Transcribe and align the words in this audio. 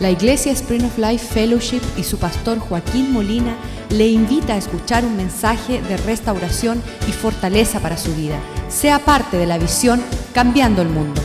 La 0.00 0.10
Iglesia 0.10 0.50
Spring 0.50 0.84
of 0.84 0.98
Life 0.98 1.24
Fellowship 1.32 1.80
y 1.96 2.02
su 2.02 2.18
pastor 2.18 2.58
Joaquín 2.58 3.12
Molina 3.12 3.56
le 3.90 4.08
invita 4.08 4.54
a 4.54 4.56
escuchar 4.56 5.04
un 5.04 5.16
mensaje 5.16 5.80
de 5.82 5.96
restauración 5.98 6.82
y 7.08 7.12
fortaleza 7.12 7.78
para 7.78 7.96
su 7.96 8.12
vida. 8.16 8.40
Sea 8.68 8.98
parte 8.98 9.36
de 9.36 9.46
la 9.46 9.56
visión 9.56 10.02
Cambiando 10.34 10.82
el 10.82 10.88
Mundo. 10.88 11.22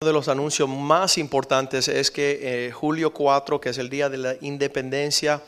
Uno 0.00 0.08
de 0.08 0.12
los 0.12 0.26
anuncios 0.26 0.68
más 0.68 1.16
importantes 1.16 1.86
es 1.86 2.10
que 2.10 2.66
eh, 2.66 2.72
julio 2.72 3.12
4, 3.12 3.60
que 3.60 3.68
es 3.68 3.78
el 3.78 3.88
día 3.88 4.08
de 4.08 4.18
la 4.18 4.34
independencia, 4.40 5.40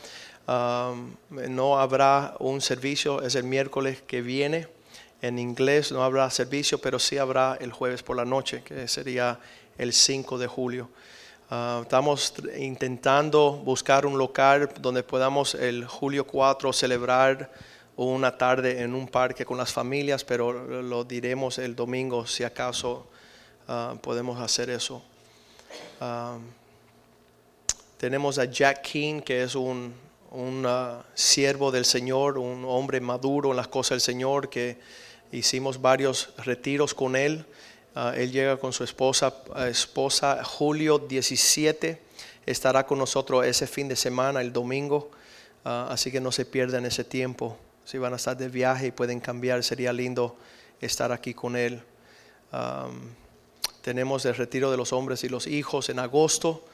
no 0.46 1.78
habrá 1.78 2.34
un 2.38 2.60
servicio, 2.60 3.22
es 3.22 3.34
el 3.34 3.44
miércoles 3.44 4.02
que 4.06 4.22
viene. 4.22 4.77
En 5.20 5.38
inglés 5.38 5.90
no 5.90 6.04
habrá 6.04 6.30
servicio, 6.30 6.78
pero 6.80 6.98
sí 6.98 7.18
habrá 7.18 7.56
el 7.60 7.72
jueves 7.72 8.02
por 8.02 8.16
la 8.16 8.24
noche, 8.24 8.62
que 8.62 8.86
sería 8.86 9.40
el 9.76 9.92
5 9.92 10.38
de 10.38 10.46
julio. 10.46 10.88
Uh, 11.50 11.82
estamos 11.82 12.34
intentando 12.58 13.52
buscar 13.52 14.04
un 14.06 14.18
local 14.18 14.70
donde 14.80 15.02
podamos 15.02 15.54
el 15.54 15.86
julio 15.86 16.26
4 16.26 16.72
celebrar 16.72 17.50
una 17.96 18.36
tarde 18.36 18.82
en 18.82 18.94
un 18.94 19.08
parque 19.08 19.44
con 19.44 19.58
las 19.58 19.72
familias, 19.72 20.22
pero 20.22 20.82
lo 20.82 21.02
diremos 21.02 21.58
el 21.58 21.74
domingo 21.74 22.26
si 22.26 22.44
acaso 22.44 23.08
uh, 23.66 23.96
podemos 23.96 24.40
hacer 24.40 24.70
eso. 24.70 25.02
Um, 26.00 26.42
tenemos 27.96 28.38
a 28.38 28.44
Jack 28.44 28.82
King, 28.82 29.20
que 29.20 29.42
es 29.42 29.56
un, 29.56 29.92
un, 30.30 30.64
uh, 30.64 31.02
siervo 31.14 31.72
del 31.72 31.84
Señor, 31.84 32.38
un 32.38 32.64
hombre 32.64 33.00
maduro 33.00 33.50
en 33.50 33.56
las 33.56 33.66
cosas 33.66 33.90
del 33.90 34.00
Señor, 34.00 34.48
que 34.48 34.78
hicimos 35.32 35.80
varios 35.80 36.30
retiros 36.38 36.94
con 36.94 37.16
él. 37.16 37.44
Uh, 37.94 38.10
él 38.14 38.32
llega 38.32 38.56
con 38.56 38.72
su 38.72 38.84
esposa, 38.84 39.34
esposa 39.68 40.44
julio 40.44 40.98
17, 40.98 42.00
estará 42.46 42.86
con 42.86 42.98
nosotros 42.98 43.44
ese 43.44 43.66
fin 43.66 43.88
de 43.88 43.96
semana, 43.96 44.40
el 44.40 44.52
domingo, 44.52 45.10
Uh, 45.64 45.90
así 45.90 46.10
que 46.10 46.20
no 46.20 46.32
se 46.32 46.46
pierdan 46.46 46.86
ese 46.86 47.04
tiempo. 47.04 47.58
Si 47.84 47.98
van 47.98 48.12
a 48.12 48.16
estar 48.16 48.36
de 48.36 48.48
viaje 48.48 48.86
y 48.86 48.90
pueden 48.90 49.20
cambiar, 49.20 49.62
sería 49.64 49.92
lindo 49.92 50.36
estar 50.80 51.12
aquí 51.12 51.34
con 51.34 51.56
él. 51.56 51.82
Tenemos 53.82 54.24
el 54.24 54.34
retiro 54.34 54.70
de 54.70 54.76
los 54.76 54.92
hombres 54.92 55.24
y 55.24 55.28
los 55.28 55.46
hijos 55.46 55.88
en 55.88 55.98
agosto 55.98 56.64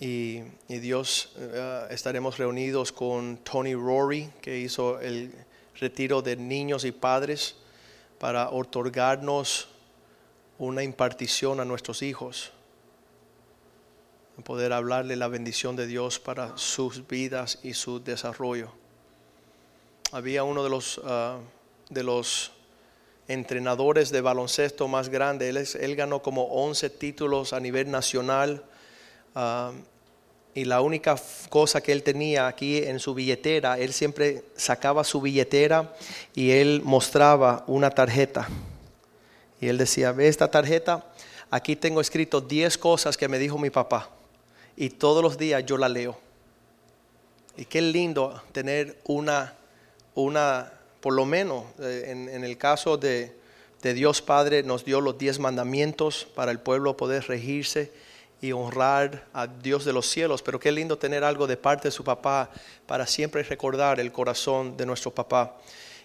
y, 0.00 0.42
Dios 0.68 1.32
uh, 1.36 1.92
estaremos 1.92 2.38
reunidos 2.38 2.92
con 2.92 3.38
Tony 3.38 3.74
Rory 3.74 4.30
que 4.40 4.58
hizo 4.58 5.00
el 5.00 5.32
retiro 5.78 6.22
de 6.22 6.36
niños 6.36 6.84
y 6.84 6.92
padres 6.92 7.56
para 8.18 8.50
otorgarnos 8.50 9.68
una 10.58 10.82
impartición 10.82 11.60
a 11.60 11.64
nuestros 11.64 12.02
hijos 12.02 12.52
poder 14.44 14.72
hablarle 14.72 15.16
la 15.16 15.26
bendición 15.26 15.74
de 15.74 15.88
Dios 15.88 16.20
para 16.20 16.56
sus 16.56 17.08
vidas 17.08 17.58
y 17.64 17.74
su 17.74 18.02
desarrollo 18.02 18.70
había 20.12 20.44
uno 20.44 20.62
de 20.62 20.70
los 20.70 20.98
uh, 20.98 21.40
de 21.90 22.02
los 22.02 22.52
entrenadores 23.28 24.10
de 24.10 24.20
baloncesto 24.20 24.88
más 24.88 25.08
grande. 25.08 25.48
Él, 25.48 25.58
es, 25.58 25.74
él 25.74 25.96
ganó 25.96 26.22
como 26.22 26.44
11 26.44 26.90
títulos 26.90 27.52
a 27.52 27.60
nivel 27.60 27.90
nacional. 27.90 28.64
Uh, 29.34 29.72
y 30.54 30.64
la 30.64 30.80
única 30.80 31.16
cosa 31.50 31.80
que 31.80 31.92
él 31.92 32.02
tenía 32.02 32.46
aquí 32.46 32.78
en 32.78 32.98
su 32.98 33.14
billetera, 33.14 33.78
él 33.78 33.92
siempre 33.92 34.44
sacaba 34.56 35.04
su 35.04 35.20
billetera 35.20 35.94
y 36.34 36.50
él 36.50 36.82
mostraba 36.84 37.64
una 37.66 37.90
tarjeta. 37.90 38.48
Y 39.60 39.68
él 39.68 39.78
decía, 39.78 40.12
ve 40.12 40.28
esta 40.28 40.50
tarjeta, 40.50 41.06
aquí 41.50 41.76
tengo 41.76 42.00
escrito 42.00 42.40
10 42.40 42.78
cosas 42.78 43.16
que 43.16 43.28
me 43.28 43.38
dijo 43.38 43.58
mi 43.58 43.70
papá. 43.70 44.10
Y 44.76 44.90
todos 44.90 45.22
los 45.22 45.38
días 45.38 45.64
yo 45.66 45.76
la 45.76 45.88
leo. 45.88 46.18
Y 47.56 47.64
qué 47.64 47.82
lindo 47.82 48.42
tener 48.52 48.98
una, 49.04 49.54
una 50.14 50.72
por 51.00 51.12
lo 51.12 51.24
menos 51.24 51.64
eh, 51.80 52.04
en, 52.06 52.44
el 52.44 52.56
caso 52.56 52.96
de, 52.96 53.32
de, 53.82 53.94
Dios 53.94 54.22
Padre, 54.22 54.62
nos 54.62 54.84
dio 54.84 55.00
los 55.00 55.18
diez 55.18 55.38
mandamientos 55.38 56.26
para 56.34 56.52
el 56.52 56.60
pueblo 56.60 56.96
poder 56.96 57.26
regirse 57.26 57.92
y 58.40 58.52
honrar 58.52 59.26
a 59.32 59.46
Dios 59.46 59.84
de 59.84 59.92
los 59.92 60.06
cielos. 60.06 60.42
Pero 60.42 60.60
qué 60.60 60.70
lindo 60.72 60.98
tener 60.98 61.24
algo 61.24 61.46
de 61.46 61.56
parte 61.56 61.88
de 61.88 61.92
su 61.92 62.04
papá 62.04 62.50
para 62.86 63.06
siempre 63.06 63.42
recordar 63.42 64.00
el 64.00 64.12
corazón 64.12 64.76
de 64.76 64.86
nuestro 64.86 65.12
papá. 65.12 65.56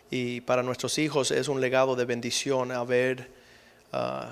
Y 0.09 0.41
para 0.41 0.63
nuestros 0.63 0.97
hijos 0.97 1.31
es 1.31 1.47
un 1.47 1.61
legado 1.61 1.95
de 1.95 2.05
bendición 2.05 2.71
haber 2.71 3.31
uh, 3.93 4.25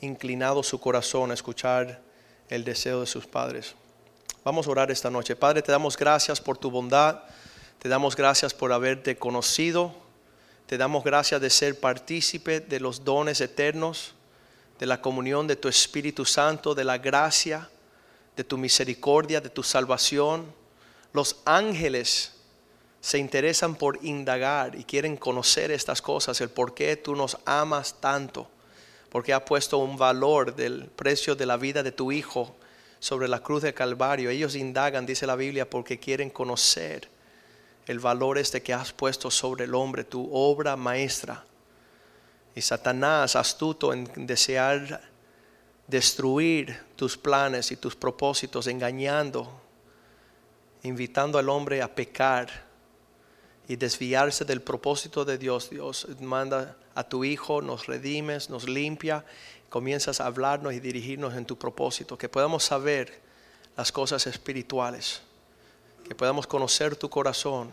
inclinado 0.00 0.62
su 0.62 0.80
corazón 0.80 1.30
a 1.30 1.34
escuchar 1.34 2.00
el 2.48 2.64
deseo 2.64 3.00
de 3.00 3.06
sus 3.06 3.26
padres. 3.26 3.74
Vamos 4.44 4.66
a 4.66 4.70
orar 4.70 4.90
esta 4.90 5.10
noche. 5.10 5.36
Padre, 5.36 5.62
te 5.62 5.72
damos 5.72 5.96
gracias 5.96 6.40
por 6.40 6.56
tu 6.56 6.70
bondad. 6.70 7.20
Te 7.78 7.88
damos 7.88 8.16
gracias 8.16 8.54
por 8.54 8.72
haberte 8.72 9.16
conocido. 9.16 9.94
Te 10.66 10.76
damos 10.76 11.04
gracias 11.04 11.40
de 11.40 11.50
ser 11.50 11.80
partícipe 11.80 12.60
de 12.60 12.80
los 12.80 13.04
dones 13.04 13.40
eternos, 13.40 14.14
de 14.78 14.86
la 14.86 15.00
comunión 15.00 15.46
de 15.46 15.56
tu 15.56 15.68
Espíritu 15.68 16.24
Santo, 16.24 16.74
de 16.74 16.84
la 16.84 16.98
gracia, 16.98 17.68
de 18.36 18.44
tu 18.44 18.56
misericordia, 18.56 19.40
de 19.40 19.50
tu 19.50 19.62
salvación. 19.62 20.46
Los 21.12 21.36
ángeles 21.44 22.32
se 23.00 23.18
interesan 23.18 23.74
por 23.74 23.98
indagar 24.04 24.74
y 24.74 24.84
quieren 24.84 25.16
conocer 25.16 25.70
estas 25.70 26.02
cosas, 26.02 26.40
el 26.40 26.50
por 26.50 26.74
qué 26.74 26.96
tú 26.96 27.16
nos 27.16 27.38
amas 27.44 28.00
tanto, 28.00 28.48
porque 29.10 29.32
has 29.32 29.42
puesto 29.42 29.78
un 29.78 29.96
valor 29.96 30.54
del 30.54 30.86
precio 30.86 31.34
de 31.34 31.46
la 31.46 31.56
vida 31.56 31.82
de 31.82 31.92
tu 31.92 32.12
Hijo 32.12 32.54
sobre 33.00 33.28
la 33.28 33.40
cruz 33.40 33.62
del 33.62 33.74
Calvario. 33.74 34.30
Ellos 34.30 34.54
indagan, 34.54 35.06
dice 35.06 35.26
la 35.26 35.36
Biblia, 35.36 35.68
porque 35.68 35.98
quieren 35.98 36.30
conocer 36.30 37.08
el 37.86 38.00
valor 38.00 38.38
este 38.38 38.62
que 38.62 38.74
has 38.74 38.92
puesto 38.92 39.30
sobre 39.30 39.64
el 39.64 39.74
hombre, 39.74 40.04
tu 40.04 40.28
obra 40.32 40.76
maestra. 40.76 41.44
Y 42.54 42.60
Satanás, 42.60 43.36
astuto 43.36 43.92
en 43.92 44.26
desear 44.26 45.00
destruir 45.86 46.78
tus 46.96 47.16
planes 47.16 47.70
y 47.72 47.76
tus 47.76 47.96
propósitos, 47.96 48.66
engañando, 48.66 49.60
invitando 50.82 51.38
al 51.38 51.48
hombre 51.48 51.82
a 51.82 51.94
pecar 51.94 52.66
y 53.68 53.76
desviarse 53.76 54.44
del 54.44 54.60
propósito 54.60 55.24
de 55.24 55.38
Dios. 55.38 55.70
Dios 55.70 56.06
manda 56.20 56.76
a 56.94 57.04
tu 57.04 57.24
Hijo, 57.24 57.62
nos 57.62 57.86
redimes, 57.86 58.50
nos 58.50 58.68
limpia, 58.68 59.24
comienzas 59.68 60.20
a 60.20 60.26
hablarnos 60.26 60.72
y 60.72 60.80
dirigirnos 60.80 61.34
en 61.34 61.46
tu 61.46 61.56
propósito, 61.58 62.18
que 62.18 62.28
podamos 62.28 62.64
saber 62.64 63.20
las 63.76 63.92
cosas 63.92 64.26
espirituales 64.26 65.22
que 66.08 66.14
podamos 66.14 66.46
conocer 66.46 66.96
tu 66.96 67.10
corazón 67.10 67.70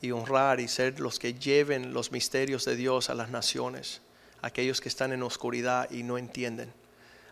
y 0.00 0.12
honrar 0.12 0.60
y 0.60 0.68
ser 0.68 1.00
los 1.00 1.18
que 1.18 1.34
lleven 1.34 1.92
los 1.92 2.12
misterios 2.12 2.64
de 2.64 2.76
Dios 2.76 3.10
a 3.10 3.14
las 3.14 3.30
naciones, 3.30 4.00
aquellos 4.42 4.80
que 4.80 4.88
están 4.88 5.12
en 5.12 5.22
oscuridad 5.22 5.90
y 5.90 6.02
no 6.02 6.18
entienden. 6.18 6.72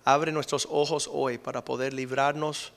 Abre 0.04 0.32
nuestros 0.32 0.66
ojos 0.70 1.08
hoy 1.12 1.38
para 1.38 1.64
poder 1.64 1.92
librarnos 1.94 2.72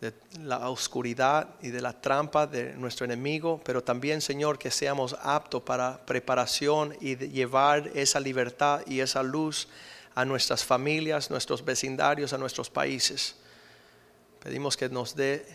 de 0.00 0.12
la 0.40 0.68
oscuridad 0.68 1.50
y 1.62 1.68
de 1.68 1.80
la 1.80 2.00
trampa 2.00 2.46
de 2.46 2.74
nuestro 2.74 3.04
enemigo, 3.04 3.60
pero 3.64 3.84
también, 3.84 4.20
Señor, 4.20 4.58
que 4.58 4.72
seamos 4.72 5.16
aptos 5.22 5.62
para 5.62 6.04
preparación 6.04 6.96
y 7.00 7.16
llevar 7.16 7.88
esa 7.94 8.18
libertad 8.18 8.82
y 8.86 8.98
esa 8.98 9.22
luz 9.22 9.68
a 10.14 10.24
nuestras 10.24 10.64
familias, 10.64 11.30
nuestros 11.30 11.64
vecindarios, 11.64 12.32
a 12.32 12.38
nuestros 12.38 12.68
países. 12.68 13.36
Pedimos 14.42 14.76
que 14.76 14.88
nos 14.88 15.14
dé 15.14 15.46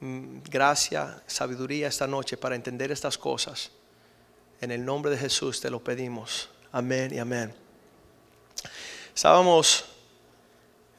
gracia, 0.00 1.22
sabiduría 1.26 1.88
esta 1.88 2.06
noche 2.06 2.36
para 2.36 2.54
entender 2.54 2.90
estas 2.90 3.16
cosas. 3.16 3.70
En 4.60 4.70
el 4.70 4.84
nombre 4.84 5.10
de 5.10 5.18
Jesús 5.18 5.60
te 5.60 5.70
lo 5.70 5.82
pedimos. 5.82 6.48
Amén 6.72 7.12
y 7.14 7.18
amén. 7.18 7.54
Estábamos 9.14 9.84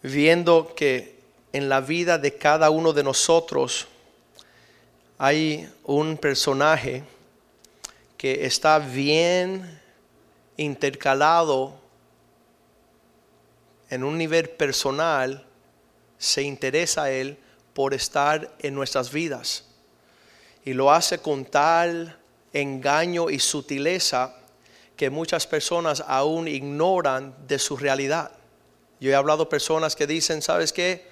viendo 0.01 0.73
que 0.75 1.19
en 1.53 1.69
la 1.69 1.81
vida 1.81 2.17
de 2.17 2.38
cada 2.38 2.69
uno 2.69 2.94
de 2.94 3.03
nosotros 3.03 3.88
hay 5.17 5.71
un 5.83 6.17
personaje 6.17 7.03
que 8.17 8.45
está 8.45 8.79
bien 8.79 9.79
intercalado 10.57 11.79
en 13.89 14.03
un 14.03 14.17
nivel 14.17 14.49
personal, 14.49 15.45
se 16.17 16.41
interesa 16.41 17.03
a 17.03 17.11
él 17.11 17.38
por 17.77 17.94
estar 17.94 18.56
en 18.57 18.74
nuestras 18.74 19.12
vidas. 19.12 19.65
Y 20.65 20.74
lo 20.74 20.91
hace 20.91 21.19
con 21.19 21.45
tal 21.45 22.18
engaño 22.51 23.29
y 23.29 23.38
sutileza 23.38 24.35
que 24.95 25.12
muchas 25.12 25.45
personas 25.45 26.03
aún 26.07 26.47
ignoran 26.47 27.35
de 27.47 27.59
su 27.59 27.77
realidad. 27.77 28.31
Yo 29.00 29.12
he 29.12 29.13
hablado 29.13 29.44
de 29.44 29.51
personas 29.51 29.95
que 29.95 30.07
dicen, 30.07 30.41
¿sabes 30.41 30.74
qué? 30.74 31.06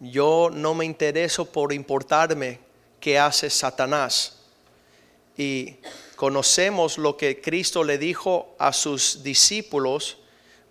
Yo 0.00 0.50
no 0.52 0.74
me 0.74 0.84
intereso 0.84 1.44
por 1.44 1.72
importarme 1.72 2.58
qué 2.98 3.20
hace 3.20 3.48
Satanás. 3.48 4.40
Y 5.36 5.76
conocemos 6.16 6.98
lo 6.98 7.16
que 7.16 7.40
Cristo 7.40 7.84
le 7.84 7.96
dijo 7.96 8.56
a 8.58 8.72
sus 8.72 9.22
discípulos 9.22 10.18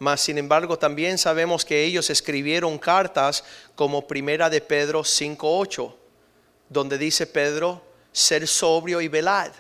mas 0.01 0.21
sin 0.21 0.39
embargo 0.39 0.79
también 0.79 1.19
sabemos 1.19 1.63
que 1.63 1.83
ellos 1.83 2.09
escribieron 2.09 2.79
cartas 2.79 3.43
como 3.75 4.07
Primera 4.07 4.49
de 4.49 4.59
Pedro 4.59 5.03
5.8, 5.03 5.93
donde 6.69 6.97
dice 6.97 7.27
Pedro, 7.27 7.83
ser 8.11 8.47
sobrio 8.47 8.99
y 8.99 9.07
velad. 9.07 9.51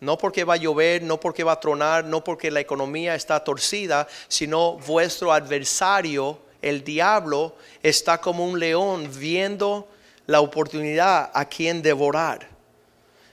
No 0.00 0.18
porque 0.18 0.42
va 0.42 0.54
a 0.54 0.56
llover, 0.56 1.04
no 1.04 1.20
porque 1.20 1.44
va 1.44 1.52
a 1.52 1.60
tronar, 1.60 2.04
no 2.04 2.24
porque 2.24 2.50
la 2.50 2.58
economía 2.58 3.14
está 3.14 3.38
torcida, 3.44 4.08
sino 4.26 4.78
vuestro 4.78 5.32
adversario, 5.32 6.40
el 6.60 6.82
diablo, 6.82 7.54
está 7.84 8.20
como 8.20 8.44
un 8.44 8.58
león 8.58 9.08
viendo 9.16 9.88
la 10.26 10.40
oportunidad 10.40 11.30
a 11.32 11.44
quien 11.44 11.82
devorar. 11.82 12.48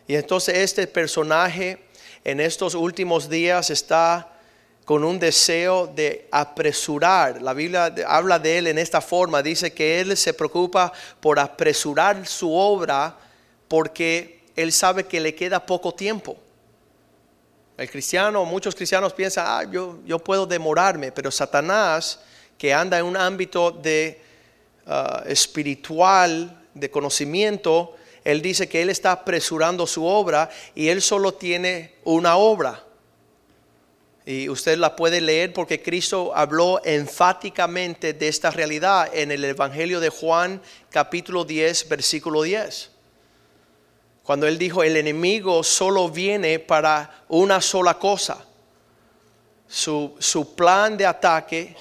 Y 0.07 0.13
entonces 0.13 0.59
este 0.59 0.85
personaje 0.85 1.87
en 2.23 2.39
estos 2.39 2.75
últimos 2.75 3.27
días 3.27 3.71
está 3.71 4.36
con 4.87 5.03
un 5.03 5.19
deseo 5.19 5.85
de 5.85 6.29
apresurar. 6.31 7.41
La 7.41 7.53
Biblia 7.53 7.93
habla 8.07 8.39
de 8.39 8.57
él 8.57 8.67
en 8.67 8.77
esta 8.77 9.01
forma, 9.01 9.43
dice 9.43 9.73
que 9.73 9.99
él 9.99 10.15
se 10.15 10.33
preocupa 10.33 10.93
por 11.19 11.39
apresurar 11.39 12.25
su 12.25 12.55
obra 12.55 13.17
porque 13.67 14.45
él 14.55 14.71
sabe 14.71 15.03
que 15.03 15.19
le 15.19 15.35
queda 15.35 15.65
poco 15.65 15.93
tiempo. 15.93 16.37
El 17.75 17.89
cristiano, 17.89 18.45
muchos 18.45 18.75
cristianos 18.75 19.11
piensan, 19.11 19.43
ah, 19.45 19.69
yo, 19.69 19.99
yo 20.05 20.19
puedo 20.19 20.45
demorarme, 20.45 21.11
pero 21.11 21.31
Satanás, 21.31 22.21
que 22.57 22.73
anda 22.73 22.97
en 22.97 23.07
un 23.07 23.17
ámbito 23.17 23.71
de 23.71 24.21
ah, 24.85 25.21
espiritual, 25.27 26.63
de 26.73 26.89
conocimiento, 26.89 27.93
él 28.23 28.41
dice 28.41 28.69
que 28.69 28.81
él 28.81 28.89
está 28.89 29.11
apresurando 29.11 29.85
su 29.85 30.05
obra 30.05 30.49
y 30.73 30.87
él 30.87 31.01
solo 31.01 31.33
tiene 31.33 31.95
una 32.05 32.37
obra. 32.37 32.86
Y 34.29 34.49
usted 34.49 34.77
la 34.77 34.93
puede 34.93 35.21
leer 35.21 35.53
porque 35.53 35.81
Cristo 35.81 36.33
habló 36.35 36.81
enfáticamente 36.83 38.11
de 38.11 38.27
esta 38.27 38.51
realidad 38.51 39.09
en 39.13 39.31
el 39.31 39.45
Evangelio 39.45 40.01
de 40.01 40.09
Juan 40.09 40.61
capítulo 40.89 41.45
10, 41.45 41.87
versículo 41.87 42.41
10. 42.41 42.91
Cuando 44.23 44.45
él 44.45 44.57
dijo, 44.57 44.83
el 44.83 44.97
enemigo 44.97 45.63
solo 45.63 46.09
viene 46.09 46.59
para 46.59 47.23
una 47.29 47.61
sola 47.61 47.97
cosa. 47.97 48.45
Su, 49.65 50.13
su 50.19 50.55
plan 50.55 50.97
de 50.97 51.05
ataque, 51.05 51.73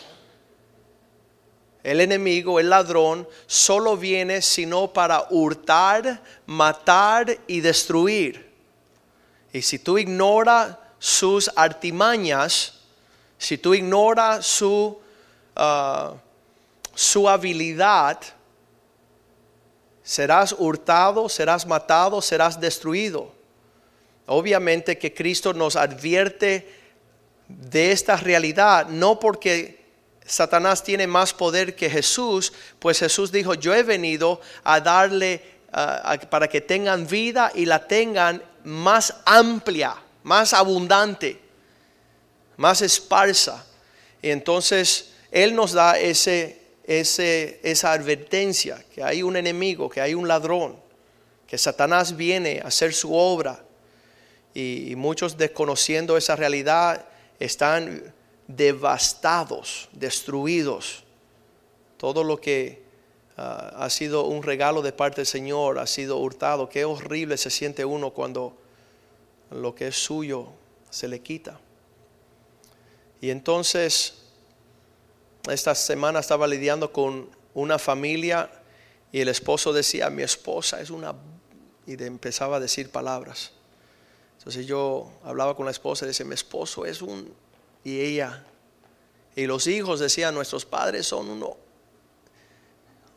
el 1.83 2.01
enemigo, 2.01 2.61
el 2.61 2.71
ladrón, 2.71 3.27
solo 3.49 3.97
viene 3.97 4.41
sino 4.41 4.93
para 4.93 5.27
hurtar, 5.31 6.23
matar 6.47 7.39
y 7.49 7.61
destruir. 7.61 8.53
Y 9.53 9.63
si 9.63 9.81
tú 9.81 9.99
ignoras 9.99 10.77
sus 11.07 11.49
artimañas, 11.55 12.73
si 13.39 13.57
tú 13.57 13.75
ignoras 13.75 14.45
su, 14.45 14.99
ah, 15.55 16.15
su 16.97 17.29
habilidad, 17.29 18.19
serás 20.03 20.53
hurtado, 20.59 21.29
serás 21.29 21.65
matado, 21.65 22.21
serás 22.21 22.61
destruido. 22.61 23.33
Obviamente 24.27 24.99
que 24.99 25.15
Cristo 25.15 25.55
nos 25.55 25.77
advierte 25.77 26.75
de 27.47 27.93
esta 27.93 28.17
realidad, 28.17 28.89
no 28.89 29.21
porque 29.21 29.87
Satanás 30.27 30.83
tiene 30.83 31.07
más 31.07 31.33
poder 31.33 31.77
que 31.77 31.89
Jesús, 31.89 32.53
pues 32.81 32.99
Jesús 32.99 33.31
dijo, 33.31 33.55
yo 33.55 33.73
he 33.73 33.85
venido 33.85 34.41
a 34.65 34.81
darle 34.81 35.41
para 36.31 36.49
que 36.49 36.61
tengan 36.61 37.07
vida 37.07 37.53
y 37.55 37.65
la 37.65 37.87
tengan 37.87 38.43
más 38.65 39.15
amplia, 39.25 40.03
más 40.27 40.53
abundante, 40.53 41.41
más 42.57 42.83
esparsa. 42.83 43.65
Y 44.21 44.31
entonces 44.31 45.13
Él 45.31 45.55
nos 45.55 45.73
da 45.73 45.99
ese 45.99 46.67
ese, 46.87 47.59
esa 47.63 47.93
advertencia, 47.93 48.83
que 48.95 49.03
hay 49.03 49.23
un 49.23 49.37
enemigo, 49.37 49.91
que 49.91 50.01
hay 50.01 50.15
un 50.15 50.29
ladrón, 50.29 50.77
que 51.47 51.59
Satanás 51.59 52.17
viene 52.17 52.61
a 52.63 52.69
hacer 52.69 52.95
su 52.95 53.15
obra. 53.15 53.63
Y, 54.55 54.95
muchos 54.97 55.37
desconociendo 55.37 56.17
esa 56.17 56.35
realidad 56.35 57.05
están 57.39 58.15
devastados, 58.47 59.89
destruidos. 59.93 61.05
Todo 61.99 62.25
lo 62.25 62.41
que 62.41 62.83
ah, 63.37 63.73
ha 63.77 63.91
sido 63.91 64.25
un 64.25 64.43
regalo 64.43 64.81
de 64.81 64.93
parte 64.93 65.17
del 65.17 65.27
Señor 65.27 65.79
ha 65.79 65.87
sido 65.87 66.19
hurtado. 66.19 66.69
Qué 66.69 66.85
horrible 66.85 67.37
se 67.37 67.51
siente 67.51 67.85
uno 67.85 68.11
cuando 68.11 68.57
lo 69.63 69.75
que 69.75 69.89
es 69.89 69.97
suyo 69.97 70.49
se 70.91 71.09
le 71.09 71.21
quita. 71.21 71.59
Y 73.21 73.31
entonces 73.31 74.15
esta 75.51 75.75
semana 75.75 76.21
estaba 76.21 76.47
lidiando 76.47 76.93
con 76.93 77.31
una 77.55 77.79
familia 77.79 78.51
y 79.13 79.21
el 79.21 79.29
esposo 79.29 79.73
decía, 79.73 80.11
mi 80.11 80.23
esposa 80.23 80.81
es 80.81 80.91
una... 80.91 81.15
y 81.87 82.03
empezaba 82.03 82.57
a 82.57 82.61
decir 82.61 82.91
palabras. 82.91 83.53
Entonces 84.39 84.67
yo 84.67 85.11
hablaba 85.25 85.57
con 85.57 85.65
la 85.65 85.71
esposa 85.71 86.05
y 86.05 86.09
decía, 86.09 86.27
mi 86.27 86.35
esposo 86.35 86.85
es 86.85 87.01
un... 87.03 87.33
y 87.85 88.01
ella. 88.01 88.45
Y 89.35 89.47
los 89.47 89.67
hijos 89.67 90.01
decían, 90.01 90.35
nuestros 90.35 90.65
padres 90.65 91.07
son 91.07 91.29
uno 91.29 91.57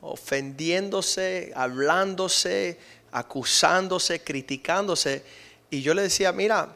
ofendiéndose, 0.01 1.51
hablándose, 1.55 2.79
acusándose, 3.11 4.23
criticándose. 4.23 5.23
Y 5.69 5.81
yo 5.81 5.93
le 5.93 6.03
decía, 6.03 6.31
mira, 6.31 6.75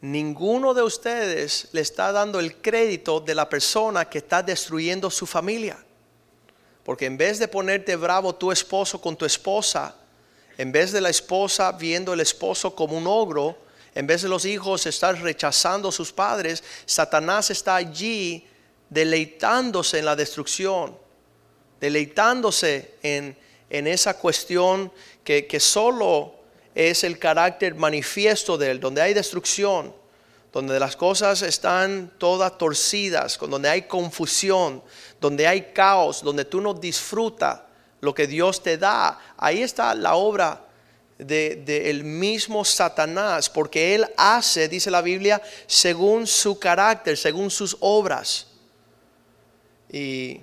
ninguno 0.00 0.74
de 0.74 0.82
ustedes 0.82 1.68
le 1.72 1.80
está 1.80 2.12
dando 2.12 2.40
el 2.40 2.56
crédito 2.56 3.20
de 3.20 3.34
la 3.34 3.48
persona 3.48 4.04
que 4.04 4.18
está 4.18 4.42
destruyendo 4.42 5.10
su 5.10 5.26
familia. 5.26 5.78
Porque 6.84 7.06
en 7.06 7.16
vez 7.16 7.38
de 7.38 7.48
ponerte 7.48 7.96
bravo 7.96 8.34
tu 8.34 8.52
esposo 8.52 9.00
con 9.00 9.16
tu 9.16 9.24
esposa, 9.24 9.96
en 10.58 10.70
vez 10.70 10.92
de 10.92 11.00
la 11.00 11.08
esposa 11.08 11.72
viendo 11.72 12.12
el 12.12 12.20
esposo 12.20 12.74
como 12.74 12.96
un 12.98 13.06
ogro, 13.06 13.56
en 13.94 14.06
vez 14.06 14.22
de 14.22 14.28
los 14.28 14.44
hijos 14.44 14.86
estar 14.86 15.20
rechazando 15.20 15.88
a 15.88 15.92
sus 15.92 16.12
padres, 16.12 16.62
Satanás 16.84 17.50
está 17.50 17.76
allí 17.76 18.46
deleitándose 18.90 20.00
en 20.00 20.04
la 20.04 20.16
destrucción, 20.16 20.98
deleitándose 21.80 22.96
en, 23.02 23.36
esa 23.70 24.18
cuestión 24.18 24.92
que, 25.24 25.46
que 25.46 25.58
solo 25.58 26.33
es 26.74 27.04
el 27.04 27.18
carácter 27.18 27.74
manifiesto 27.74 28.58
de 28.58 28.72
Él, 28.72 28.80
donde 28.80 29.02
hay 29.02 29.14
destrucción, 29.14 29.94
donde 30.52 30.78
las 30.78 30.96
cosas 30.96 31.42
están 31.42 32.12
todas 32.18 32.56
torcidas, 32.58 33.38
donde 33.38 33.68
hay 33.68 33.82
confusión, 33.82 34.82
donde 35.20 35.46
hay 35.46 35.72
caos, 35.72 36.22
donde 36.22 36.44
tú 36.44 36.60
no 36.60 36.74
disfrutas 36.74 37.60
lo 38.00 38.14
que 38.14 38.26
Dios 38.26 38.62
te 38.62 38.78
da. 38.78 39.18
Ahí 39.36 39.62
está 39.62 39.94
la 39.94 40.14
obra 40.14 40.64
del 41.18 41.64
de, 41.64 42.00
mismo 42.04 42.64
Satanás, 42.64 43.48
porque 43.48 43.94
Él 43.94 44.06
hace, 44.16 44.68
dice 44.68 44.90
la 44.90 45.02
Biblia, 45.02 45.40
según 45.66 46.26
su 46.26 46.58
carácter, 46.58 47.16
según 47.16 47.50
sus 47.50 47.76
obras. 47.80 48.48
Y 49.90 50.40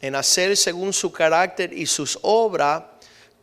en 0.00 0.14
hacer 0.14 0.56
según 0.56 0.92
su 0.92 1.10
carácter 1.10 1.72
y 1.72 1.86
sus 1.86 2.18
obras, 2.22 2.82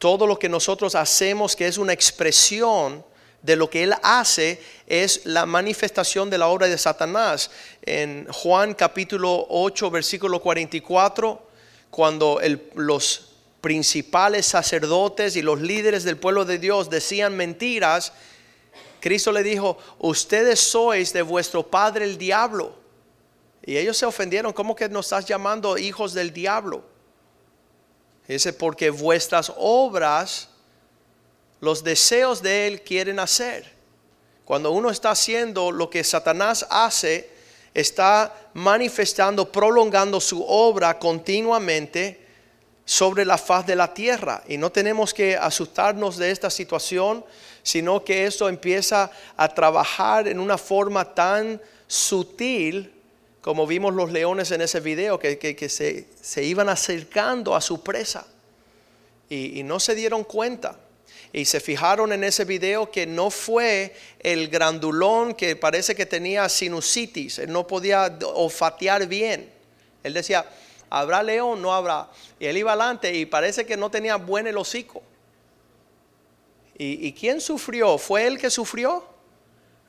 todo 0.01 0.25
lo 0.25 0.39
que 0.39 0.49
nosotros 0.49 0.95
hacemos 0.95 1.55
que 1.55 1.67
es 1.67 1.77
una 1.77 1.93
expresión 1.93 3.05
de 3.43 3.55
lo 3.55 3.69
que 3.69 3.83
Él 3.83 3.93
hace 4.01 4.59
es 4.87 5.27
la 5.27 5.45
manifestación 5.45 6.27
de 6.31 6.39
la 6.39 6.47
obra 6.47 6.67
de 6.67 6.77
Satanás. 6.79 7.51
En 7.83 8.25
Juan 8.31 8.73
capítulo 8.73 9.45
8, 9.47 9.91
versículo 9.91 10.41
44, 10.41 11.47
cuando 11.91 12.41
los 12.73 13.29
principales 13.61 14.47
sacerdotes 14.47 15.35
y 15.35 15.43
los 15.43 15.61
líderes 15.61 16.03
del 16.03 16.17
pueblo 16.17 16.45
de 16.45 16.57
Dios 16.57 16.89
decían 16.89 17.37
mentiras, 17.37 18.11
Cristo 19.01 19.31
le 19.31 19.43
dijo, 19.43 19.77
ustedes 19.99 20.59
sois 20.59 21.13
de 21.13 21.21
vuestro 21.21 21.61
padre 21.61 22.05
el 22.05 22.17
diablo. 22.17 22.73
Y 23.63 23.77
ellos 23.77 23.97
se 23.97 24.07
ofendieron, 24.07 24.51
¿cómo 24.51 24.75
que 24.75 24.89
nos 24.89 25.05
estás 25.05 25.27
llamando 25.27 25.77
hijos 25.77 26.13
del 26.13 26.33
diablo? 26.33 26.90
Dice, 28.31 28.53
porque 28.53 28.89
vuestras 28.89 29.51
obras, 29.57 30.47
los 31.59 31.83
deseos 31.83 32.41
de 32.41 32.67
Él 32.67 32.81
quieren 32.81 33.19
hacer. 33.19 33.69
Cuando 34.45 34.71
uno 34.71 34.89
está 34.89 35.11
haciendo 35.11 35.69
lo 35.69 35.89
que 35.89 36.01
Satanás 36.01 36.65
hace, 36.69 37.29
está 37.73 38.33
manifestando, 38.53 39.51
prolongando 39.51 40.21
su 40.21 40.45
obra 40.47 40.97
continuamente 40.97 42.25
sobre 42.85 43.25
la 43.25 43.37
faz 43.37 43.67
de 43.67 43.75
la 43.75 43.93
tierra. 43.93 44.41
Y 44.47 44.55
no 44.55 44.71
tenemos 44.71 45.13
que 45.13 45.35
asustarnos 45.35 46.15
de 46.15 46.31
esta 46.31 46.49
situación, 46.49 47.25
sino 47.63 48.01
que 48.05 48.25
esto 48.25 48.47
empieza 48.47 49.11
a 49.35 49.49
trabajar 49.49 50.29
en 50.29 50.39
una 50.39 50.57
forma 50.57 51.13
tan 51.13 51.61
sutil 51.85 52.93
como 53.41 53.65
vimos 53.65 53.93
los 53.93 54.11
leones 54.11 54.51
en 54.51 54.61
ese 54.61 54.79
video, 54.79 55.17
que, 55.17 55.69
se, 55.69 56.43
iban 56.43 56.69
acercando 56.69 57.55
a 57.55 57.61
su 57.61 57.81
presa 57.81 58.25
y, 59.29 59.63
no 59.63 59.79
se 59.79 59.95
dieron 59.95 60.23
cuenta. 60.23 60.77
y 61.33 61.45
se 61.45 61.59
fijaron 61.59 62.11
en 62.13 62.23
ese 62.23 62.45
video 62.45 62.91
que 62.91 63.07
no 63.07 63.31
fue 63.31 63.95
el 64.19 64.47
grandulón 64.49 65.33
que 65.33 65.55
parece 65.55 65.95
que 65.95 66.05
tenía 66.05 66.47
sinusitis, 66.49 67.39
él 67.39 67.51
no 67.51 67.65
podía 67.65 68.17
olfatear 68.33 69.07
bien. 69.07 69.51
Él 70.03 70.13
decía, 70.13 70.45
¿habrá 70.89 71.21
león? 71.23 71.61
No 71.61 71.73
habrá. 71.73 72.09
Y 72.39 72.47
él 72.47 72.57
iba 72.57 72.73
adelante 72.73 73.13
y 73.15 73.25
parece 73.25 73.65
que 73.65 73.77
no 73.77 73.89
tenía 73.89 74.15
buen 74.17 74.47
el 74.47 74.57
hocico. 74.57 75.01
¿Y, 76.77 77.07
¿Y 77.07 77.13
quién 77.13 77.39
sufrió? 77.39 77.97
¿Fue 77.97 78.25
él 78.25 78.39
que 78.39 78.49
sufrió? 78.49 79.05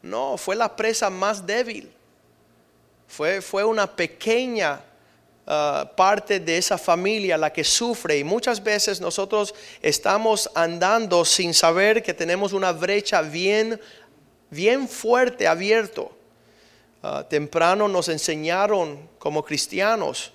No, 0.03 0.37
fue 0.37 0.55
la 0.55 0.77
presa 0.77 1.09
más 1.09 1.47
débil. 1.47 1.91
Fue, 3.07 3.43
fue 3.43 3.65
una 3.65 3.87
pequeña 3.87 4.81
uh, 5.47 5.95
parte 5.95 6.41
de 6.41 6.57
esa 6.57 6.79
familia 6.79 7.37
la 7.37 7.53
que 7.53 7.65
sufre 7.65 8.19
y 8.19 8.25
muchas 8.25 8.63
veces 8.63 9.01
nosotros 9.01 9.55
estamos 9.81 10.51
andando 10.55 11.25
sin 11.25 11.55
saber 11.55 12.03
que 12.03 12.15
tenemos 12.15 12.53
una 12.53 12.73
brecha 12.73 13.23
bien, 13.23 13.81
bien 14.51 14.89
fuerte 14.89 15.47
abierto. 15.47 16.17
Uh, 17.03 17.25
temprano 17.25 17.89
nos 17.89 18.09
enseñaron 18.09 19.09
como 19.19 19.45
cristianos 19.45 20.33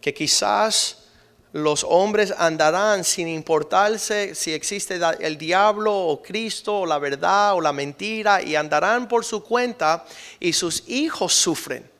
que 0.00 0.14
quizás 0.14 1.06
los 1.52 1.84
hombres 1.88 2.34
andarán 2.36 3.02
sin 3.02 3.28
importarse 3.28 4.34
si 4.34 4.52
existe 4.52 5.00
el 5.20 5.38
diablo 5.38 5.94
o 5.94 6.22
Cristo 6.22 6.80
o 6.80 6.86
la 6.86 6.98
verdad 6.98 7.54
o 7.54 7.60
la 7.60 7.72
mentira 7.72 8.42
y 8.42 8.56
andarán 8.56 9.08
por 9.08 9.24
su 9.24 9.42
cuenta 9.42 10.04
y 10.38 10.52
sus 10.52 10.84
hijos 10.86 11.32
sufren. 11.32 11.95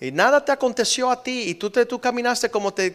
Y 0.00 0.10
nada 0.10 0.42
te 0.42 0.50
aconteció 0.50 1.10
a 1.10 1.22
ti 1.22 1.50
y 1.50 1.54
tú, 1.54 1.68
te, 1.68 1.84
tú 1.84 2.00
caminaste 2.00 2.50
como 2.50 2.72
te, 2.72 2.90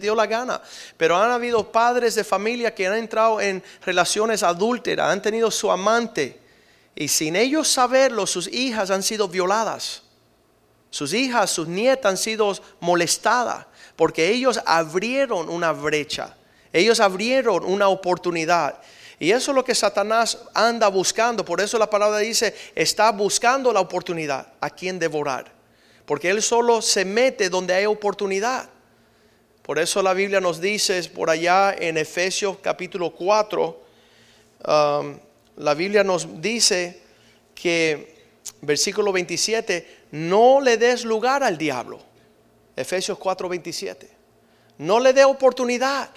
dio 0.00 0.14
la 0.14 0.26
gana. 0.26 0.62
Pero 0.96 1.16
han 1.16 1.32
habido 1.32 1.72
padres 1.72 2.14
de 2.14 2.22
familia 2.22 2.72
que 2.72 2.86
han 2.86 2.94
entrado 2.94 3.40
en 3.40 3.60
relaciones 3.84 4.44
adúlteras, 4.44 5.10
han 5.10 5.20
tenido 5.20 5.50
su 5.50 5.68
amante 5.68 6.40
y 6.94 7.08
sin 7.08 7.34
ellos 7.34 7.66
saberlo 7.66 8.24
sus 8.24 8.46
hijas 8.46 8.90
han 8.90 9.02
sido 9.02 9.26
violadas. 9.26 10.02
Sus 10.90 11.12
hijas, 11.12 11.50
sus 11.50 11.66
nietas 11.66 12.10
han 12.10 12.16
sido 12.16 12.56
molestadas 12.80 13.66
porque 13.96 14.30
ellos 14.30 14.60
abrieron 14.64 15.48
una 15.48 15.72
brecha, 15.72 16.36
ellos 16.72 17.00
abrieron 17.00 17.64
una 17.64 17.88
oportunidad. 17.88 18.80
Y 19.18 19.32
eso 19.32 19.50
es 19.50 19.54
lo 19.56 19.64
que 19.64 19.74
Satanás 19.74 20.38
anda 20.54 20.86
buscando. 20.86 21.44
Por 21.44 21.60
eso 21.60 21.76
la 21.80 21.90
palabra 21.90 22.18
dice, 22.18 22.54
está 22.76 23.10
buscando 23.10 23.72
la 23.72 23.80
oportunidad 23.80 24.52
a 24.60 24.70
quien 24.70 25.00
devorar. 25.00 25.57
Porque 26.08 26.30
él 26.30 26.40
solo 26.40 26.80
se 26.80 27.04
mete 27.04 27.50
donde 27.50 27.74
hay 27.74 27.84
oportunidad. 27.84 28.70
Por 29.60 29.78
eso 29.78 30.02
la 30.02 30.14
Biblia 30.14 30.40
nos 30.40 30.58
dice 30.58 31.02
por 31.10 31.28
allá 31.28 31.76
en 31.78 31.98
Efesios 31.98 32.56
capítulo 32.62 33.10
4, 33.10 33.82
um, 34.66 35.18
la 35.56 35.74
Biblia 35.74 36.02
nos 36.02 36.40
dice 36.40 36.98
que, 37.54 38.14
versículo 38.62 39.12
27, 39.12 40.06
no 40.12 40.62
le 40.62 40.78
des 40.78 41.04
lugar 41.04 41.42
al 41.42 41.58
diablo. 41.58 42.00
Efesios 42.74 43.18
4:27. 43.18 44.08
No 44.78 45.00
le 45.00 45.12
dé 45.12 45.26
oportunidad. 45.26 46.08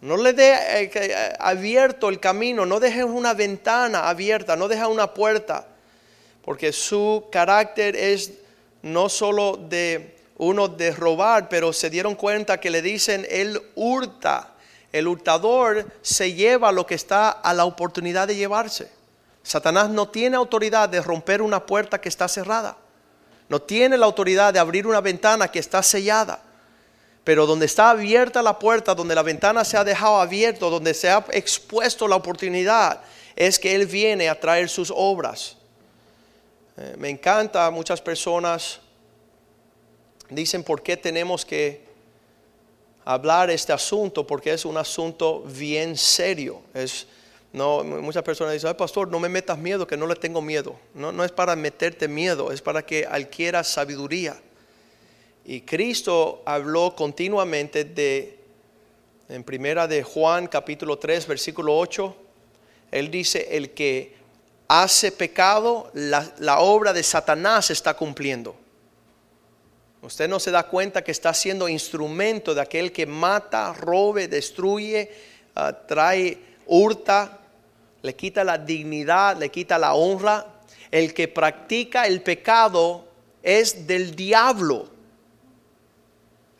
No 0.00 0.16
le 0.16 0.32
dé 0.32 0.54
eh, 0.54 0.90
eh, 0.92 1.32
abierto 1.38 2.08
el 2.08 2.18
camino, 2.18 2.66
no 2.66 2.80
deje 2.80 3.04
una 3.04 3.32
ventana 3.32 4.08
abierta, 4.08 4.56
no 4.56 4.66
deje 4.66 4.84
una 4.86 5.14
puerta, 5.14 5.68
porque 6.44 6.72
su 6.72 7.26
carácter 7.30 7.96
es 7.96 8.32
no 8.82 9.08
solo 9.08 9.56
de 9.56 10.16
uno 10.36 10.68
de 10.68 10.92
robar, 10.92 11.48
pero 11.48 11.72
se 11.72 11.90
dieron 11.90 12.14
cuenta 12.14 12.60
que 12.60 12.70
le 12.70 12.82
dicen 12.82 13.26
él 13.30 13.60
hurta. 13.74 14.50
El 14.92 15.08
hurtador 15.08 15.86
se 16.02 16.34
lleva 16.34 16.70
lo 16.70 16.86
que 16.86 16.94
está 16.94 17.30
a 17.30 17.54
la 17.54 17.64
oportunidad 17.64 18.28
de 18.28 18.36
llevarse. 18.36 18.90
Satanás 19.42 19.90
no 19.90 20.08
tiene 20.08 20.36
autoridad 20.36 20.88
de 20.88 21.00
romper 21.00 21.42
una 21.42 21.64
puerta 21.66 22.00
que 22.00 22.08
está 22.08 22.28
cerrada. 22.28 22.76
No 23.48 23.60
tiene 23.60 23.96
la 23.96 24.06
autoridad 24.06 24.52
de 24.52 24.58
abrir 24.58 24.86
una 24.86 25.00
ventana 25.00 25.48
que 25.48 25.58
está 25.58 25.82
sellada. 25.82 26.42
Pero 27.24 27.46
donde 27.46 27.66
está 27.66 27.90
abierta 27.90 28.42
la 28.42 28.58
puerta, 28.58 28.94
donde 28.94 29.14
la 29.14 29.22
ventana 29.22 29.64
se 29.64 29.76
ha 29.76 29.84
dejado 29.84 30.20
abierta, 30.20 30.66
donde 30.66 30.94
se 30.94 31.10
ha 31.10 31.24
expuesto 31.30 32.06
la 32.06 32.16
oportunidad, 32.16 33.00
es 33.34 33.58
que 33.58 33.74
Él 33.74 33.86
viene 33.86 34.28
a 34.28 34.38
traer 34.38 34.68
sus 34.68 34.92
obras. 34.94 35.56
Eh, 36.76 36.94
me 36.98 37.08
encanta, 37.08 37.70
muchas 37.70 38.02
personas 38.02 38.80
dicen 40.28 40.64
por 40.64 40.82
qué 40.82 40.96
tenemos 40.96 41.44
que 41.44 41.84
hablar 43.04 43.50
este 43.50 43.72
asunto, 43.72 44.26
porque 44.26 44.52
es 44.52 44.64
un 44.64 44.76
asunto 44.76 45.42
bien 45.42 45.96
serio. 45.96 46.62
Es, 46.72 47.06
no, 47.52 47.84
muchas 47.84 48.24
personas 48.24 48.54
dicen, 48.54 48.74
pastor, 48.74 49.08
no 49.08 49.20
me 49.20 49.28
metas 49.28 49.56
miedo, 49.56 49.86
que 49.86 49.96
no 49.96 50.06
le 50.06 50.16
tengo 50.16 50.42
miedo. 50.42 50.74
No, 50.94 51.12
no 51.12 51.22
es 51.24 51.30
para 51.30 51.54
meterte 51.54 52.08
miedo, 52.08 52.50
es 52.50 52.60
para 52.60 52.84
que 52.84 53.06
adquieras 53.06 53.68
sabiduría. 53.68 54.36
Y 55.44 55.60
Cristo 55.60 56.42
habló 56.44 56.96
continuamente 56.96 57.84
de, 57.84 58.38
en 59.28 59.44
primera 59.44 59.86
de 59.86 60.02
Juan 60.02 60.48
capítulo 60.48 60.98
3, 60.98 61.26
versículo 61.28 61.78
8, 61.78 62.16
Él 62.90 63.10
dice, 63.10 63.56
el 63.56 63.70
que 63.70 64.23
hace 64.68 65.12
pecado, 65.12 65.90
la, 65.94 66.60
obra 66.60 66.92
de 66.92 67.02
Satanás 67.02 67.70
está 67.70 67.94
cumpliendo. 67.94 68.56
Usted 70.02 70.28
no 70.28 70.38
se 70.38 70.50
da 70.50 70.64
cuenta 70.64 71.02
que 71.02 71.12
está 71.12 71.32
siendo 71.32 71.68
instrumento 71.68 72.54
de 72.54 72.60
aquel 72.60 72.92
que 72.92 73.06
mata, 73.06 73.72
robe, 73.72 74.28
destruye, 74.28 75.10
ah, 75.54 75.72
trae, 75.72 76.38
hurta, 76.66 77.40
le 78.02 78.14
quita 78.14 78.44
la 78.44 78.58
dignidad, 78.58 79.38
le 79.38 79.50
quita 79.50 79.78
la 79.78 79.94
honra. 79.94 80.46
El 80.90 81.14
que 81.14 81.26
practica 81.26 82.06
el 82.06 82.20
pecado 82.20 83.08
es 83.42 83.86
del 83.86 84.14
diablo. 84.14 84.90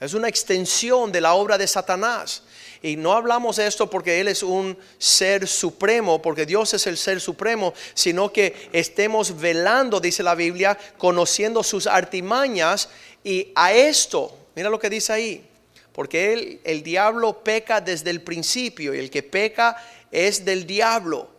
Es 0.01 0.15
una 0.15 0.29
extensión 0.29 1.13
de 1.13 1.21
la 1.21 1.35
obra 1.35 1.59
de 1.59 1.67
Satanás. 1.67 2.44
Y 2.85 2.97
no 2.97 3.15
hablamos 3.15 3.57
de 3.57 3.67
esto 3.67 3.89
porque 3.89 4.21
Él 4.21 4.29
es 4.29 4.43
un 4.43 4.77
ser 4.99 5.49
supremo, 5.49 6.21
porque 6.21 6.45
Dios 6.45 6.75
es 6.75 6.87
el 6.87 6.99
ser 6.99 7.19
supremo, 7.19 7.73
sino 7.95 8.31
que 8.31 8.69
estemos 8.75 9.41
velando, 9.41 10.01
dice 10.01 10.23
la 10.23 10.35
Biblia, 10.35 10.77
conociendo 10.99 11.63
sus 11.63 11.87
artimañas. 11.87 12.91
Y 13.25 13.51
a 13.55 13.73
esto, 13.73 14.37
mira 14.55 14.69
lo 14.69 14.79
que 14.79 14.91
dice 14.91 15.15
ahí, 15.15 15.47
porque 15.95 16.61
el 16.63 16.83
diablo 16.83 17.43
peca 17.43 17.81
desde 17.81 18.11
el 18.11 18.21
principio 18.21 18.95
y 18.95 18.99
el 18.99 19.11
que 19.11 19.23
peca 19.23 19.83
es 20.11 20.45
del 20.45 20.67
diablo. 20.67 21.31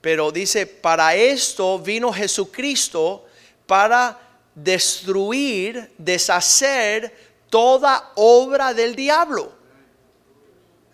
Pero 0.00 0.32
dice, 0.32 0.66
para 0.66 1.14
esto 1.14 1.78
vino 1.78 2.12
Jesucristo 2.12 3.24
para 3.68 4.18
destruir, 4.52 5.92
deshacer 5.96 7.14
toda 7.48 8.10
obra 8.16 8.74
del 8.74 8.96
diablo. 8.96 9.61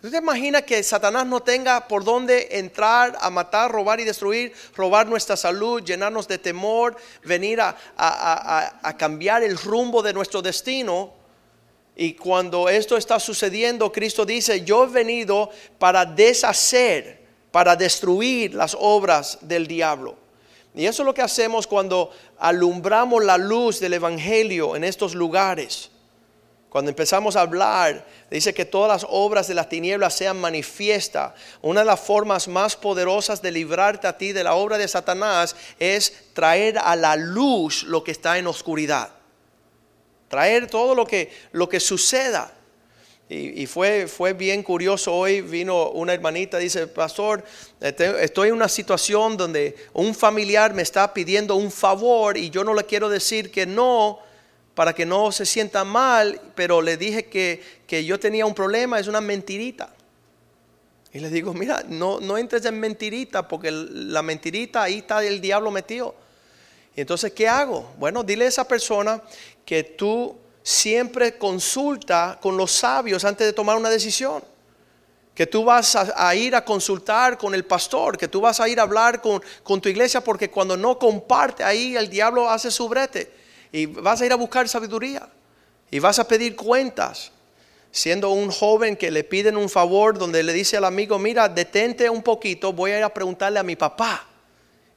¿Usted 0.00 0.12
te 0.12 0.18
imagina 0.18 0.62
que 0.62 0.80
Satanás 0.84 1.26
no 1.26 1.40
tenga 1.40 1.88
por 1.88 2.04
dónde 2.04 2.48
entrar 2.52 3.18
a 3.20 3.30
matar, 3.30 3.72
robar 3.72 3.98
y 3.98 4.04
destruir, 4.04 4.52
robar 4.76 5.08
nuestra 5.08 5.36
salud, 5.36 5.82
llenarnos 5.82 6.28
de 6.28 6.38
temor, 6.38 6.96
venir 7.24 7.60
a, 7.60 8.94
cambiar 8.96 9.42
el 9.42 9.58
rumbo 9.58 10.00
de 10.00 10.12
nuestro 10.12 10.40
destino? 10.40 11.12
Y 11.96 12.14
cuando 12.14 12.68
esto 12.68 12.96
está 12.96 13.18
sucediendo, 13.18 13.90
Cristo 13.90 14.24
dice, 14.24 14.62
yo 14.62 14.84
he 14.84 14.88
venido 14.88 15.50
para 15.80 16.04
deshacer 16.04 17.18
para 17.50 17.74
destruir 17.74 18.54
las 18.54 18.76
obras 18.78 19.38
del 19.40 19.66
diablo. 19.66 20.16
Y 20.74 20.86
eso 20.86 21.02
es 21.02 21.06
lo 21.06 21.14
que 21.14 21.22
hacemos 21.22 21.66
cuando 21.66 22.10
alumbramos 22.38 23.24
la 23.24 23.36
luz 23.36 23.80
del 23.80 23.94
Evangelio 23.94 24.76
en 24.76 24.84
estos 24.84 25.14
lugares. 25.14 25.90
Cuando 26.68 26.90
empezamos 26.90 27.34
a 27.34 27.40
hablar, 27.40 28.04
dice 28.30 28.52
que 28.52 28.66
todas 28.66 29.02
las 29.02 29.10
obras 29.10 29.48
de 29.48 29.54
las 29.54 29.70
tinieblas 29.70 30.14
sean 30.14 30.38
manifiestas. 30.38 31.32
Una 31.62 31.80
de 31.80 31.86
las 31.86 32.00
formas 32.00 32.46
más 32.46 32.76
poderosas 32.76 33.40
de 33.40 33.50
librarte 33.50 34.06
a 34.06 34.18
ti 34.18 34.32
de 34.32 34.44
la 34.44 34.54
obra 34.54 34.76
de 34.76 34.86
Satanás 34.86 35.56
es 35.78 36.12
traer 36.34 36.78
a 36.78 36.94
la 36.94 37.16
luz 37.16 37.84
lo 37.84 38.04
que 38.04 38.10
está 38.10 38.36
en 38.36 38.46
oscuridad. 38.46 39.08
Traer 40.28 40.66
todo 40.66 40.94
lo 40.94 41.06
que, 41.06 41.32
lo 41.52 41.70
que 41.70 41.80
suceda. 41.80 42.52
Y, 43.30 43.66
fue, 43.66 44.06
fue 44.06 44.32
bien 44.32 44.62
curioso 44.62 45.14
hoy, 45.14 45.42
vino 45.42 45.90
una 45.90 46.14
hermanita, 46.14 46.56
dice, 46.56 46.86
pastor, 46.86 47.44
este, 47.78 48.24
estoy 48.24 48.48
en 48.48 48.54
una 48.54 48.70
situación 48.70 49.36
donde 49.36 49.76
un 49.92 50.14
familiar 50.14 50.72
me 50.72 50.80
está 50.80 51.12
pidiendo 51.12 51.54
un 51.54 51.70
favor 51.70 52.38
y 52.38 52.48
yo 52.48 52.64
no 52.64 52.72
le 52.72 52.84
quiero 52.84 53.10
decir 53.10 53.50
que 53.50 53.66
no 53.66 54.20
para 54.78 54.94
que 54.94 55.04
no 55.04 55.32
se 55.32 55.44
sienta 55.44 55.82
mal, 55.82 56.40
pero 56.54 56.80
le 56.80 56.96
dije 56.96 57.24
que, 57.24 57.60
que 57.84 58.04
yo 58.04 58.20
tenía 58.20 58.46
un 58.46 58.54
problema, 58.54 59.00
es 59.00 59.08
una 59.08 59.20
mentirita. 59.20 59.92
Y 61.12 61.18
le 61.18 61.30
digo, 61.30 61.52
mira, 61.52 61.82
no, 61.88 62.20
no 62.20 62.38
entres 62.38 62.64
en 62.64 62.78
mentirita 62.78 63.48
porque 63.48 63.72
la 63.72 64.22
mentirita 64.22 64.84
ahí 64.84 64.98
está 64.98 65.24
el 65.24 65.40
diablo 65.40 65.72
metido. 65.72 66.14
Entonces, 66.94 67.32
¿qué 67.32 67.48
hago? 67.48 67.92
Bueno, 67.98 68.22
dile 68.22 68.44
a 68.44 68.48
esa 68.48 68.68
persona 68.68 69.20
que 69.64 69.82
tú 69.82 70.36
siempre 70.62 71.36
consulta 71.36 72.38
con 72.40 72.56
los 72.56 72.70
sabios 72.70 73.24
antes 73.24 73.48
de 73.48 73.52
tomar 73.52 73.76
una 73.76 73.90
decisión. 73.90 74.44
que 75.34 75.48
tú 75.48 75.64
vas 75.64 75.96
a, 75.96 76.34
ir 76.36 76.54
a 76.54 76.64
consultar 76.64 77.36
con 77.36 77.52
el 77.52 77.64
pastor, 77.64 78.16
que 78.16 78.28
tú 78.28 78.40
vas 78.40 78.60
a 78.60 78.68
ir 78.68 78.78
a 78.78 78.84
hablar 78.84 79.20
con, 79.20 79.42
con 79.64 79.80
tu 79.80 79.88
iglesia, 79.88 80.20
porque 80.22 80.48
cuando 80.48 80.76
no 80.76 81.00
comparte 81.00 81.64
ahí 81.64 81.96
el 81.96 82.08
diablo 82.08 82.48
hace 82.48 82.70
su 82.70 82.88
brete 82.88 83.37
y 83.72 83.86
vas 83.86 84.20
a 84.20 84.26
ir 84.26 84.32
a 84.32 84.36
buscar 84.36 84.68
sabiduría 84.68 85.28
y 85.90 85.98
vas 85.98 86.18
a 86.18 86.26
pedir 86.26 86.56
cuentas. 86.56 87.32
Siendo 87.90 88.30
un 88.30 88.50
joven 88.50 88.96
que 88.96 89.10
le 89.10 89.24
piden 89.24 89.56
un 89.56 89.70
favor 89.70 90.18
donde 90.18 90.42
le 90.42 90.52
dice 90.52 90.76
al 90.76 90.84
amigo, 90.84 91.18
mira, 91.18 91.48
detente 91.48 92.08
un 92.10 92.22
poquito, 92.22 92.72
voy 92.72 92.90
a 92.90 92.98
ir 92.98 93.04
a 93.04 93.12
preguntarle 93.12 93.58
a 93.58 93.62
mi 93.62 93.76
papá. 93.76 94.26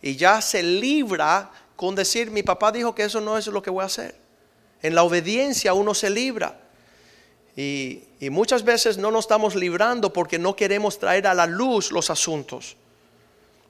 Y 0.01 0.17
ya 0.17 0.41
se 0.41 0.61
libra 0.61 1.49
con 1.75 1.95
decir, 1.95 2.29
mi 2.31 2.43
papá 2.43 2.71
dijo 2.71 2.93
que 2.93 3.03
eso 3.03 3.21
no 3.21 3.37
es 3.37 3.47
lo 3.47 3.61
que 3.61 3.69
voy 3.69 3.83
a 3.83 3.85
hacer. 3.85 4.15
En 4.81 4.93
la 4.93 5.03
obediencia 5.03 5.73
uno 5.73 5.93
se 5.93 6.09
libra. 6.09 6.59
Y, 7.55 8.03
muchas 8.29 8.63
veces 8.63 8.97
no 8.97 9.11
nos 9.11 9.25
estamos 9.25 9.55
librando 9.55 10.13
porque 10.13 10.37
no 10.39 10.55
queremos 10.55 10.99
traer 10.99 11.27
a 11.27 11.33
la 11.33 11.47
luz 11.47 11.91
los 11.91 12.09
asuntos. 12.09 12.75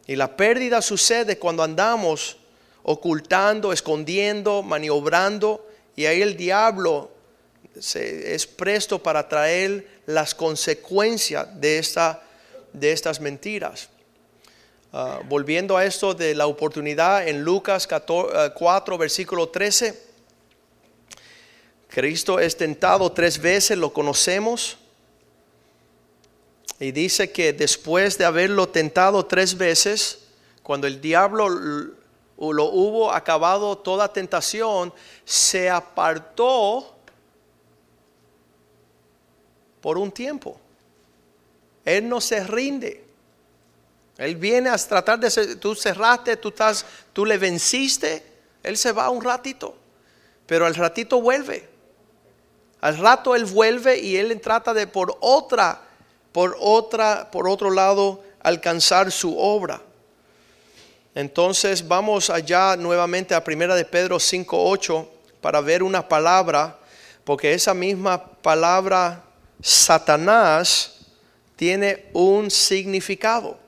Y 0.08 0.16
la 0.16 0.36
pérdida 0.36 0.82
sucede 0.82 1.38
cuando 1.38 1.64
andamos 1.64 2.38
ocultando, 2.84 3.72
escondiendo, 3.74 4.64
maniobrando. 4.64 5.68
Y 5.96 6.06
ahí 6.06 6.22
el 6.22 6.38
diablo 6.38 7.12
se, 7.80 8.34
es 8.34 8.48
presto 8.48 9.02
para 9.02 9.28
traer 9.28 10.02
las 10.06 10.36
consecuencias 10.36 11.48
de, 11.60 11.78
esta, 11.78 12.22
de 12.74 12.92
estas 12.92 13.20
mentiras. 13.20 13.90
Ah, 14.94 15.22
volviendo 15.28 15.78
a 15.78 15.86
esto 15.86 16.14
de 16.14 16.36
la 16.36 16.48
oportunidad 16.48 17.28
en 17.28 17.44
Lucas 17.44 17.88
4, 17.88 18.98
versículo 18.98 19.48
13. 19.48 20.12
Cristo 21.88 22.40
es 22.40 22.58
tentado 22.58 23.12
tres 23.12 23.40
veces, 23.40 23.78
lo 23.78 23.94
conocemos. 23.94 24.78
Y 26.80 26.92
dice 26.92 27.32
que 27.32 27.54
después 27.54 28.18
de 28.18 28.26
haberlo 28.26 28.68
tentado 28.68 29.26
tres 29.26 29.58
veces, 29.58 30.20
cuando 30.64 30.88
el 30.88 31.00
diablo 31.00 31.48
lo 32.42 32.66
hubo 32.66 33.12
acabado 33.12 33.78
toda 33.78 34.12
tentación, 34.12 34.92
se 35.24 35.70
apartó 35.70 36.96
por 39.80 40.00
un 40.00 40.12
tiempo. 40.12 40.60
Él 41.86 42.10
no 42.10 42.20
se 42.20 42.44
rinde. 42.44 43.04
Él 44.18 44.36
viene 44.36 44.70
a 44.70 44.78
tratar 44.78 45.20
de 45.20 45.56
tú 45.58 45.76
cerraste, 45.76 46.38
tú 46.38 46.50
estás, 46.50 46.86
tú 47.14 47.26
le 47.26 47.38
venciste, 47.38 48.24
él 48.64 48.78
se 48.78 48.92
va 48.92 49.10
un 49.10 49.24
ratito, 49.24 49.76
pero 50.46 50.66
al 50.66 50.76
ratito 50.76 51.22
vuelve. 51.22 51.70
Al 52.82 52.98
rato 52.98 53.36
él 53.36 53.46
vuelve 53.46 54.00
y 54.00 54.18
él 54.18 54.40
trata 54.42 54.74
de 54.74 54.88
por 54.88 55.18
otra, 55.22 55.82
por 56.32 56.58
otra, 56.60 57.30
por 57.30 57.48
otro 57.48 57.70
lado 57.70 58.24
alcanzar 58.42 59.12
su 59.12 59.38
obra. 59.38 59.82
Entonces 61.14 61.88
vamos 61.88 62.30
allá 62.30 62.76
nuevamente 62.78 63.36
a 63.36 63.44
Primera 63.44 63.76
de 63.76 63.86
Pedro 63.86 64.20
5:8 64.20 65.08
para 65.42 65.60
ver 65.62 65.84
una 65.84 66.08
palabra, 66.08 66.80
porque 67.24 67.54
esa 67.54 67.74
misma 67.74 68.24
palabra 68.42 69.24
Satanás 69.62 71.00
tiene 71.56 72.06
un 72.14 72.50
significado. 72.50 73.60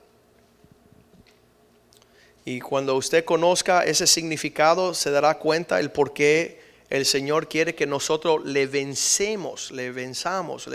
Y 2.44 2.60
cuando 2.60 2.94
usted 2.96 3.24
conozca 3.24 3.84
ese 3.84 4.06
significado, 4.06 4.92
se 4.92 5.10
dará 5.10 5.38
cuenta 5.38 5.80
el 5.80 5.90
por 5.90 6.12
qué 6.12 6.60
el 6.90 7.06
Señor 7.06 7.48
quiere 7.48 7.74
que 7.74 7.86
nosotros 7.86 8.44
le 8.44 8.66
vencemos, 8.66 9.70
le 9.70 9.90
venzamos, 9.90 10.68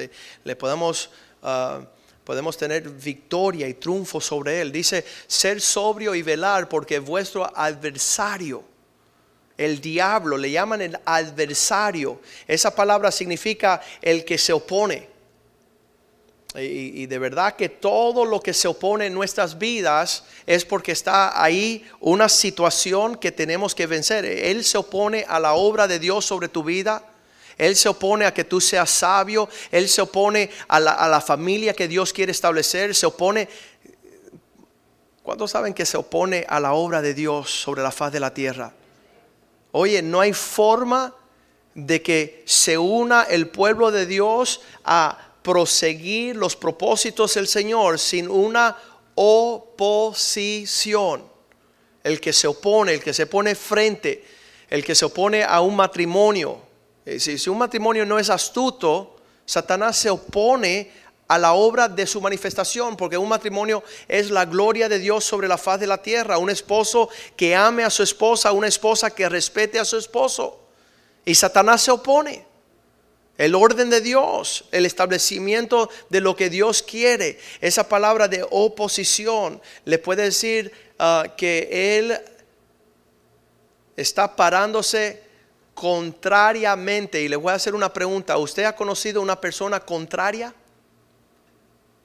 le, 0.43 0.55
podemos, 0.55 1.11
ah, 1.43 1.81
podemos 2.29 2.55
tener 2.57 2.87
victoria 2.87 3.67
y 3.67 3.73
triunfo 3.73 4.21
sobre 4.21 4.61
Él. 4.61 4.71
Dice, 4.71 5.03
ser 5.25 5.59
sobrio 5.59 6.13
y 6.13 6.21
velar 6.21 6.69
porque 6.69 6.99
vuestro 6.99 7.43
adversario, 7.57 8.63
el 9.57 9.81
diablo, 9.81 10.37
le 10.37 10.51
llaman 10.51 10.79
el 10.83 10.99
adversario. 11.05 12.21
Esa 12.47 12.75
palabra 12.75 13.09
significa 13.09 13.81
el 13.99 14.23
que 14.25 14.37
se 14.37 14.53
opone. 14.53 15.07
Y, 16.53 17.07
de 17.07 17.17
verdad 17.17 17.55
que 17.55 17.67
todo 17.67 18.23
lo 18.25 18.39
que 18.41 18.53
se 18.53 18.67
opone 18.67 19.07
en 19.07 19.13
nuestras 19.15 19.57
vidas 19.57 20.23
es 20.45 20.65
porque 20.65 20.91
está 20.91 21.41
ahí 21.43 21.83
una 21.99 22.29
situación 22.29 23.15
que 23.15 23.31
tenemos 23.31 23.73
que 23.73 23.87
vencer. 23.87 24.23
Él 24.23 24.63
se 24.63 24.77
opone 24.77 25.25
a 25.27 25.39
la 25.39 25.55
obra 25.55 25.87
de 25.87 25.97
Dios 25.97 26.25
sobre 26.25 26.47
tu 26.47 26.63
vida. 26.63 27.08
Él 27.59 27.75
se 27.75 27.89
opone 27.89 28.25
a 28.25 28.33
que 28.33 28.45
tú 28.45 28.59
seas 28.59 28.89
sabio. 28.89 29.47
Él 29.69 29.87
se 29.87 30.01
opone 30.01 30.49
a 30.67 30.79
la, 30.79 30.93
a 30.93 31.07
la 31.07 31.21
familia 31.21 31.75
que 31.75 31.87
Dios 31.87 32.11
quiere 32.11 32.31
establecer. 32.31 32.95
Se 32.95 33.05
opone... 33.05 33.47
¿Cuántos 35.21 35.51
saben 35.51 35.75
que 35.75 35.85
se 35.85 35.97
opone 35.97 36.45
a 36.49 36.59
la 36.59 36.73
obra 36.73 37.03
de 37.03 37.13
Dios 37.13 37.51
sobre 37.51 37.83
la 37.83 37.91
faz 37.91 38.11
de 38.11 38.19
la 38.19 38.33
tierra? 38.33 38.73
Oye, 39.71 40.01
no 40.01 40.21
hay 40.21 40.33
forma 40.33 41.13
de 41.75 42.01
que 42.01 42.43
se 42.45 42.77
una 42.77 43.23
el 43.23 43.49
pueblo 43.49 43.91
de 43.91 44.05
Dios 44.07 44.61
a 44.83 45.17
proseguir 45.43 46.35
los 46.35 46.55
propósitos 46.55 47.33
del 47.35 47.47
Señor 47.47 47.99
sin 47.99 48.29
una 48.29 48.77
oposición. 49.15 50.49
El 52.03 52.19
que 52.21 52.33
se 52.33 52.47
opone, 52.47 52.93
el 52.93 53.03
que 53.03 53.13
se 53.13 53.27
pone 53.27 53.53
frente, 53.53 54.25
el 54.69 54.83
que 54.83 54.95
se 54.95 55.05
opone 55.05 55.43
a 55.43 55.61
un 55.61 55.75
matrimonio. 55.75 56.68
Eh, 57.09 57.19
si, 57.19 57.49
un 57.49 57.57
matrimonio 57.57 58.05
no 58.05 58.19
es 58.19 58.29
astuto, 58.29 59.15
Satanás 59.43 59.97
se 59.97 60.11
opone 60.11 60.91
a 61.27 61.39
la 61.39 61.53
obra 61.53 61.87
de 61.87 62.05
su 62.05 62.21
manifestación, 62.21 62.95
porque 62.95 63.17
un 63.17 63.27
matrimonio 63.27 63.83
es 64.07 64.29
la 64.29 64.45
gloria 64.45 64.87
de 64.87 64.99
Dios 64.99 65.25
sobre 65.25 65.47
la 65.47 65.57
faz 65.57 65.79
de 65.79 65.87
la 65.87 66.03
tierra, 66.03 66.37
un 66.37 66.51
esposo 66.51 67.09
que 67.35 67.55
ame 67.55 67.83
a 67.83 67.89
su 67.89 68.03
esposa, 68.03 68.51
una 68.51 68.67
esposa 68.67 69.09
que 69.09 69.27
respete 69.27 69.79
a 69.79 69.85
su 69.85 69.97
esposo. 69.97 70.59
Y 71.25 71.33
Satanás 71.33 71.81
se 71.81 71.89
opone 71.89 72.45
el 73.39 73.55
orden 73.55 73.89
de 73.89 74.01
Dios, 74.01 74.65
el 74.71 74.85
establecimiento 74.85 75.89
de 76.09 76.21
lo 76.21 76.35
que 76.35 76.51
Dios 76.51 76.83
quiere. 76.83 77.39
Esa 77.59 77.89
palabra 77.89 78.27
de 78.27 78.45
oposición 78.51 79.59
le 79.83 79.97
puede 79.97 80.23
decir 80.25 80.71
ah, 80.99 81.25
que 81.35 81.97
Él 81.97 82.19
está 83.95 84.35
parándose 84.35 85.28
contrariamente. 85.79 87.21
Y 87.21 87.29
le 87.29 87.37
voy 87.37 87.53
a 87.53 87.55
hacer 87.55 87.73
una 87.73 87.93
pregunta. 87.93 88.37
¿Usted 88.37 88.65
ha 88.65 88.75
conocido 88.75 89.21
una 89.21 89.39
persona 89.39 89.79
contraria? 89.79 90.53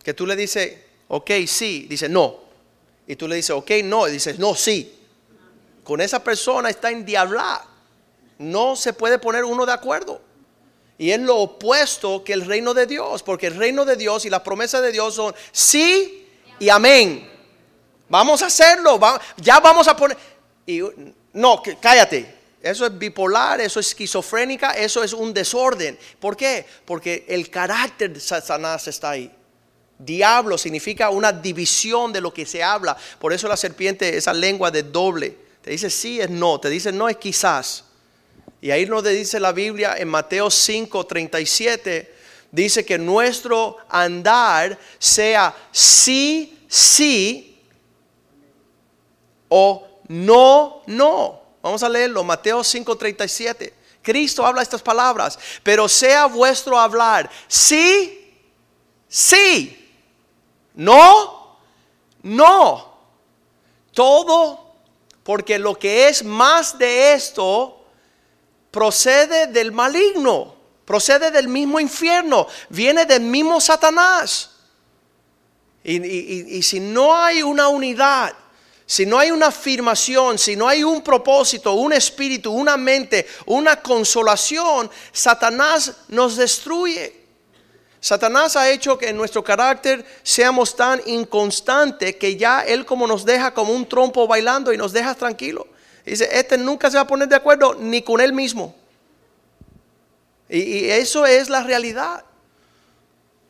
Que 0.05 0.15
tú 0.15 0.27
le 0.29 0.37
dices, 0.37 0.79
ok, 1.09 1.31
sí, 1.49 1.87
dice 1.91 2.09
no. 2.09 2.39
Y 3.09 3.17
tú 3.17 3.27
le 3.27 3.35
dices, 3.35 3.51
ok, 3.51 3.71
no, 3.83 4.07
y 4.07 4.13
dices, 4.13 4.39
no, 4.39 4.55
sí. 4.55 4.97
Con 5.83 6.01
esa 6.01 6.23
persona 6.23 6.71
está 6.71 6.93
en 6.93 7.05
diabla. 7.05 7.67
No 8.39 8.77
se 8.77 8.93
puede 8.93 9.19
poner 9.19 9.45
uno 9.45 9.67
de 9.67 9.73
acuerdo. 9.73 10.21
Y 10.97 11.11
es 11.11 11.19
lo 11.19 11.39
opuesto 11.39 12.23
que 12.23 12.33
el 12.33 12.47
reino 12.47 12.75
de 12.75 12.87
Dios, 12.87 13.25
porque 13.25 13.49
el 13.49 13.57
reino 13.57 13.85
de 13.85 13.97
Dios 13.97 14.25
y 14.25 14.31
la 14.31 14.45
promesa 14.45 14.81
de 14.81 14.93
Dios 14.93 15.17
son 15.17 15.35
sí 15.51 16.29
y 16.61 16.69
amén. 16.69 17.29
Vamos 18.09 18.41
a 18.43 18.47
hacerlo, 18.47 19.01
ya 19.39 19.59
vamos 19.59 19.89
a 19.89 19.97
poner... 19.97 20.17
Y, 20.65 20.81
no, 21.33 21.61
cállate. 21.81 22.44
Eso 22.64 22.87
es 22.87 22.98
bipolar, 22.98 23.61
eso 23.61 23.79
es 23.79 23.88
esquizofrénica, 23.88 24.70
eso 24.70 25.05
es 25.05 25.12
un 25.12 25.35
desorden. 25.35 25.98
¿Por 26.18 26.35
qué? 26.35 26.64
Porque 26.87 27.27
el 27.29 27.50
carácter 27.50 28.14
de 28.14 28.20
Satanás 28.20 28.88
está 28.88 29.11
ahí. 29.11 29.31
Diablo 29.98 30.57
significa 30.57 31.11
una 31.11 31.31
división 31.31 32.11
de 32.11 32.22
lo 32.22 32.33
que 32.33 32.46
se 32.46 32.62
habla. 32.62 32.96
Por 33.18 33.35
eso 33.35 33.48
la 33.48 33.59
serpiente, 33.59 34.16
esa 34.16 34.33
lengua 34.33 34.70
de 34.70 34.83
doble, 34.83 35.37
te 35.61 35.72
dice 35.72 35.90
sí 35.90 36.22
es 36.22 36.31
no, 36.31 36.59
te 36.59 36.70
dice 36.70 36.90
no 36.90 37.07
es 37.07 37.18
quizás. 37.18 37.85
Y 38.62 38.70
ahí 38.70 38.87
nos 38.87 39.05
dice 39.05 39.38
la 39.38 39.53
Biblia 39.53 39.96
en 39.98 40.09
Mateo 40.09 40.50
5, 40.50 41.05
37, 41.05 42.14
dice 42.50 42.83
que 42.83 42.96
nuestro 42.96 43.77
andar 43.90 44.79
sea 44.98 45.55
sí, 45.70 46.64
sí 46.66 47.61
o 49.50 49.87
no, 50.09 50.83
no. 50.87 51.44
Vamos 51.64 51.83
a 51.83 51.88
leerlo, 51.88 52.22
Mateo 52.22 52.62
5, 52.62 52.94
37. 52.94 53.72
Cristo 54.03 54.44
habla 54.44 54.61
estas 54.61 54.83
palabras, 54.83 55.38
pero 55.62 55.88
sea 55.88 56.27
vuestro 56.27 56.79
hablar 56.79 57.31
sí, 57.48 58.38
sí, 59.09 59.90
no, 60.74 61.57
no. 62.22 62.98
Todo, 63.94 64.74
porque 65.22 65.59
lo 65.59 65.79
que 65.79 66.09
es 66.09 66.22
más 66.22 66.77
de 66.77 67.14
esto, 67.14 67.83
procede 68.70 69.46
del 69.46 69.72
maligno, 69.72 70.55
procede 70.85 71.31
del 71.31 71.48
mismo 71.48 71.81
infierno, 71.81 72.46
viene 72.68 73.07
del 73.07 73.22
mismo 73.22 73.59
Satanás. 73.59 74.50
Y, 75.83 76.62
si 76.62 76.79
no 76.79 77.16
hay 77.16 77.42
una 77.42 77.68
unidad, 77.68 78.35
si 78.87 79.07
no 79.07 79.18
hay 79.18 79.31
una 79.31 79.47
afirmación, 79.47 80.38
si 80.38 80.57
no 80.57 80.68
hay 80.68 80.85
un 80.85 81.03
propósito, 81.03 81.73
un 81.75 81.92
espíritu, 81.92 82.53
una 82.53 82.77
mente, 82.77 83.27
una 83.47 83.81
consolación, 83.81 84.90
Satanás 85.12 85.92
nos 86.09 86.37
destruye. 86.37 87.25
Satanás 87.99 88.57
ha 88.57 88.68
hecho 88.68 88.99
que 88.99 89.09
en 89.09 89.16
nuestro 89.16 89.42
carácter 89.42 90.05
seamos 90.23 90.77
tan 90.77 91.01
inconstantes 91.07 92.16
que 92.16 92.37
ya 92.37 92.61
Él 92.61 92.85
como 92.85 93.07
nos 93.07 93.25
deja 93.25 93.55
como 93.55 93.73
un 93.73 93.88
trompo 93.88 94.27
bailando 94.27 94.75
y 94.75 94.77
nos 94.77 94.92
deja 94.92 95.14
tranquilo. 95.14 95.66
Dice, 96.05 96.29
este 96.31 96.59
nunca 96.59 96.90
se 96.90 96.99
va 96.99 97.05
a 97.05 97.07
poner 97.07 97.29
de 97.29 97.37
acuerdo 97.37 97.75
ni 97.75 98.03
con 98.03 98.20
Él 98.20 98.35
mismo. 98.35 98.77
Y 100.51 100.90
eso 100.90 101.25
es 101.25 101.49
la 101.49 101.62
realidad. 101.62 102.23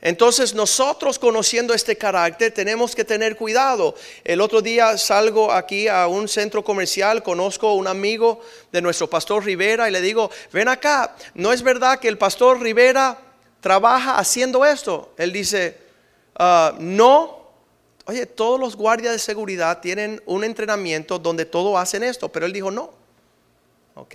Entonces 0.04 0.54
nosotros 0.54 1.18
conociendo 1.18 1.72
este 1.72 1.96
carácter 1.96 2.52
tenemos 2.52 2.94
que 2.94 3.06
tener 3.06 3.36
cuidado. 3.36 3.94
El 4.22 4.42
otro 4.42 4.60
día 4.60 4.98
salgo 4.98 5.50
aquí 5.50 5.88
a 5.88 6.06
un 6.08 6.28
centro 6.28 6.62
comercial, 6.62 7.22
conozco 7.22 7.68
a 7.68 7.74
un 7.74 7.86
amigo 7.86 8.42
de 8.70 8.82
nuestro 8.82 9.08
pastor 9.08 9.42
Rivera 9.42 9.88
y 9.88 9.92
le 9.92 10.02
digo, 10.02 10.30
ven 10.52 10.68
acá, 10.68 11.16
¿no 11.32 11.54
es 11.54 11.62
verdad 11.62 11.98
que 11.98 12.08
el 12.08 12.18
pastor 12.18 12.60
Rivera 12.60 13.18
trabaja 13.62 14.18
haciendo 14.18 14.66
esto? 14.66 15.14
Él 15.16 15.32
dice, 15.32 15.78
"Ah, 16.34 16.74
no. 16.78 17.42
Oye, 18.04 18.26
todos 18.26 18.60
los 18.60 18.76
guardias 18.76 19.14
de 19.14 19.18
seguridad 19.18 19.80
tienen 19.80 20.22
un 20.26 20.44
entrenamiento 20.44 21.18
donde 21.18 21.46
todos 21.46 21.78
hacen 21.78 22.02
esto, 22.02 22.28
pero 22.28 22.44
él 22.44 22.52
dijo 22.52 22.70
no. 22.70 22.90
¿Ok? 23.94 24.14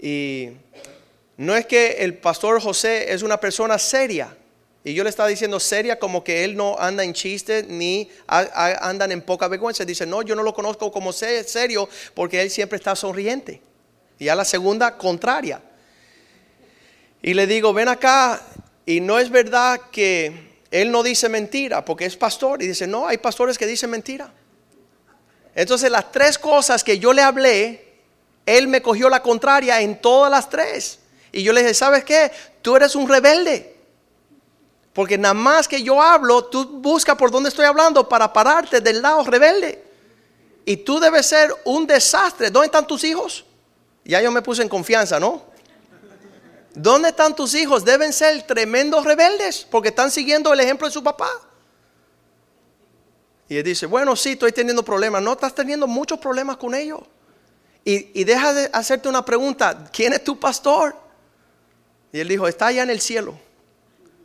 Y 0.00 0.50
no 1.38 1.56
es 1.56 1.66
que 1.66 2.04
el 2.04 2.18
pastor 2.18 2.62
José 2.62 3.12
es 3.12 3.24
una 3.24 3.40
persona 3.40 3.76
seria. 3.76 4.36
Y 4.82 4.94
yo 4.94 5.04
le 5.04 5.10
estaba 5.10 5.28
diciendo 5.28 5.60
seria 5.60 5.98
como 5.98 6.24
que 6.24 6.42
él 6.44 6.56
no 6.56 6.76
anda 6.78 7.04
en 7.04 7.12
chistes 7.12 7.66
ni 7.68 8.08
a- 8.26 8.88
andan 8.88 9.12
en 9.12 9.20
poca 9.20 9.46
vergüenza. 9.46 9.84
Dice, 9.84 10.06
no, 10.06 10.22
yo 10.22 10.34
no 10.34 10.42
lo 10.42 10.54
conozco 10.54 10.90
como 10.90 11.12
se- 11.12 11.44
serio 11.44 11.88
porque 12.14 12.40
él 12.40 12.50
siempre 12.50 12.76
está 12.76 12.96
sonriente. 12.96 13.60
Y 14.18 14.28
a 14.28 14.34
la 14.34 14.44
segunda, 14.44 14.96
contraria. 14.96 15.60
Y 17.22 17.34
le 17.34 17.46
digo, 17.46 17.72
ven 17.74 17.88
acá, 17.88 18.40
y 18.86 19.00
no 19.00 19.18
es 19.18 19.30
verdad 19.30 19.80
que 19.92 20.50
él 20.70 20.90
no 20.90 21.02
dice 21.02 21.28
mentira, 21.28 21.84
porque 21.84 22.06
es 22.06 22.16
pastor. 22.16 22.62
Y 22.62 22.66
dice, 22.66 22.86
no, 22.86 23.06
hay 23.06 23.18
pastores 23.18 23.58
que 23.58 23.66
dicen 23.66 23.90
mentira. 23.90 24.32
Entonces 25.54 25.90
las 25.90 26.10
tres 26.10 26.38
cosas 26.38 26.82
que 26.82 26.98
yo 26.98 27.12
le 27.12 27.20
hablé, 27.22 27.84
él 28.46 28.68
me 28.68 28.80
cogió 28.80 29.10
la 29.10 29.22
contraria 29.22 29.80
en 29.82 30.00
todas 30.00 30.30
las 30.30 30.48
tres. 30.48 31.00
Y 31.32 31.42
yo 31.42 31.52
le 31.52 31.60
dije, 31.60 31.74
¿sabes 31.74 32.04
qué? 32.04 32.30
Tú 32.62 32.76
eres 32.76 32.94
un 32.94 33.08
rebelde. 33.08 33.76
Porque 34.92 35.16
nada 35.16 35.34
más 35.34 35.68
que 35.68 35.82
yo 35.82 36.02
hablo, 36.02 36.44
tú 36.44 36.66
buscas 36.66 37.16
por 37.16 37.30
dónde 37.30 37.48
estoy 37.48 37.64
hablando 37.64 38.08
para 38.08 38.32
pararte 38.32 38.80
del 38.80 39.00
lado 39.00 39.22
rebelde. 39.24 39.84
Y 40.64 40.78
tú 40.78 40.98
debes 40.98 41.26
ser 41.26 41.54
un 41.64 41.86
desastre. 41.86 42.50
¿Dónde 42.50 42.66
están 42.66 42.86
tus 42.86 43.04
hijos? 43.04 43.44
Ya 44.04 44.20
yo 44.20 44.30
me 44.32 44.42
puse 44.42 44.62
en 44.62 44.68
confianza, 44.68 45.20
¿no? 45.20 45.42
¿Dónde 46.74 47.10
están 47.10 47.34
tus 47.34 47.54
hijos? 47.54 47.84
Deben 47.84 48.12
ser 48.12 48.42
tremendos 48.46 49.04
rebeldes 49.04 49.66
porque 49.70 49.88
están 49.88 50.10
siguiendo 50.10 50.52
el 50.52 50.60
ejemplo 50.60 50.86
de 50.86 50.92
su 50.92 51.02
papá. 51.02 51.30
Y 53.48 53.56
él 53.56 53.64
dice, 53.64 53.86
bueno, 53.86 54.14
sí, 54.14 54.30
estoy 54.30 54.52
teniendo 54.52 54.84
problemas. 54.84 55.22
No, 55.22 55.32
estás 55.32 55.54
teniendo 55.54 55.86
muchos 55.86 56.18
problemas 56.18 56.56
con 56.56 56.74
ellos. 56.74 57.00
Y, 57.84 58.20
y 58.20 58.24
deja 58.24 58.52
de 58.52 58.70
hacerte 58.72 59.08
una 59.08 59.24
pregunta, 59.24 59.88
¿quién 59.92 60.12
es 60.12 60.22
tu 60.22 60.38
pastor? 60.38 60.94
Y 62.12 62.20
él 62.20 62.28
dijo, 62.28 62.46
está 62.46 62.68
allá 62.68 62.82
en 62.82 62.90
el 62.90 63.00
cielo. 63.00 63.38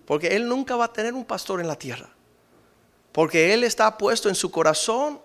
Porque 0.06 0.36
él 0.36 0.48
nunca 0.48 0.76
va 0.76 0.86
a 0.86 0.94
tener 0.94 1.14
un 1.14 1.26
pastor 1.26 1.60
en 1.60 1.68
la 1.68 1.76
tierra. 1.76 2.10
Porque 3.12 3.54
él 3.54 3.64
está 3.64 3.98
puesto 3.98 4.30
en 4.30 4.36
su 4.36 4.52
corazón 4.52 5.20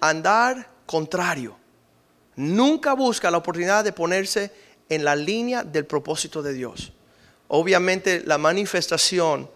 andar 0.00 0.68
contrario. 0.86 1.56
Nunca 2.36 2.94
busca 2.94 3.30
la 3.30 3.38
oportunidad 3.38 3.84
de 3.84 3.92
ponerse 3.92 4.50
en 4.88 5.04
la 5.04 5.14
línea 5.14 5.62
del 5.62 5.86
propósito 5.86 6.42
de 6.42 6.52
Dios. 6.52 6.92
Obviamente 7.48 8.22
la 8.24 8.38
manifestación 8.38 9.48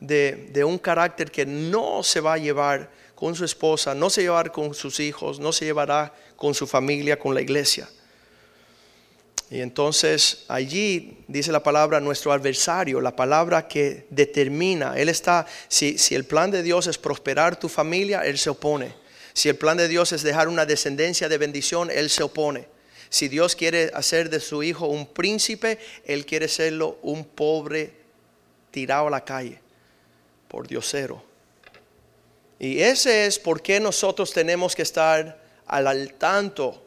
de, 0.00 0.50
de 0.52 0.64
un 0.64 0.78
carácter 0.78 1.30
que 1.30 1.46
no 1.46 2.02
se 2.02 2.20
va 2.20 2.34
a 2.34 2.38
llevar 2.38 2.90
con 3.14 3.34
su 3.34 3.44
esposa, 3.44 3.94
no 3.94 4.10
se 4.10 4.22
llevará 4.22 4.50
con 4.50 4.74
sus 4.74 4.98
hijos, 5.00 5.40
no 5.40 5.52
se 5.52 5.66
llevará 5.66 6.12
con 6.36 6.54
su 6.54 6.66
familia, 6.66 7.18
con 7.18 7.34
la 7.34 7.40
iglesia. 7.40 7.88
Y 9.50 9.60
entonces 9.60 10.44
allí 10.46 11.18
dice 11.26 11.50
la 11.50 11.62
palabra 11.62 12.00
nuestro 12.00 12.32
adversario, 12.32 13.00
la 13.00 13.16
palabra 13.16 13.66
que 13.66 14.06
determina. 14.08 14.96
Él 14.96 15.08
está, 15.08 15.44
si, 15.66 15.98
si 15.98 16.14
el 16.14 16.24
plan 16.24 16.52
de 16.52 16.62
Dios 16.62 16.86
es 16.86 16.98
prosperar 16.98 17.58
tu 17.58 17.68
familia, 17.68 18.20
Él 18.20 18.38
se 18.38 18.50
opone. 18.50 18.94
Si 19.32 19.48
el 19.48 19.56
plan 19.56 19.76
de 19.76 19.88
Dios 19.88 20.12
es 20.12 20.22
dejar 20.22 20.48
una 20.48 20.66
descendencia 20.66 21.28
de 21.28 21.38
bendición, 21.38 21.90
Él 21.90 22.10
se 22.10 22.22
opone. 22.22 22.68
Si 23.08 23.26
Dios 23.26 23.56
quiere 23.56 23.90
hacer 23.92 24.30
de 24.30 24.38
su 24.38 24.62
hijo 24.62 24.86
un 24.86 25.06
príncipe, 25.06 25.78
Él 26.04 26.24
quiere 26.24 26.46
serlo 26.46 26.98
un 27.02 27.24
pobre 27.24 27.92
tirado 28.70 29.08
a 29.08 29.10
la 29.10 29.24
calle 29.24 29.60
por 30.46 30.68
diosero. 30.68 31.22
Y 32.60 32.80
ese 32.80 33.26
es 33.26 33.38
por 33.38 33.62
qué 33.62 33.80
nosotros 33.80 34.32
tenemos 34.32 34.76
que 34.76 34.82
estar 34.82 35.40
al, 35.66 36.14
tanto 36.14 36.84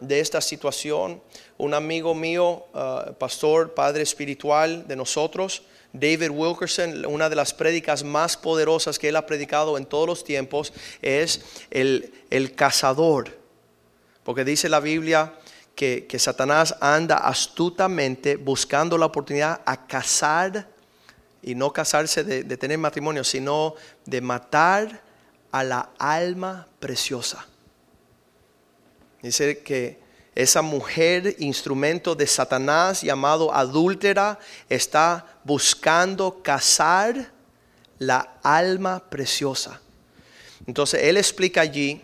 de 0.00 0.20
esta 0.20 0.40
situación. 0.40 1.22
Un 1.58 1.74
amigo 1.74 2.14
mío, 2.14 2.64
uh, 2.74 3.12
pastor, 3.14 3.74
padre 3.74 4.02
espiritual 4.02 4.86
de 4.86 4.96
nosotros, 4.96 5.62
David 5.92 6.30
Wilkerson, 6.30 7.06
una 7.06 7.28
de 7.28 7.36
las 7.36 7.54
prédicas 7.54 8.04
más 8.04 8.36
poderosas 8.36 8.98
que 8.98 9.08
él 9.08 9.16
ha 9.16 9.24
predicado 9.26 9.78
en 9.78 9.86
todos 9.86 10.06
los 10.06 10.24
tiempos 10.24 10.72
es 11.00 11.40
el, 11.70 12.12
el 12.30 12.54
cazador. 12.54 13.38
Porque 14.24 14.44
dice 14.44 14.68
la 14.68 14.80
Biblia 14.80 15.34
que, 15.74 16.06
que 16.06 16.18
Satanás 16.18 16.76
anda 16.80 17.16
astutamente 17.16 18.36
buscando 18.36 18.98
la 18.98 19.06
oportunidad 19.06 19.62
a 19.64 19.86
cazar, 19.86 20.68
y 21.42 21.54
no 21.54 21.72
casarse 21.72 22.24
de, 22.24 22.42
de 22.42 22.56
tener 22.56 22.76
matrimonio, 22.76 23.22
sino 23.22 23.74
de 24.04 24.20
matar 24.20 25.00
a 25.52 25.62
la 25.62 25.90
alma 25.96 26.66
preciosa. 26.80 27.46
Dice 29.26 29.58
que 29.58 29.98
esa 30.36 30.62
mujer, 30.62 31.34
instrumento 31.40 32.14
de 32.14 32.28
Satanás 32.28 33.02
llamado 33.02 33.52
adúltera, 33.52 34.38
está 34.68 35.26
buscando 35.42 36.44
cazar 36.44 37.32
la 37.98 38.38
alma 38.44 39.02
preciosa. 39.10 39.80
Entonces 40.64 41.02
él 41.02 41.16
explica 41.16 41.62
allí 41.62 42.00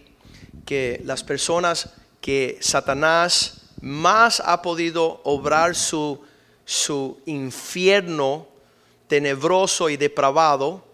que 0.66 1.00
las 1.04 1.22
personas 1.22 1.90
que 2.20 2.58
Satanás 2.60 3.68
más 3.80 4.42
ha 4.44 4.62
podido 4.62 5.20
obrar 5.22 5.76
su, 5.76 6.24
su 6.64 7.20
infierno 7.24 8.48
tenebroso 9.06 9.88
y 9.90 9.96
depravado 9.96 10.84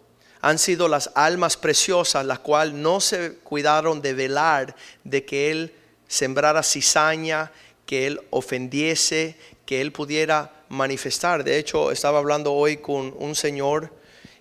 han 0.43 0.59
sido 0.59 0.89
las 0.89 1.11
almas 1.15 1.57
preciosas, 1.57 2.27
las 2.27 2.41
cuales 2.41 2.75
no 2.75 3.01
se 3.01 3.37
cuidaron 3.37 4.03
de 4.03 4.13
velar 4.13 4.77
de 5.05 5.25
que 5.25 5.51
él 5.51 5.75
sembrara 6.09 6.63
cizaña, 6.63 7.53
que 7.87 8.07
él 8.07 8.21
ofendiese, 8.31 9.37
que 9.65 9.81
él 9.81 9.93
pudiera 9.93 10.65
manifestar. 10.69 11.45
De 11.45 11.59
hecho, 11.59 11.91
estaba 11.93 12.19
hablando 12.19 12.53
hoy 12.53 12.79
con 12.79 13.15
un 13.19 13.35
señor 13.35 13.93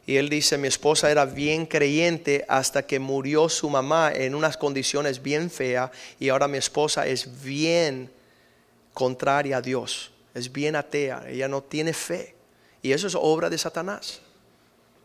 y 0.06 0.16
él 0.16 0.30
dice, 0.30 0.58
mi 0.58 0.68
esposa 0.68 1.12
era 1.12 1.26
bien 1.26 1.66
creyente 1.66 2.46
hasta 2.48 2.88
que 2.88 3.00
murió 3.00 3.50
su 3.50 3.70
mamá 3.70 4.12
en 4.14 4.36
unas 4.36 4.58
condiciones 4.58 5.22
bien 5.22 5.52
feas 5.52 5.92
y 6.20 6.30
ahora 6.30 6.48
mi 6.48 6.58
esposa 6.58 7.06
es 7.06 7.44
bien 7.44 8.10
contraria 8.94 9.58
a 9.58 9.62
Dios, 9.62 10.12
es 10.34 10.52
bien 10.52 10.76
atea, 10.76 11.26
ella 11.28 11.48
no 11.48 11.62
tiene 11.62 11.94
fe. 11.94 12.36
Y 12.82 12.94
eso 12.94 13.08
es 13.08 13.16
obra 13.16 13.50
de 13.50 13.58
Satanás. 13.58 14.22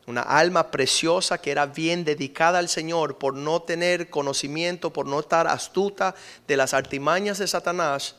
Una 0.07 0.23
alma 0.23 0.71
preciosa 0.71 1.39
que 1.39 1.53
era 1.53 1.67
bien 1.67 2.05
dedicada 2.05 2.59
al 2.59 2.69
Señor 2.69 3.19
por 3.19 3.35
no 3.35 3.63
tener 3.63 4.11
conocimiento, 4.11 4.93
por 4.93 5.07
no 5.07 5.21
estar 5.21 5.47
astuta 5.47 6.15
de 6.49 6.57
las 6.57 6.75
artimañas 6.75 7.39
de 7.39 7.47
Satanás, 7.47 8.17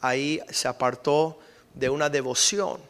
ahí 0.00 0.40
se 0.50 0.66
apartó 0.66 1.38
de 1.74 1.90
una 1.90 2.08
devoción. 2.08 2.80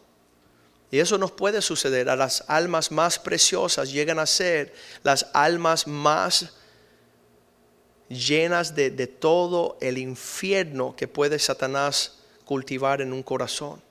Y 0.90 1.00
eso 1.00 1.18
nos 1.18 1.32
puede 1.32 1.60
suceder. 1.60 2.08
A 2.08 2.14
las 2.14 2.44
almas 2.46 2.92
más 2.92 3.18
preciosas 3.18 3.90
llegan 3.90 4.20
a 4.20 4.26
ser 4.26 4.72
las 5.02 5.26
almas 5.32 5.86
más 5.88 6.52
llenas 8.08 8.76
de, 8.76 8.90
de 8.90 9.08
todo 9.08 9.76
el 9.80 9.98
infierno 9.98 10.94
que 10.94 11.08
puede 11.08 11.40
Satanás 11.40 12.18
cultivar 12.44 13.00
en 13.00 13.12
un 13.12 13.24
corazón. 13.24 13.85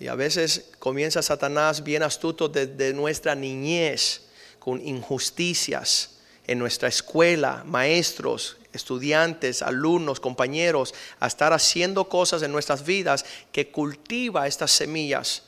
Y 0.00 0.08
a 0.08 0.14
veces 0.14 0.70
comienza 0.78 1.20
Satanás 1.20 1.84
bien 1.84 2.02
astuto 2.02 2.48
desde 2.48 2.94
nuestra 2.94 3.34
niñez, 3.34 4.22
con 4.58 4.80
injusticias 4.80 6.16
en 6.46 6.58
nuestra 6.58 6.88
escuela, 6.88 7.62
maestros, 7.66 8.56
estudiantes, 8.72 9.60
alumnos, 9.60 10.18
compañeros, 10.18 10.94
a 11.18 11.26
estar 11.26 11.52
haciendo 11.52 12.08
cosas 12.08 12.42
en 12.42 12.50
nuestras 12.50 12.84
vidas 12.84 13.26
que 13.52 13.70
cultiva 13.70 14.46
estas 14.46 14.70
semillas 14.70 15.42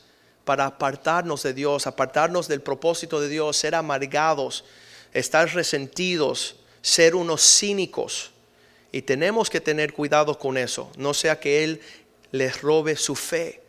para 0.45 0.67
apartarnos 0.67 1.41
de 1.41 1.53
Dios, 1.53 1.87
apartarnos 1.87 2.47
del 2.47 2.61
propósito 2.61 3.19
de 3.19 3.29
Dios, 3.29 3.57
ser 3.57 3.73
amargados, 3.73 4.65
estar 5.13 5.51
resentidos, 5.53 6.57
ser 6.83 7.15
unos 7.15 7.41
cínicos. 7.41 8.31
Y 8.91 9.01
tenemos 9.01 9.49
que 9.49 9.61
tener 9.61 9.93
cuidado 9.93 10.37
con 10.37 10.57
eso, 10.57 10.91
no 10.95 11.15
sea 11.15 11.39
que 11.39 11.63
Él 11.63 11.81
les 12.31 12.61
robe 12.61 12.95
su 12.95 13.15
fe 13.15 13.62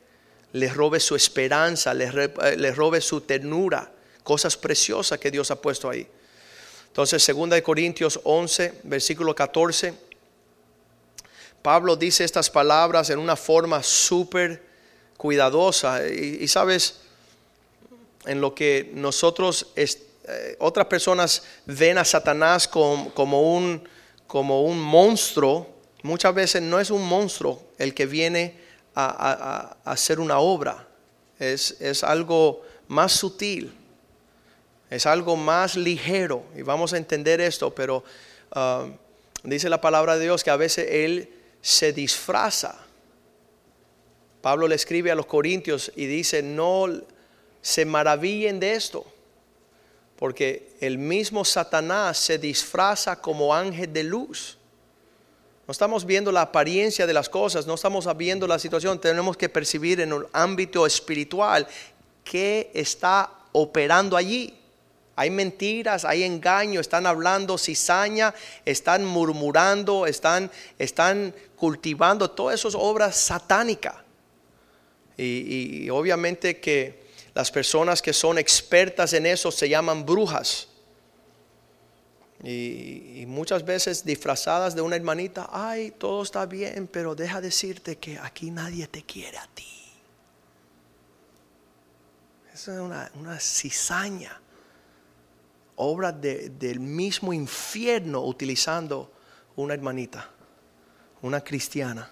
le 0.54 0.68
robe 0.68 1.00
su 1.00 1.16
esperanza, 1.16 1.92
eh, 1.92 2.56
le 2.56 2.72
robe 2.72 3.00
su 3.00 3.22
ternura, 3.22 3.90
cosas 4.22 4.56
preciosas 4.56 5.18
que 5.18 5.30
Dios 5.30 5.50
ha 5.50 5.60
puesto 5.60 5.90
ahí. 5.90 6.06
Entonces, 6.86 7.26
2 7.26 7.60
Corintios 7.60 8.20
11, 8.22 8.80
versículo 8.84 9.34
14, 9.34 9.94
Pablo 11.60 11.96
dice 11.96 12.22
estas 12.22 12.50
palabras 12.50 13.10
en 13.10 13.18
una 13.18 13.34
forma 13.34 13.82
súper 13.82 14.62
cuidadosa. 15.16 16.06
Y, 16.06 16.46
sabes, 16.46 17.00
en 18.24 18.40
lo 18.40 18.54
que 18.54 18.92
nosotros, 18.94 19.72
eh, 19.74 20.56
otras 20.60 20.86
personas 20.86 21.42
ven 21.66 21.98
a 21.98 22.04
Satanás 22.04 22.68
como, 22.68 23.56
un, 23.56 23.88
como 24.28 24.62
un 24.62 24.78
monstruo, 24.78 25.66
muchas 26.02 26.32
veces 26.32 26.62
no 26.62 26.78
es 26.78 26.92
un 26.92 27.04
monstruo 27.04 27.60
el 27.78 27.92
que 27.92 28.06
viene 28.06 28.63
a, 28.94 29.76
hacer 29.84 30.20
una 30.20 30.38
obra. 30.38 30.86
Es, 31.38 31.80
es 31.80 32.04
algo 32.04 32.62
más 32.88 33.12
sutil 33.12 33.72
es 34.94 35.06
algo 35.06 35.36
más 35.36 35.76
ligero 35.76 36.44
y 36.56 36.62
vamos 36.62 36.92
a 36.92 36.96
entender 36.96 37.40
esto, 37.40 37.74
pero 37.74 38.04
ah, 38.52 38.86
dice 39.42 39.68
la 39.68 39.80
palabra 39.80 40.16
de 40.16 40.24
Dios 40.24 40.44
que 40.44 40.50
a 40.50 40.56
veces 40.56 40.86
Él 40.88 41.28
se 41.60 41.92
disfraza. 41.92 42.78
Pablo 44.40 44.68
le 44.68 44.74
escribe 44.74 45.10
a 45.10 45.14
los 45.14 45.26
corintios 45.26 45.90
y 45.96 46.06
dice, 46.06 46.42
no 46.42 46.86
se 47.62 47.84
maravillen 47.84 48.60
de 48.60 48.74
esto, 48.74 49.04
porque 50.16 50.76
el 50.80 50.98
mismo 50.98 51.44
Satanás 51.44 52.18
se 52.18 52.38
disfraza 52.38 53.20
como 53.20 53.54
ángel 53.54 53.92
de 53.92 54.04
luz. 54.04 54.58
No 55.66 55.72
estamos 55.72 56.04
viendo 56.04 56.30
la 56.30 56.42
apariencia 56.42 57.06
de 57.06 57.14
las 57.14 57.28
cosas, 57.28 57.66
no 57.66 57.74
estamos 57.74 58.06
viendo 58.16 58.46
la 58.46 58.58
situación, 58.58 59.00
tenemos 59.00 59.36
que 59.36 59.48
percibir 59.48 60.00
en 60.00 60.12
un 60.12 60.26
ámbito 60.32 60.84
espiritual 60.86 61.66
qué 62.22 62.70
está 62.74 63.30
operando 63.52 64.16
allí. 64.16 64.54
Hay 65.16 65.30
mentiras, 65.30 66.04
hay 66.04 66.24
engaño, 66.24 66.80
están 66.80 67.06
hablando 67.06 67.56
cizaña, 67.56 68.34
están 68.64 69.04
murmurando, 69.04 70.06
están, 70.06 70.50
están 70.78 71.34
cultivando 71.56 72.30
todas 72.30 72.60
esas 72.60 72.74
obras 72.74 73.16
satánicas. 73.16 73.94
Y, 75.16 75.88
obviamente 75.90 76.58
que 76.58 77.04
las 77.34 77.50
personas 77.50 78.02
que 78.02 78.12
son 78.12 78.38
expertas 78.38 79.12
en 79.12 79.26
eso 79.26 79.50
se 79.50 79.68
llaman 79.68 80.04
brujas. 80.04 80.68
Y, 82.44 83.24
muchas 83.26 83.64
veces 83.64 84.04
disfrazadas 84.04 84.74
de 84.74 84.82
una 84.82 84.96
hermanita, 84.96 85.48
ay, 85.50 85.92
todo 85.92 86.22
está 86.22 86.44
bien, 86.44 86.86
pero 86.86 87.14
deja 87.14 87.40
decirte 87.40 87.96
que 87.96 88.18
aquí 88.18 88.50
nadie 88.50 88.86
te 88.86 89.02
quiere 89.02 89.38
a 89.38 89.46
ti. 89.54 89.66
Esa 92.52 92.74
es 92.74 92.80
una, 92.80 93.10
una 93.14 93.40
cizaña 93.40 94.40
obra 95.76 96.12
del 96.12 96.80
mismo 96.80 97.32
infierno 97.32 98.24
utilizando 98.24 99.10
una 99.56 99.74
hermanita, 99.74 100.28
una 101.22 101.40
cristiana. 101.42 102.10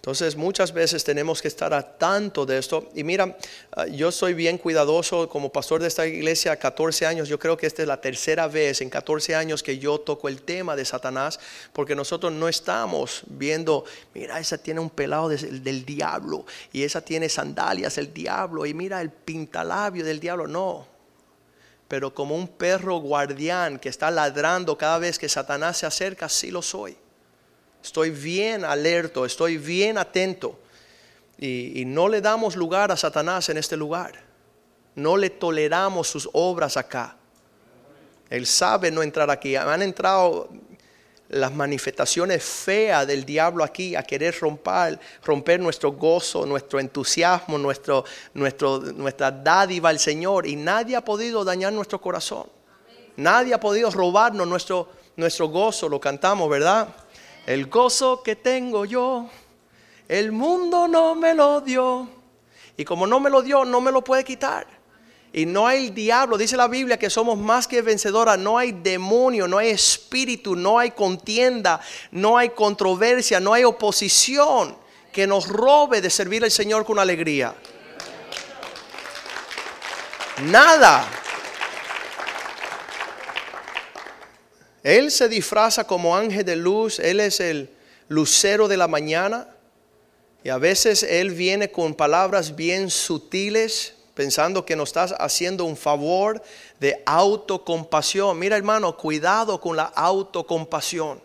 Entonces 0.00 0.34
muchas 0.34 0.72
veces 0.72 1.04
tenemos 1.04 1.42
que 1.42 1.48
estar 1.48 1.74
a 1.74 1.82
tanto 1.82 2.46
de 2.46 2.56
esto. 2.56 2.88
Y 2.94 3.04
mira, 3.04 3.36
ah, 3.72 3.86
yo 3.86 4.10
soy 4.10 4.32
bien 4.32 4.56
cuidadoso 4.56 5.28
como 5.28 5.52
pastor 5.52 5.82
de 5.82 5.88
esta 5.88 6.06
iglesia 6.06 6.56
14 6.56 7.04
años. 7.04 7.28
Yo 7.28 7.38
creo 7.38 7.54
que 7.54 7.66
esta 7.66 7.82
es 7.82 7.88
la 7.88 8.00
tercera 8.00 8.48
vez 8.48 8.80
en 8.80 8.88
14 8.88 9.34
años 9.34 9.62
que 9.62 9.78
yo 9.78 10.00
toco 10.00 10.28
el 10.28 10.40
tema 10.40 10.74
de 10.74 10.86
Satanás, 10.86 11.38
porque 11.74 11.94
nosotros 11.94 12.32
no 12.32 12.48
estamos 12.48 13.24
viendo, 13.26 13.84
mira, 14.14 14.40
esa 14.40 14.56
tiene 14.56 14.80
un 14.80 14.88
pelado 14.88 15.28
del 15.28 15.84
diablo 15.84 16.46
y 16.72 16.82
esa 16.82 17.02
tiene 17.02 17.28
sandalias 17.28 17.96
del 17.96 18.14
diablo 18.14 18.64
y 18.64 18.72
mira 18.72 19.02
el 19.02 19.10
pintalabio 19.10 20.02
del 20.02 20.18
diablo. 20.18 20.46
No, 20.46 20.86
pero 21.88 22.14
como 22.14 22.36
un 22.36 22.48
perro 22.48 22.96
guardián 23.00 23.78
que 23.78 23.90
está 23.90 24.10
ladrando 24.10 24.78
cada 24.78 24.98
vez 24.98 25.18
que 25.18 25.28
Satanás 25.28 25.76
se 25.76 25.84
acerca, 25.84 26.26
sí 26.30 26.50
lo 26.50 26.62
soy. 26.62 26.96
Estoy 27.82 28.10
bien 28.10 28.64
alerto, 28.64 29.24
estoy 29.24 29.56
bien 29.56 29.98
atento. 29.98 30.58
Y, 31.38 31.84
no 31.86 32.08
le 32.08 32.20
damos 32.20 32.54
lugar 32.54 32.92
a 32.92 32.96
Satanás 32.96 33.48
en 33.48 33.56
este 33.56 33.76
lugar. 33.76 34.12
No 34.94 35.16
le 35.16 35.30
toleramos 35.30 36.08
sus 36.08 36.28
obras 36.34 36.76
acá. 36.76 37.16
Él 38.28 38.46
sabe 38.46 38.90
no 38.90 39.02
entrar 39.02 39.30
aquí. 39.30 39.56
Han 39.56 39.80
entrado 39.80 40.50
las 41.30 41.52
manifestaciones 41.54 42.44
feas 42.44 43.06
del 43.06 43.24
diablo 43.24 43.64
aquí 43.64 43.96
a 43.96 44.02
querer 44.02 44.38
romper, 44.38 45.00
romper 45.24 45.60
nuestro 45.60 45.92
gozo, 45.92 46.44
nuestro 46.44 46.78
entusiasmo, 46.78 47.56
nuestro, 47.56 48.04
nuestro, 48.34 48.78
nuestra 48.78 49.30
dádiva 49.30 49.88
al 49.88 49.98
Señor. 49.98 50.46
Y 50.46 50.56
nadie 50.56 50.94
ha 50.94 51.04
podido 51.04 51.42
dañar 51.42 51.72
nuestro 51.72 52.00
corazón. 52.02 52.46
Nadie 53.16 53.54
ha 53.54 53.60
podido 53.60 53.90
robarnos 53.90 54.46
nuestro, 54.46 54.90
nuestro 55.16 55.48
gozo. 55.48 55.88
Lo 55.88 55.98
cantamos, 55.98 56.50
¿verdad? 56.50 56.88
El 57.50 57.66
gozo 57.66 58.22
que 58.22 58.36
tengo 58.36 58.84
yo, 58.84 59.28
el 60.06 60.30
mundo 60.30 60.86
no 60.86 61.16
me 61.16 61.34
lo 61.34 61.60
dio. 61.60 62.08
Y 62.76 62.84
como 62.84 63.08
no 63.08 63.18
me 63.18 63.28
lo 63.28 63.42
dio, 63.42 63.64
no 63.64 63.80
me 63.80 63.90
lo 63.90 64.04
puede 64.04 64.22
quitar. 64.22 64.68
Y 65.32 65.46
no 65.46 65.66
hay 65.66 65.90
diablo, 65.90 66.38
dice 66.38 66.56
la 66.56 66.68
Biblia 66.68 66.96
que 66.96 67.10
somos 67.10 67.36
más 67.36 67.66
que 67.66 67.82
vencedoras, 67.82 68.38
no 68.38 68.56
hay 68.56 68.70
demonio, 68.70 69.48
no 69.48 69.58
hay 69.58 69.70
espíritu, 69.70 70.54
no 70.54 70.78
hay 70.78 70.92
contienda, 70.92 71.80
no 72.12 72.38
hay 72.38 72.50
controversia, 72.50 73.40
no 73.40 73.52
hay 73.52 73.64
oposición 73.64 74.76
que 75.12 75.26
nos 75.26 75.48
robe 75.48 76.00
de 76.00 76.08
servir 76.08 76.44
al 76.44 76.52
Señor 76.52 76.84
con 76.84 77.00
alegría. 77.00 77.52
Nada. 80.44 81.04
Él 84.82 85.10
se 85.10 85.28
disfraza 85.28 85.86
como 85.86 86.16
ángel 86.16 86.44
de 86.44 86.56
luz, 86.56 86.98
Él 86.98 87.20
es 87.20 87.40
el 87.40 87.70
lucero 88.08 88.66
de 88.66 88.76
la 88.76 88.88
mañana 88.88 89.48
y 90.42 90.48
a 90.48 90.58
veces 90.58 91.02
Él 91.02 91.30
viene 91.30 91.70
con 91.70 91.94
palabras 91.94 92.56
bien 92.56 92.88
sutiles, 92.88 93.94
pensando 94.14 94.64
que 94.64 94.76
nos 94.76 94.88
estás 94.88 95.14
haciendo 95.18 95.64
un 95.64 95.76
favor 95.76 96.42
de 96.78 97.02
autocompasión. 97.04 98.38
Mira 98.38 98.56
hermano, 98.56 98.96
cuidado 98.96 99.60
con 99.60 99.76
la 99.76 99.84
autocompasión, 99.84 101.20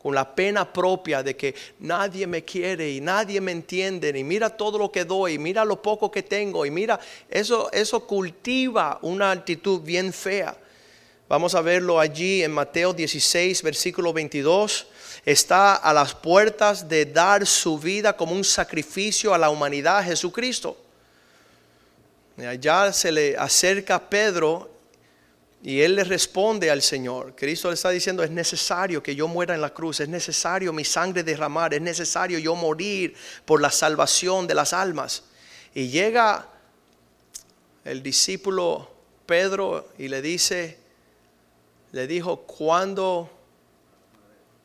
con 0.00 0.14
la 0.14 0.34
pena 0.34 0.72
propia 0.72 1.22
de 1.22 1.36
que 1.36 1.54
nadie 1.80 2.26
me 2.28 2.44
quiere 2.44 2.92
y 2.92 3.00
nadie 3.00 3.40
me 3.40 3.50
entiende, 3.50 4.16
y 4.16 4.22
mira 4.22 4.50
todo 4.50 4.78
lo 4.78 4.92
que 4.92 5.04
doy, 5.04 5.36
mira 5.38 5.64
lo 5.64 5.82
poco 5.82 6.10
que 6.10 6.22
tengo, 6.22 6.64
y 6.64 6.70
mira, 6.70 7.00
eso, 7.28 7.72
eso 7.72 8.06
cultiva 8.06 9.00
una 9.02 9.32
actitud 9.32 9.80
bien 9.80 10.12
fea. 10.12 10.56
Vamos 11.26 11.54
a 11.54 11.62
verlo 11.62 11.98
allí 11.98 12.42
en 12.42 12.52
Mateo 12.52 12.92
16, 12.92 13.62
versículo 13.62 14.12
22 14.12 14.86
está 15.24 15.76
a 15.76 15.92
las 15.94 16.14
puertas 16.14 16.86
de 16.86 17.06
dar 17.06 17.46
su 17.46 17.78
vida 17.78 18.14
como 18.14 18.34
un 18.34 18.44
sacrificio 18.44 19.32
a 19.32 19.38
la 19.38 19.48
humanidad 19.48 20.04
Jesucristo. 20.04 20.76
Allá 22.36 22.92
se 22.92 23.10
le 23.10 23.36
acerca 23.38 24.10
Pedro 24.10 24.70
y 25.62 25.80
él 25.80 25.94
le 25.94 26.04
responde 26.04 26.70
al 26.70 26.82
Señor. 26.82 27.34
Cristo 27.34 27.68
le 27.68 27.74
está 27.74 27.88
diciendo, 27.88 28.22
es 28.22 28.30
necesario 28.30 29.02
que 29.02 29.14
yo 29.14 29.26
muera 29.26 29.54
en 29.54 29.62
la 29.62 29.72
cruz, 29.72 30.00
es 30.00 30.08
necesario 30.10 30.74
mi 30.74 30.84
sangre 30.84 31.22
derramar, 31.22 31.72
es 31.72 31.80
necesario 31.80 32.38
yo 32.38 32.54
morir 32.54 33.14
por 33.46 33.62
la 33.62 33.70
salvación 33.70 34.46
de 34.46 34.54
las 34.54 34.74
almas. 34.74 35.22
Y 35.74 35.88
llega 35.88 36.48
el 37.84 38.02
discípulo 38.02 38.90
Pedro 39.24 39.88
y 39.96 40.08
le 40.08 40.20
dice, 40.20 40.83
le 41.94 42.08
dijo, 42.08 42.38
¿cuándo? 42.42 43.30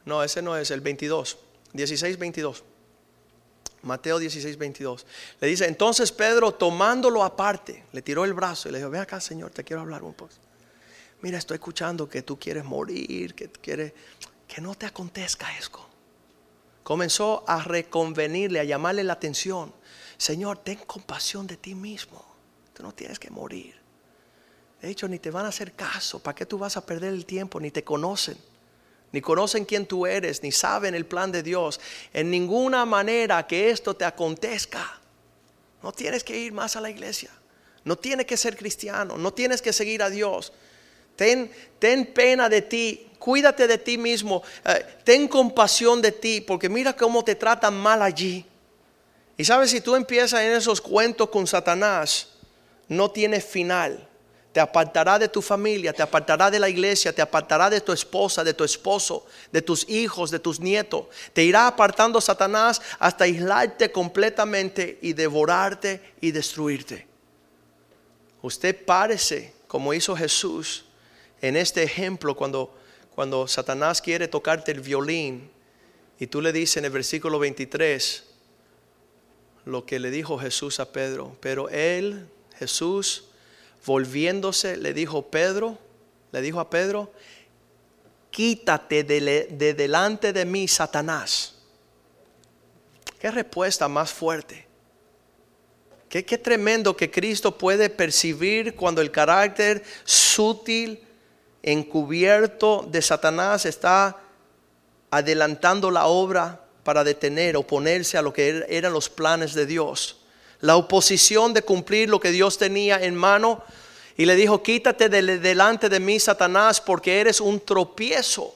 No, 0.04 0.24
ese 0.24 0.42
no 0.42 0.58
es 0.58 0.72
el 0.72 0.82
22, 0.82 1.38
16, 1.74 2.18
22. 2.18 2.64
Mateo 3.84 4.18
16, 4.18 4.58
22. 4.58 5.06
Le 5.40 5.48
dice, 5.48 5.68
entonces 5.68 6.12
Pedro 6.12 6.52
tomándolo 6.52 7.24
aparte, 7.24 7.86
le 7.92 8.02
tiró 8.02 8.26
el 8.26 8.34
brazo 8.34 8.68
y 8.68 8.72
le 8.72 8.80
dijo, 8.80 8.90
ve 8.90 8.98
acá 8.98 9.22
Señor, 9.22 9.52
te 9.52 9.64
quiero 9.64 9.84
hablar 9.84 10.04
un 10.04 10.16
poco. 10.16 10.34
Mira, 11.22 11.38
estoy 11.38 11.56
escuchando 11.56 12.10
que 12.10 12.24
tú 12.24 12.40
quieres 12.40 12.66
morir, 12.66 13.36
que 13.36 13.48
quieres, 13.48 13.94
que 14.48 14.60
no 14.60 14.74
te 14.74 14.88
acontezca 14.88 15.56
eso. 15.56 15.88
Comenzó 16.82 17.44
a 17.48 17.64
reconvenirle, 17.64 18.60
a 18.60 18.64
llamarle 18.64 19.04
la 19.04 19.14
atención. 19.14 19.72
Señor, 20.18 20.58
ten 20.58 20.80
compasión 20.80 21.46
de 21.46 21.58
ti 21.58 21.76
mismo. 21.76 22.26
Tú 22.74 22.82
no 22.82 22.92
tienes 22.92 23.20
que 23.20 23.30
morir. 23.30 23.79
De 24.82 24.90
hecho, 24.90 25.08
ni 25.08 25.20
te 25.20 25.32
van 25.32 25.46
a 25.46 25.50
hacer 25.50 25.74
caso. 25.74 26.20
¿Para 26.20 26.36
qué 26.36 26.46
tú 26.46 26.58
vas 26.58 26.78
a 26.78 26.86
perder 26.86 27.14
el 27.14 27.26
tiempo? 27.26 27.60
Ni 27.60 27.72
te 27.72 27.84
conocen 27.84 28.38
ni 29.12 29.22
conocen 29.22 29.66
quién 29.66 29.86
tú 29.86 30.06
eres, 30.06 30.44
ni 30.44 30.52
saben 30.52 30.94
el 30.94 31.06
plan 31.06 31.32
de 31.32 31.44
Dios, 31.44 31.80
en 32.14 32.30
ninguna 32.30 32.86
manera 32.86 33.46
que 33.48 33.70
esto 33.70 33.96
te 33.96 34.06
acontezca. 34.06 35.00
No 35.82 35.92
tienes 35.92 36.24
que 36.24 36.38
ir 36.38 36.52
más 36.52 36.76
a 36.76 36.82
la 36.82 36.90
iglesia, 36.90 37.32
no 37.84 37.98
tienes 37.98 38.26
que 38.26 38.38
ser 38.38 38.56
cristiano, 38.56 39.18
no 39.18 39.34
tienes 39.34 39.62
que 39.62 39.74
seguir 39.74 40.04
a 40.04 40.10
Dios. 40.10 40.54
Ten, 41.16 41.52
ten 41.80 42.14
pena 42.14 42.48
de 42.50 42.62
ti, 42.62 43.08
cuídate 43.18 43.68
de 43.68 43.78
ti 43.78 43.98
mismo, 43.98 44.44
eh, 44.66 44.86
ten 45.04 45.28
compasión 45.28 46.02
de 46.02 46.12
ti, 46.12 46.42
porque 46.42 46.70
mira 46.70 46.96
cómo 46.96 47.24
te 47.24 47.36
tratan 47.36 47.76
mal 47.76 48.02
allí. 48.02 48.46
Y 49.38 49.46
sabes, 49.46 49.72
si 49.72 49.82
tú 49.82 49.96
empiezas 49.96 50.42
en 50.42 50.52
esos 50.52 50.82
cuentos 50.82 51.30
con 51.30 51.48
Satanás, 51.48 52.28
no 52.88 53.10
tiene 53.10 53.42
final. 53.42 54.09
Te 54.52 54.60
apartará 54.60 55.20
de 55.20 55.30
tu 55.30 55.42
familia, 55.42 55.94
te 55.94 56.02
apartará 56.02 56.50
de 56.50 56.60
la 56.60 56.70
iglesia, 56.70 57.14
te 57.14 57.22
apartará 57.22 57.70
de 57.70 57.82
tu 57.82 57.92
esposa, 57.92 58.44
de 58.44 58.54
tu 58.54 58.64
esposo, 58.64 59.26
de 59.52 59.62
tus 59.62 59.88
hijos, 59.88 60.32
de 60.32 60.40
tus 60.40 60.60
nietos. 60.60 61.06
Te 61.34 61.44
irá 61.44 61.68
apartando 61.68 62.20
Satanás 62.20 62.82
hasta 62.98 63.26
aislarte 63.26 63.92
completamente 63.92 64.98
y 65.02 65.14
devorarte 65.14 66.02
y 66.20 66.32
destruirte. 66.32 67.08
Usted 68.42 68.86
parece, 68.86 69.54
como 69.68 69.94
hizo 69.94 70.16
Jesús 70.16 70.86
en 71.42 71.56
este 71.56 71.84
ejemplo, 71.84 72.36
cuando, 72.36 72.76
cuando 73.14 73.48
Satanás 73.48 74.02
quiere 74.02 74.28
tocarte 74.28 74.72
el 74.72 74.82
violín 74.82 75.52
y 76.20 76.28
tú 76.28 76.42
le 76.42 76.52
dices 76.52 76.78
en 76.78 76.86
el 76.86 76.92
versículo 76.92 77.38
23, 77.38 78.24
lo 79.66 79.86
que 79.86 80.00
le 80.00 80.10
dijo 80.10 80.40
Jesús 80.40 80.80
a 80.80 80.92
Pedro. 80.92 81.38
Pero 81.40 81.70
él, 81.70 82.28
Jesús, 82.58 83.29
volviéndose, 83.86 84.78
le 84.78 84.94
dijo 84.94 85.30
Pedro, 85.30 85.78
le 86.32 86.42
dijo 86.42 86.60
a 86.60 86.70
Pedro, 86.70 87.12
quítate 88.32 89.04
de, 89.04 89.74
delante 89.74 90.34
de 90.34 90.46
mí, 90.46 90.68
Satanás. 90.68 91.56
Qué 93.20 93.32
respuesta 93.32 93.88
más 93.88 94.12
fuerte. 94.12 94.68
Qué, 96.08 96.26
qué, 96.26 96.38
tremendo 96.38 96.96
que 96.96 97.12
Cristo 97.12 97.58
puede 97.58 97.90
percibir 97.90 98.76
cuando 98.76 99.02
el 99.02 99.12
carácter 99.12 99.84
sutil, 100.04 101.04
encubierto 101.62 102.88
de 102.90 103.02
Satanás 103.02 103.66
está 103.66 104.18
adelantando 105.12 105.92
la 105.92 106.08
obra 106.08 106.66
para 106.84 107.04
detener, 107.04 107.58
oponerse 107.58 108.18
a 108.18 108.22
lo 108.22 108.34
que 108.34 108.50
er-, 108.50 108.66
eran 108.70 108.94
los 108.94 109.10
planes 109.10 109.54
de 109.54 109.66
Dios. 109.66 110.20
La 110.62 110.76
oposición 110.76 111.54
de 111.54 111.62
cumplir 111.62 112.10
lo 112.10 112.20
que 112.20 112.32
Dios 112.32 112.58
tenía 112.58 113.02
en 113.02 113.16
mano. 113.16 113.64
Y 114.18 114.26
le 114.26 114.36
dijo, 114.36 114.62
quítate 114.62 115.08
delante 115.10 115.88
de 115.88 116.00
mí, 116.00 116.20
Satanás, 116.20 116.82
porque 116.82 117.20
eres 117.20 117.40
un 117.40 117.60
tropiezo. 117.60 118.54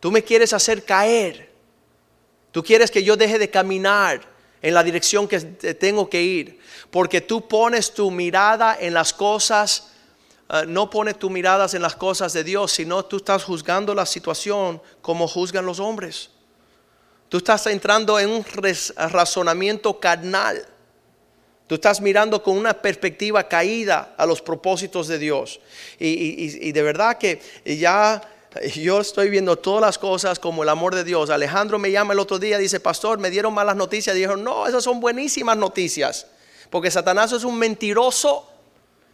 Tú 0.00 0.10
me 0.10 0.24
quieres 0.24 0.52
hacer 0.52 0.84
caer. 0.84 1.52
Tú 2.50 2.62
quieres 2.62 2.90
que 2.90 3.02
yo 3.02 3.16
deje 3.16 3.38
de 3.38 3.50
caminar 3.50 4.20
en 4.62 4.74
la 4.74 4.82
dirección 4.82 5.28
que 5.28 5.40
tengo 5.40 6.08
que 6.08 6.22
ir. 6.22 6.60
Porque 6.90 7.20
tú 7.20 7.46
pones 7.48 7.92
tu 7.92 8.10
mirada 8.10 8.76
en 8.80 8.94
las 8.94 9.12
cosas, 9.12 9.92
eh, 10.48 10.64
no 10.66 10.88
pones 10.88 11.18
tu 11.18 11.30
miradas 11.30 11.74
en 11.74 11.82
las 11.82 11.96
cosas 11.96 12.32
de 12.32 12.44
Dios, 12.44 12.72
sino 12.72 13.04
tú 13.04 13.16
estás 13.16 13.44
juzgando 13.44 13.94
la 13.94 14.06
situación 14.06 14.80
como 15.00 15.26
juzgan 15.26 15.66
los 15.66 15.80
hombres. 15.80 16.30
Tú 17.28 17.38
estás 17.38 17.66
entrando 17.66 18.18
en 18.18 18.28
un 18.28 18.44
razonamiento 18.44 19.98
carnal. 19.98 20.66
Tú 21.72 21.76
estás 21.76 22.02
mirando 22.02 22.42
con 22.42 22.58
una 22.58 22.74
perspectiva 22.74 23.48
caída 23.48 24.12
a 24.18 24.26
los 24.26 24.42
propósitos 24.42 25.08
de 25.08 25.18
Dios. 25.18 25.58
Y, 25.98 26.70
de 26.70 26.82
verdad 26.82 27.16
que 27.16 27.40
ya 27.64 28.20
yo 28.74 29.00
estoy 29.00 29.30
viendo 29.30 29.56
todas 29.56 29.80
las 29.80 29.96
cosas 29.96 30.38
como 30.38 30.64
el 30.64 30.68
amor 30.68 30.94
de 30.94 31.02
Dios. 31.02 31.30
Alejandro 31.30 31.78
me 31.78 31.90
llama 31.90 32.12
el 32.12 32.18
otro 32.18 32.38
día, 32.38 32.58
dice, 32.58 32.78
pastor, 32.78 33.18
me 33.18 33.30
dieron 33.30 33.54
malas 33.54 33.74
noticias. 33.74 34.14
Dijeron, 34.14 34.44
no, 34.44 34.66
esas 34.66 34.84
son 34.84 35.00
buenísimas 35.00 35.56
noticias. 35.56 36.26
Porque 36.68 36.90
Satanás 36.90 37.32
es 37.32 37.42
un 37.42 37.58
mentiroso 37.58 38.50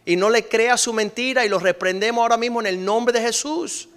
y 0.03 0.17
no 0.17 0.29
le 0.29 0.45
crea 0.45 0.75
su 0.75 0.91
mentira 0.91 1.45
y 1.45 1.47
lo 1.47 1.59
reprendemos 1.59 2.21
ahora 2.21 2.35
mismo 2.35 2.59
en 2.59 2.67
el 2.67 2.83
nombre 2.83 3.17
de 3.17 3.25
Jesús. 3.25 3.87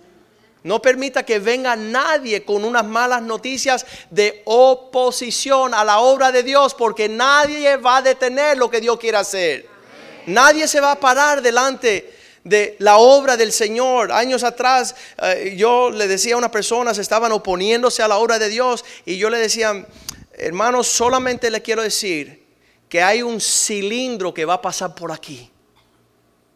No 0.64 0.81
permita 0.81 1.25
que 1.25 1.38
venga 1.38 1.75
nadie 1.75 2.44
con 2.44 2.64
unas 2.64 2.85
malas 2.85 3.22
noticias 3.22 3.85
de 4.11 4.42
oposición 4.44 5.75
a 5.75 5.85
la 5.85 5.98
obra 6.01 6.31
de 6.31 6.42
Dios, 6.42 6.75
porque 6.75 7.09
nadie 7.09 7.77
va 7.77 7.98
a 7.98 8.03
detener 8.03 8.57
lo 8.57 8.70
que 8.70 8.81
Dios 8.81 8.98
quiere 8.98 9.18
hacer. 9.18 9.66
Nadie 10.27 10.68
se 10.68 10.81
va 10.81 10.92
a 10.92 11.01
parar 11.01 11.42
delante 11.42 12.14
de 12.44 12.77
la 12.79 12.98
obra 12.98 13.37
del 13.37 13.53
Señor. 13.53 14.12
Años 14.12 14.44
atrás 14.44 14.94
eh, 15.20 15.55
yo 15.57 15.90
le 15.90 16.07
decía 16.09 16.35
a 16.35 16.38
unas 16.38 16.51
personas, 16.51 16.98
estaban 16.98 17.33
oponiéndose 17.33 18.03
a 18.03 18.09
la 18.09 18.18
obra 18.18 18.38
de 18.38 18.48
Dios, 18.48 18.85
y 19.05 19.16
yo 19.16 19.31
le 19.31 19.38
decía, 19.38 19.87
hermanos, 20.33 20.87
solamente 20.87 21.51
le 21.51 21.62
quiero 21.62 21.83
decir 21.83 22.42
que 22.88 23.03
hay 23.03 23.22
un 23.22 23.40
cilindro 23.40 24.33
que 24.33 24.44
va 24.44 24.55
a 24.55 24.62
pasar 24.62 24.94
por 24.94 25.12
aquí. 25.12 25.51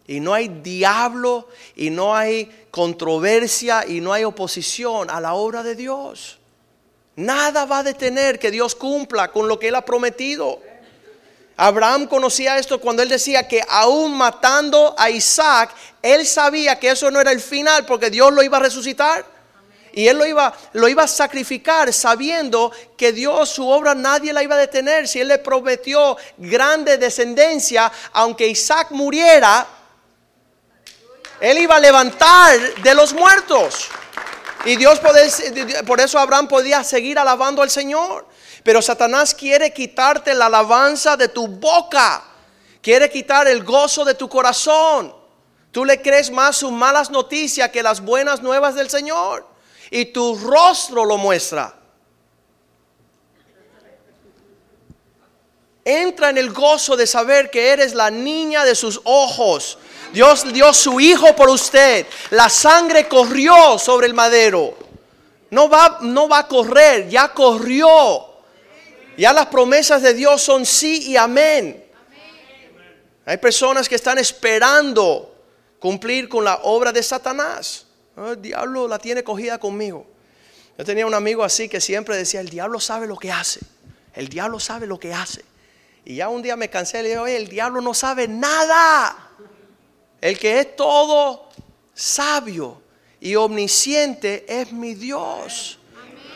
Y 0.06 0.20
no 0.20 0.34
hay 0.34 0.48
diablo 0.48 1.48
y 1.74 1.90
no 1.90 2.14
hay 2.14 2.66
controversia 2.70 3.84
y 3.86 4.00
no 4.00 4.12
hay 4.12 4.24
oposición 4.24 5.10
a 5.10 5.20
la 5.20 5.34
obra 5.34 5.62
de 5.62 5.74
Dios. 5.74 6.38
Nada 7.16 7.64
va 7.64 7.78
a 7.78 7.82
detener 7.82 8.38
que 8.38 8.50
Dios 8.50 8.74
cumpla 8.74 9.32
con 9.32 9.48
lo 9.48 9.58
que 9.58 9.68
Él 9.68 9.74
ha 9.74 9.84
prometido. 9.84 10.60
Abraham 11.56 12.06
conocía 12.06 12.58
esto 12.58 12.78
cuando 12.78 13.02
él 13.02 13.08
decía 13.08 13.48
que 13.48 13.62
aún 13.66 14.14
matando 14.14 14.94
a 14.98 15.08
Isaac, 15.08 15.70
él 16.02 16.26
sabía 16.26 16.78
que 16.78 16.90
eso 16.90 17.10
no 17.10 17.18
era 17.18 17.32
el 17.32 17.40
final 17.40 17.86
porque 17.86 18.10
Dios 18.10 18.30
lo 18.32 18.42
iba 18.42 18.58
a 18.58 18.60
resucitar. 18.60 19.24
Y 19.94 20.08
él 20.08 20.18
lo 20.18 20.26
iba, 20.26 20.54
lo 20.74 20.86
iba 20.88 21.04
a 21.04 21.08
sacrificar 21.08 21.90
sabiendo 21.90 22.70
que 22.98 23.12
Dios 23.12 23.48
su 23.48 23.66
obra 23.66 23.94
nadie 23.94 24.34
la 24.34 24.42
iba 24.42 24.54
a 24.54 24.58
detener. 24.58 25.08
Si 25.08 25.18
él 25.18 25.28
le 25.28 25.38
prometió 25.38 26.18
grande 26.36 26.98
descendencia, 26.98 27.90
aunque 28.12 28.46
Isaac 28.46 28.88
muriera, 28.90 29.66
él 31.40 31.58
iba 31.58 31.76
a 31.76 31.80
levantar 31.80 32.58
de 32.82 32.94
los 32.94 33.12
muertos. 33.12 33.88
Y 34.64 34.76
Dios, 34.76 35.00
por 35.86 36.00
eso 36.00 36.18
Abraham 36.18 36.48
podía 36.48 36.82
seguir 36.82 37.18
alabando 37.18 37.62
al 37.62 37.70
Señor. 37.70 38.26
Pero 38.62 38.82
Satanás 38.82 39.34
quiere 39.34 39.72
quitarte 39.72 40.34
la 40.34 40.46
alabanza 40.46 41.16
de 41.16 41.28
tu 41.28 41.46
boca. 41.46 42.24
Quiere 42.82 43.10
quitar 43.10 43.46
el 43.46 43.62
gozo 43.62 44.04
de 44.04 44.14
tu 44.14 44.28
corazón. 44.28 45.14
Tú 45.70 45.84
le 45.84 46.00
crees 46.00 46.30
más 46.30 46.56
sus 46.56 46.72
malas 46.72 47.10
noticias 47.10 47.70
que 47.70 47.82
las 47.82 48.00
buenas 48.00 48.42
nuevas 48.42 48.74
del 48.74 48.90
Señor. 48.90 49.46
Y 49.90 50.06
tu 50.06 50.36
rostro 50.38 51.04
lo 51.04 51.16
muestra. 51.16 51.74
Entra 55.84 56.30
en 56.30 56.38
el 56.38 56.52
gozo 56.52 56.96
de 56.96 57.06
saber 57.06 57.50
que 57.50 57.68
eres 57.68 57.94
la 57.94 58.10
niña 58.10 58.64
de 58.64 58.74
sus 58.74 59.00
ojos 59.04 59.78
Dios 60.12 60.52
dio 60.52 60.72
su 60.72 61.00
hijo 61.00 61.34
por 61.36 61.48
usted. 61.48 62.06
La 62.30 62.48
sangre 62.48 63.08
corrió 63.08 63.78
sobre 63.78 64.06
el 64.06 64.14
madero. 64.14 64.76
No 65.50 65.68
va, 65.68 65.98
no 66.02 66.28
va 66.28 66.38
a 66.38 66.48
correr, 66.48 67.08
ya 67.08 67.28
corrió. 67.28 67.88
Ya 69.16 69.32
las 69.32 69.46
promesas 69.46 70.02
de 70.02 70.14
Dios 70.14 70.42
son 70.42 70.66
sí 70.66 71.10
y 71.10 71.16
amén. 71.16 71.84
Hay 73.24 73.38
personas 73.38 73.88
que 73.88 73.94
están 73.94 74.18
esperando 74.18 75.34
cumplir 75.78 76.28
con 76.28 76.44
la 76.44 76.60
obra 76.62 76.92
de 76.92 77.02
Satanás. 77.02 77.86
Ah, 78.16 78.30
el 78.32 78.42
diablo 78.42 78.86
la 78.86 78.98
tiene 78.98 79.24
cogida 79.24 79.58
conmigo. 79.58 80.06
Yo 80.78 80.84
tenía 80.84 81.06
un 81.06 81.14
amigo 81.14 81.42
así 81.42 81.68
que 81.68 81.80
siempre 81.80 82.16
decía, 82.16 82.40
el 82.40 82.50
diablo 82.50 82.78
sabe 82.78 83.06
lo 83.06 83.16
que 83.16 83.32
hace. 83.32 83.60
El 84.14 84.28
diablo 84.28 84.60
sabe 84.60 84.86
lo 84.86 85.00
que 85.00 85.12
hace. 85.12 85.44
Y 86.04 86.16
ya 86.16 86.28
un 86.28 86.42
día 86.42 86.56
me 86.56 86.70
cansé 86.70 87.00
y 87.00 87.02
le 87.02 87.08
dije, 87.10 87.36
el 87.36 87.48
diablo 87.48 87.80
no 87.80 87.94
sabe 87.94 88.28
nada. 88.28 89.25
El 90.20 90.38
que 90.38 90.60
es 90.60 90.76
todo 90.76 91.48
sabio 91.94 92.80
y 93.20 93.34
omnisciente 93.34 94.44
es 94.48 94.72
mi 94.72 94.94
Dios. 94.94 95.78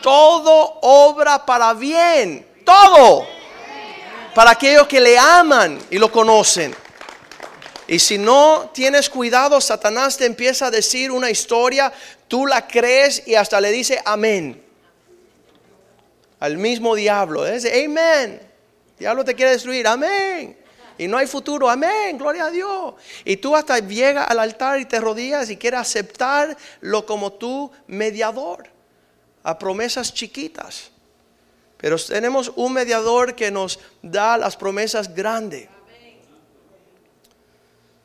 Todo 0.03 0.79
obra 0.83 1.45
para 1.45 1.75
bien. 1.75 2.47
Todo. 2.65 3.27
Para 4.35 4.53
aquellos 4.53 4.87
que 4.87 5.01
le 5.01 5.19
aman 5.19 5.79
y 5.91 5.99
lo 5.99 6.11
conocen. 6.11 6.75
Y 7.87 7.99
si 7.99 8.19
no 8.19 8.71
tienes 8.73 9.11
cuidado, 9.11 9.61
Satanás 9.61 10.17
te 10.17 10.25
empieza 10.25 10.67
a 10.67 10.71
decir 10.71 11.11
una 11.11 11.29
historia, 11.29 11.93
tú 12.29 12.47
la 12.47 12.67
crees 12.69 13.27
y 13.27 13.35
hasta 13.35 13.61
le 13.61 13.73
dice 13.73 14.01
amén. 14.05 14.65
Al 16.39 16.57
mismo 16.57 16.95
diablo. 16.95 17.45
Dice, 17.45 17.85
amén. 17.85 18.41
diablo 18.99 19.25
te 19.25 19.35
quiere 19.35 19.51
destruir. 19.51 19.87
Amén 19.87 20.60
y 21.01 21.09
no 21.09 21.17
hay 21.17 21.27
futuro. 21.27 21.71
Amén, 21.71 22.19
gloria 22.19 22.45
a 22.45 22.51
Dios. 22.51 22.93
Y 23.25 23.39
tú 23.39 23.57
hasta 23.57 23.79
llegas 23.79 24.31
al 24.31 24.39
altar 24.39 24.79
y 24.79 24.85
te 24.85 25.01
rodillas 25.01 25.49
y 25.49 25.57
quieres 25.57 25.81
aceptarlo 25.81 27.07
como 27.07 27.33
tu 27.33 27.71
mediador 27.87 28.69
a 29.43 29.59
promesas 29.59 30.13
chiquitas. 30.13 30.91
Pero 31.79 31.97
tenemos 31.99 32.53
un 32.55 32.75
mediador 32.75 33.35
que 33.35 33.51
nos 33.51 33.81
da 34.03 34.37
las 34.37 34.59
promesas 34.59 35.15
grandes. 35.15 35.71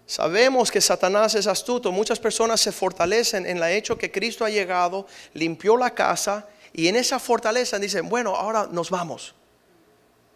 Sabemos 0.06 0.72
que 0.72 0.80
Satanás 0.80 1.36
es 1.36 1.48
astuto. 1.48 1.92
Muchas 1.92 2.18
personas 2.18 2.62
se 2.62 2.72
fortalecen 2.72 3.46
en 3.46 3.58
el 3.58 3.72
hecho 3.72 3.98
que 3.98 4.10
Cristo 4.10 4.46
ha 4.46 4.50
llegado, 4.50 5.06
limpió 5.34 5.76
la 5.76 5.94
casa 5.94 6.48
y 6.72 6.88
en 6.88 6.96
esa 6.96 7.20
fortaleza 7.20 7.78
dicen, 7.78 8.08
bueno, 8.08 8.38
ahora 8.38 8.70
nos 8.72 8.90
vamos. 8.90 9.36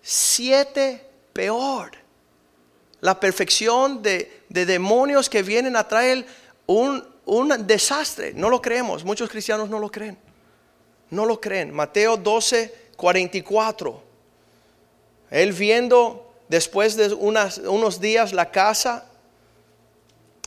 Siete 0.01 1.09
peor 1.31 2.08
la 3.01 3.19
perfección 3.19 4.01
de, 4.01 4.43
demonios 4.49 5.29
que 5.29 5.43
vienen 5.43 5.75
a 5.75 5.87
traer 5.87 6.25
un, 6.65 7.05
un, 7.25 7.67
desastre. 7.67 8.33
No 8.33 8.49
lo 8.49 8.61
creemos, 8.61 9.03
muchos 9.03 9.29
cristianos 9.29 9.69
no 9.69 9.79
lo 9.79 9.89
creen. 9.89 10.17
No 11.09 11.25
lo 11.25 11.39
creen. 11.39 11.73
Mateo 11.73 12.17
12, 12.17 12.91
44. 12.95 14.03
Él 15.31 15.53
viendo 15.53 16.33
después 16.47 16.95
de 16.95 17.13
unos 17.13 18.01
días 18.01 18.33
la 18.33 18.51
casa 18.51 19.05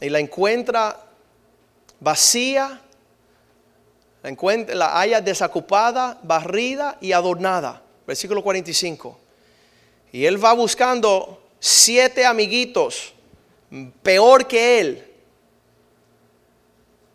y 0.01 0.09
la 0.09 0.19
encuentra 0.19 1.01
vacía, 2.01 2.81
la, 4.23 4.29
encuentra, 4.29 4.75
la 4.75 4.99
haya 4.99 5.21
desocupada, 5.21 6.19
barrida 6.23 6.99
y 7.01 7.13
adornada. 7.13 7.83
Versículo 8.07 8.43
45. 8.43 9.19
Y 10.13 10.27
él 10.27 10.45
va 10.45 10.53
buscando 10.53 11.42
siete 11.65 12.27
amiguitos 12.27 13.15
peor 14.03 14.49
que 14.49 14.81
él, 14.81 15.05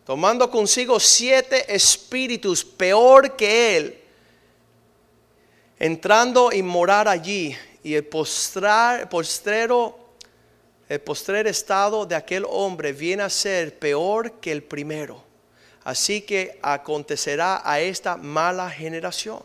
tomando 0.05 0.49
consigo 0.49 1.01
siete 1.01 1.75
espíritus 1.75 2.63
peor 2.63 3.35
que 3.35 3.75
él, 3.75 4.01
entrando 5.77 6.53
y 6.53 6.63
morar 6.63 7.09
allí. 7.09 7.57
Y 7.83 7.93
el 7.95 8.05
postrar, 8.05 9.09
postrero, 9.09 9.97
el 10.87 11.01
postrer 11.01 11.45
estado 11.47 12.05
de 12.05 12.15
aquel 12.15 12.45
hombre 12.49 12.93
viene 12.93 13.23
a 13.23 13.29
ser 13.29 13.77
peor 13.77 14.31
que 14.39 14.53
el 14.53 14.63
primero. 14.63 15.25
Así 15.83 16.21
que 16.21 16.57
acontecerá 16.61 17.61
a 17.69 17.81
esta 17.81 18.15
mala 18.15 18.69
generación. 18.69 19.41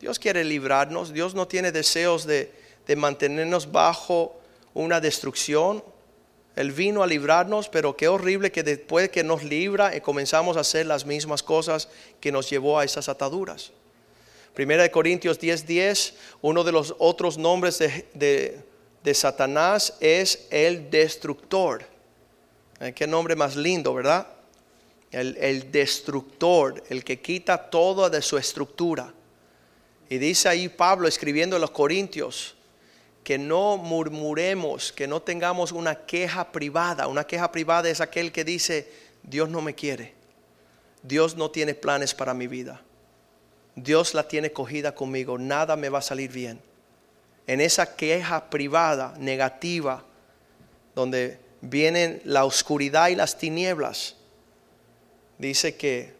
Dios 0.00 0.18
quiere 0.18 0.44
librarnos, 0.44 1.12
Dios 1.12 1.34
no 1.34 1.46
tiene 1.46 1.72
deseos 1.72 2.26
de, 2.26 2.63
de 2.86 2.96
mantenernos 2.96 3.70
bajo 3.70 4.36
una 4.74 5.00
destrucción. 5.00 5.82
Él 6.56 6.72
vino 6.72 7.02
a 7.02 7.06
librarnos, 7.06 7.68
pero 7.68 7.96
qué 7.96 8.08
horrible 8.08 8.52
que 8.52 8.62
después 8.62 9.08
que 9.08 9.24
nos 9.24 9.42
libra 9.42 9.96
y 9.96 10.00
comenzamos 10.00 10.56
a 10.56 10.60
hacer 10.60 10.86
las 10.86 11.04
mismas 11.04 11.42
cosas 11.42 11.88
que 12.20 12.30
nos 12.30 12.48
llevó 12.48 12.78
a 12.78 12.84
esas 12.84 13.08
ataduras. 13.08 13.72
Primera 14.54 14.84
de 14.84 14.90
Corintios 14.90 15.40
10:10, 15.40 15.64
10, 15.66 16.14
uno 16.42 16.62
de 16.62 16.70
los 16.70 16.94
otros 16.98 17.38
nombres 17.38 17.78
de, 17.78 18.62
Satanás 19.12 19.94
es 20.00 20.46
el 20.50 20.90
destructor. 20.90 21.84
Eh, 22.80 22.92
qué 22.94 23.06
nombre 23.06 23.34
más 23.34 23.56
lindo, 23.56 23.92
¿verdad? 23.92 24.28
El, 25.10 25.36
el 25.38 25.72
destructor, 25.72 26.82
el 26.88 27.02
que 27.02 27.20
quita 27.20 27.68
todo 27.68 28.08
de 28.08 28.22
su 28.22 28.38
estructura. 28.38 29.12
Y 30.08 30.18
dice 30.18 30.48
ahí 30.48 30.68
Pablo 30.68 31.08
escribiendo 31.08 31.56
a 31.56 31.58
los 31.58 31.72
Corintios, 31.72 32.54
que 33.24 33.38
no 33.38 33.78
murmuremos, 33.78 34.92
que 34.92 35.08
no 35.08 35.22
tengamos 35.22 35.72
una 35.72 36.04
queja 36.04 36.52
privada. 36.52 37.08
Una 37.08 37.24
queja 37.24 37.50
privada 37.50 37.88
es 37.88 38.02
aquel 38.02 38.30
que 38.30 38.44
dice, 38.44 38.92
Dios 39.22 39.48
no 39.48 39.62
me 39.62 39.74
quiere, 39.74 40.12
Dios 41.02 41.34
no 41.34 41.50
tiene 41.50 41.74
planes 41.74 42.14
para 42.14 42.34
mi 42.34 42.46
vida, 42.46 42.82
Dios 43.74 44.12
la 44.12 44.28
tiene 44.28 44.52
cogida 44.52 44.94
conmigo, 44.94 45.38
nada 45.38 45.74
me 45.74 45.88
va 45.88 45.98
a 45.98 46.02
salir 46.02 46.30
bien. 46.30 46.60
En 47.46 47.62
esa 47.62 47.96
queja 47.96 48.50
privada, 48.50 49.14
negativa, 49.18 50.04
donde 50.94 51.38
vienen 51.62 52.20
la 52.24 52.44
oscuridad 52.44 53.08
y 53.08 53.14
las 53.16 53.38
tinieblas, 53.38 54.16
dice 55.38 55.76
que 55.76 56.12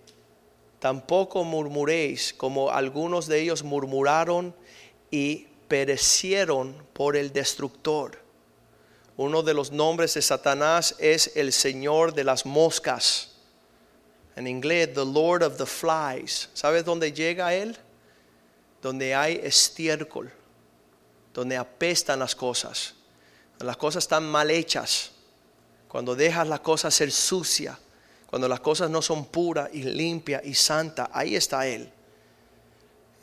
tampoco 0.78 1.44
murmuréis 1.44 2.32
como 2.32 2.70
algunos 2.70 3.26
de 3.26 3.40
ellos 3.40 3.62
murmuraron 3.62 4.55
y 5.11 5.46
perecieron 5.69 6.75
por 6.93 7.17
el 7.17 7.33
destructor. 7.33 8.23
Uno 9.17 9.43
de 9.43 9.55
los 9.55 9.71
nombres 9.71 10.15
de 10.15 10.23
Satanás 10.23 10.97
es 10.99 11.33
el 11.37 11.53
Señor 11.53 12.15
de 12.15 12.25
las 12.25 12.45
moscas. 12.45 13.33
En 14.37 14.47
inglés, 14.47 14.93
the 14.93 15.05
Lord 15.05 15.45
of 15.45 15.57
the 15.57 15.67
Flies. 15.67 16.51
¿Sabes 16.55 16.85
dónde 16.85 17.12
llega 17.12 17.55
Él? 17.55 17.77
Donde 18.83 19.15
hay 19.15 19.41
estiércol, 19.43 20.33
donde 21.33 21.57
apestan 21.57 22.19
las 22.19 22.35
cosas. 22.35 22.95
Las 23.61 23.77
cosas 23.77 24.05
están 24.05 24.25
mal 24.25 24.51
hechas. 24.51 25.12
Cuando 25.87 26.17
dejas 26.17 26.49
las 26.49 26.61
cosas 26.61 26.93
ser 26.93 27.12
sucia, 27.12 27.79
cuando 28.27 28.49
las 28.49 28.59
cosas 28.59 28.91
no 28.91 29.01
son 29.01 29.27
puras 29.27 29.71
y 29.73 29.85
limpias 29.85 30.45
y 30.45 30.55
santas, 30.55 31.09
ahí 31.12 31.37
está 31.37 31.69
Él. 31.69 31.89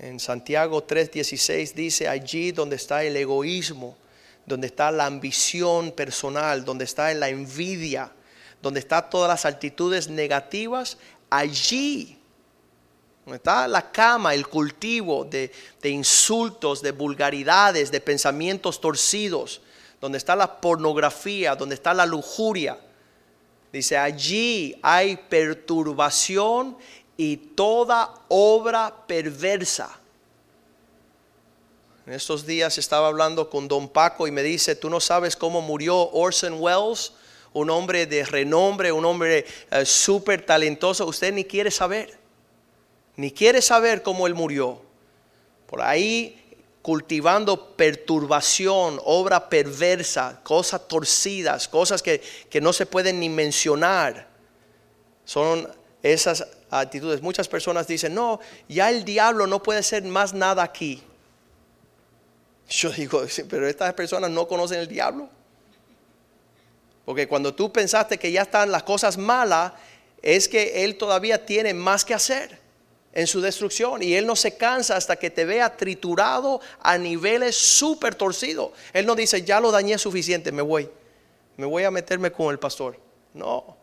En 0.01 0.19
Santiago 0.19 0.81
3:16 0.81 1.75
dice, 1.75 2.07
allí 2.07 2.51
donde 2.51 2.75
está 2.75 3.03
el 3.03 3.15
egoísmo, 3.15 3.95
donde 4.47 4.65
está 4.65 4.89
la 4.89 5.05
ambición 5.05 5.91
personal, 5.91 6.65
donde 6.65 6.85
está 6.85 7.13
la 7.13 7.29
envidia, 7.29 8.11
donde 8.63 8.79
están 8.79 9.11
todas 9.11 9.29
las 9.29 9.45
actitudes 9.45 10.09
negativas, 10.09 10.97
allí, 11.29 12.17
donde 13.25 13.37
está 13.37 13.67
la 13.67 13.91
cama, 13.91 14.33
el 14.33 14.47
cultivo 14.47 15.23
de, 15.23 15.51
de 15.83 15.89
insultos, 15.89 16.81
de 16.81 16.93
vulgaridades, 16.93 17.91
de 17.91 18.01
pensamientos 18.01 18.81
torcidos, 18.81 19.61
donde 19.99 20.17
está 20.17 20.35
la 20.35 20.59
pornografía, 20.59 21.55
donde 21.55 21.75
está 21.75 21.93
la 21.93 22.07
lujuria. 22.07 22.75
Dice, 23.71 23.99
allí 23.99 24.75
hay 24.81 25.15
perturbación 25.15 26.75
y 27.21 27.37
toda 27.37 28.15
obra 28.29 28.91
perversa. 29.05 29.95
En 32.07 32.13
estos 32.13 32.47
días 32.47 32.79
estaba 32.79 33.09
hablando 33.09 33.47
con 33.47 33.67
don 33.67 33.89
Paco 33.89 34.25
y 34.25 34.31
me 34.31 34.41
dice, 34.41 34.75
tú 34.75 34.89
no 34.89 34.99
sabes 34.99 35.35
cómo 35.35 35.61
murió 35.61 36.09
Orson 36.13 36.55
Welles, 36.59 37.13
un 37.53 37.69
hombre 37.69 38.07
de 38.07 38.25
renombre, 38.25 38.91
un 38.91 39.05
hombre 39.05 39.45
eh, 39.69 39.85
súper 39.85 40.43
talentoso. 40.43 41.05
Usted 41.05 41.31
ni 41.31 41.45
quiere 41.45 41.69
saber, 41.69 42.17
ni 43.17 43.29
quiere 43.29 43.61
saber 43.61 44.01
cómo 44.01 44.25
él 44.25 44.33
murió. 44.33 44.81
Por 45.67 45.83
ahí 45.83 46.41
cultivando 46.81 47.75
perturbación, 47.75 48.99
obra 49.05 49.47
perversa, 49.47 50.39
cosas 50.41 50.87
torcidas, 50.87 51.67
cosas 51.67 52.01
que, 52.01 52.19
que 52.49 52.61
no 52.61 52.73
se 52.73 52.87
pueden 52.87 53.19
ni 53.19 53.29
mencionar. 53.29 54.27
Son 55.23 55.80
esas 56.03 56.47
actitudes. 56.69 57.21
Muchas 57.21 57.47
personas 57.47 57.87
dicen, 57.87 58.15
no, 58.15 58.39
ya 58.67 58.89
el 58.89 59.05
diablo 59.05 59.47
no 59.47 59.61
puede 59.61 59.83
ser 59.83 60.03
más 60.03 60.33
nada 60.33 60.63
aquí. 60.63 61.01
Yo 62.69 62.89
digo, 62.89 63.23
pero 63.49 63.67
estas 63.67 63.93
personas 63.93 64.31
no 64.31 64.47
conocen 64.47 64.79
el 64.79 64.87
diablo. 64.87 65.29
Porque 67.05 67.27
cuando 67.27 67.53
tú 67.53 67.71
pensaste 67.71 68.17
que 68.17 68.31
ya 68.31 68.43
están 68.43 68.71
las 68.71 68.83
cosas 68.83 69.17
malas, 69.17 69.73
es 70.21 70.47
que 70.47 70.83
Él 70.83 70.97
todavía 70.97 71.45
tiene 71.45 71.73
más 71.73 72.05
que 72.05 72.13
hacer 72.13 72.59
en 73.13 73.27
su 73.27 73.41
destrucción. 73.41 74.01
Y 74.01 74.13
Él 74.13 74.25
no 74.25 74.35
se 74.35 74.55
cansa 74.55 74.95
hasta 74.95 75.17
que 75.17 75.29
te 75.29 75.43
vea 75.43 75.75
triturado 75.75 76.61
a 76.79 76.97
niveles 76.97 77.55
súper 77.57 78.15
torcidos. 78.15 78.71
Él 78.93 79.05
no 79.05 79.15
dice, 79.15 79.43
ya 79.43 79.59
lo 79.59 79.71
dañé 79.71 79.97
suficiente, 79.97 80.51
me 80.51 80.61
voy. 80.61 80.89
Me 81.57 81.65
voy 81.65 81.83
a 81.83 81.91
meterme 81.91 82.31
con 82.31 82.51
el 82.51 82.59
pastor. 82.59 82.97
No. 83.33 83.80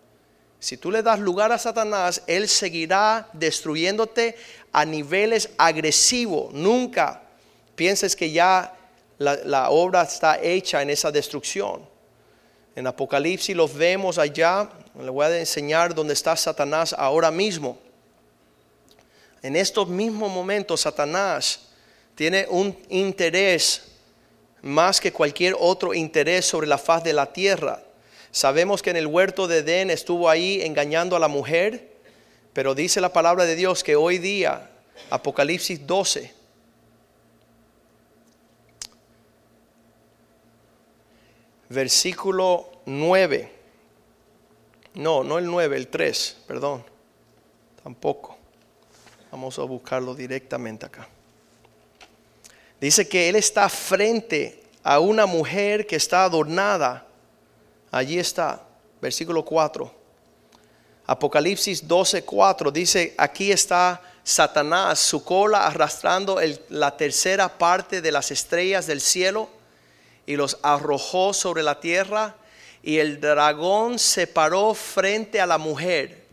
Si 0.60 0.76
tú 0.76 0.90
le 0.90 1.02
das 1.02 1.20
lugar 1.20 1.52
a 1.52 1.58
Satanás, 1.58 2.22
Él 2.26 2.48
seguirá 2.48 3.28
destruyéndote 3.32 4.36
a 4.72 4.84
niveles 4.84 5.50
agresivos. 5.56 6.52
Nunca 6.52 7.22
pienses 7.76 8.16
que 8.16 8.32
ya 8.32 8.74
la, 9.18 9.70
obra 9.70 10.02
está 10.02 10.40
hecha 10.40 10.82
en 10.82 10.90
esa 10.90 11.10
destrucción. 11.12 11.82
En 12.74 12.86
Apocalipsis 12.86 13.56
los 13.56 13.72
vemos 13.74 14.18
allá. 14.18 14.68
Le 15.00 15.10
voy 15.10 15.26
a 15.26 15.38
enseñar 15.38 15.94
dónde 15.94 16.14
está 16.14 16.36
Satanás 16.36 16.94
ahora 16.96 17.30
mismo. 17.30 17.78
En 19.42 19.54
estos 19.54 19.88
mismos 19.88 20.30
momentos 20.30 20.80
Satanás 20.80 21.68
tiene 22.16 22.46
un 22.50 22.76
interés 22.88 23.82
más 24.62 25.00
que 25.00 25.12
cualquier 25.12 25.54
otro 25.58 25.94
interés 25.94 26.46
sobre 26.46 26.66
la 26.66 26.78
faz 26.78 27.04
de 27.04 27.12
la 27.12 27.32
tierra. 27.32 27.80
Sabemos 28.30 28.82
que 28.82 28.90
en 28.90 28.96
el 28.96 29.06
huerto 29.06 29.48
de 29.48 29.58
Edén 29.58 29.90
estuvo 29.90 30.28
ahí 30.28 30.60
engañando 30.62 31.16
a 31.16 31.18
la 31.18 31.28
mujer, 31.28 31.92
pero 32.52 32.74
dice 32.74 33.00
la 33.00 33.12
palabra 33.12 33.44
de 33.44 33.56
Dios 33.56 33.82
que 33.82 33.96
hoy 33.96 34.18
día, 34.18 34.70
Apocalipsis 35.10 35.86
12, 35.86 36.32
versículo 41.68 42.70
9, 42.86 43.52
no, 44.94 45.24
no 45.24 45.38
el 45.38 45.46
9, 45.46 45.76
el 45.76 45.88
3, 45.88 46.36
perdón, 46.46 46.84
tampoco. 47.82 48.36
Vamos 49.30 49.58
a 49.58 49.62
buscarlo 49.62 50.14
directamente 50.14 50.86
acá. 50.86 51.06
Dice 52.80 53.08
que 53.08 53.28
él 53.28 53.36
está 53.36 53.68
frente 53.68 54.62
a 54.82 55.00
una 55.00 55.26
mujer 55.26 55.86
que 55.86 55.96
está 55.96 56.24
adornada 56.24 57.07
Allí 57.90 58.18
está, 58.18 58.62
versículo 59.00 59.44
4. 59.44 59.98
Apocalipsis 61.06 61.88
12, 61.88 62.22
4 62.24 62.70
dice, 62.70 63.14
aquí 63.16 63.50
está 63.50 64.02
Satanás, 64.22 64.98
su 64.98 65.24
cola 65.24 65.66
arrastrando 65.66 66.38
la 66.68 66.94
tercera 66.98 67.56
parte 67.56 68.02
de 68.02 68.12
las 68.12 68.30
estrellas 68.30 68.86
del 68.86 69.00
cielo 69.00 69.48
y 70.26 70.36
los 70.36 70.58
arrojó 70.60 71.32
sobre 71.32 71.62
la 71.62 71.80
tierra 71.80 72.36
y 72.82 72.98
el 72.98 73.20
dragón 73.20 73.98
se 73.98 74.26
paró 74.26 74.74
frente 74.74 75.40
a 75.40 75.46
la 75.46 75.56
mujer, 75.56 76.26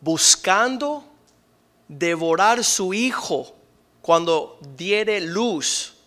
buscando 0.00 1.04
devorar 1.86 2.64
su 2.64 2.94
hijo 2.94 3.54
cuando 4.00 4.58
diere 4.74 5.20
luz, 5.20 5.97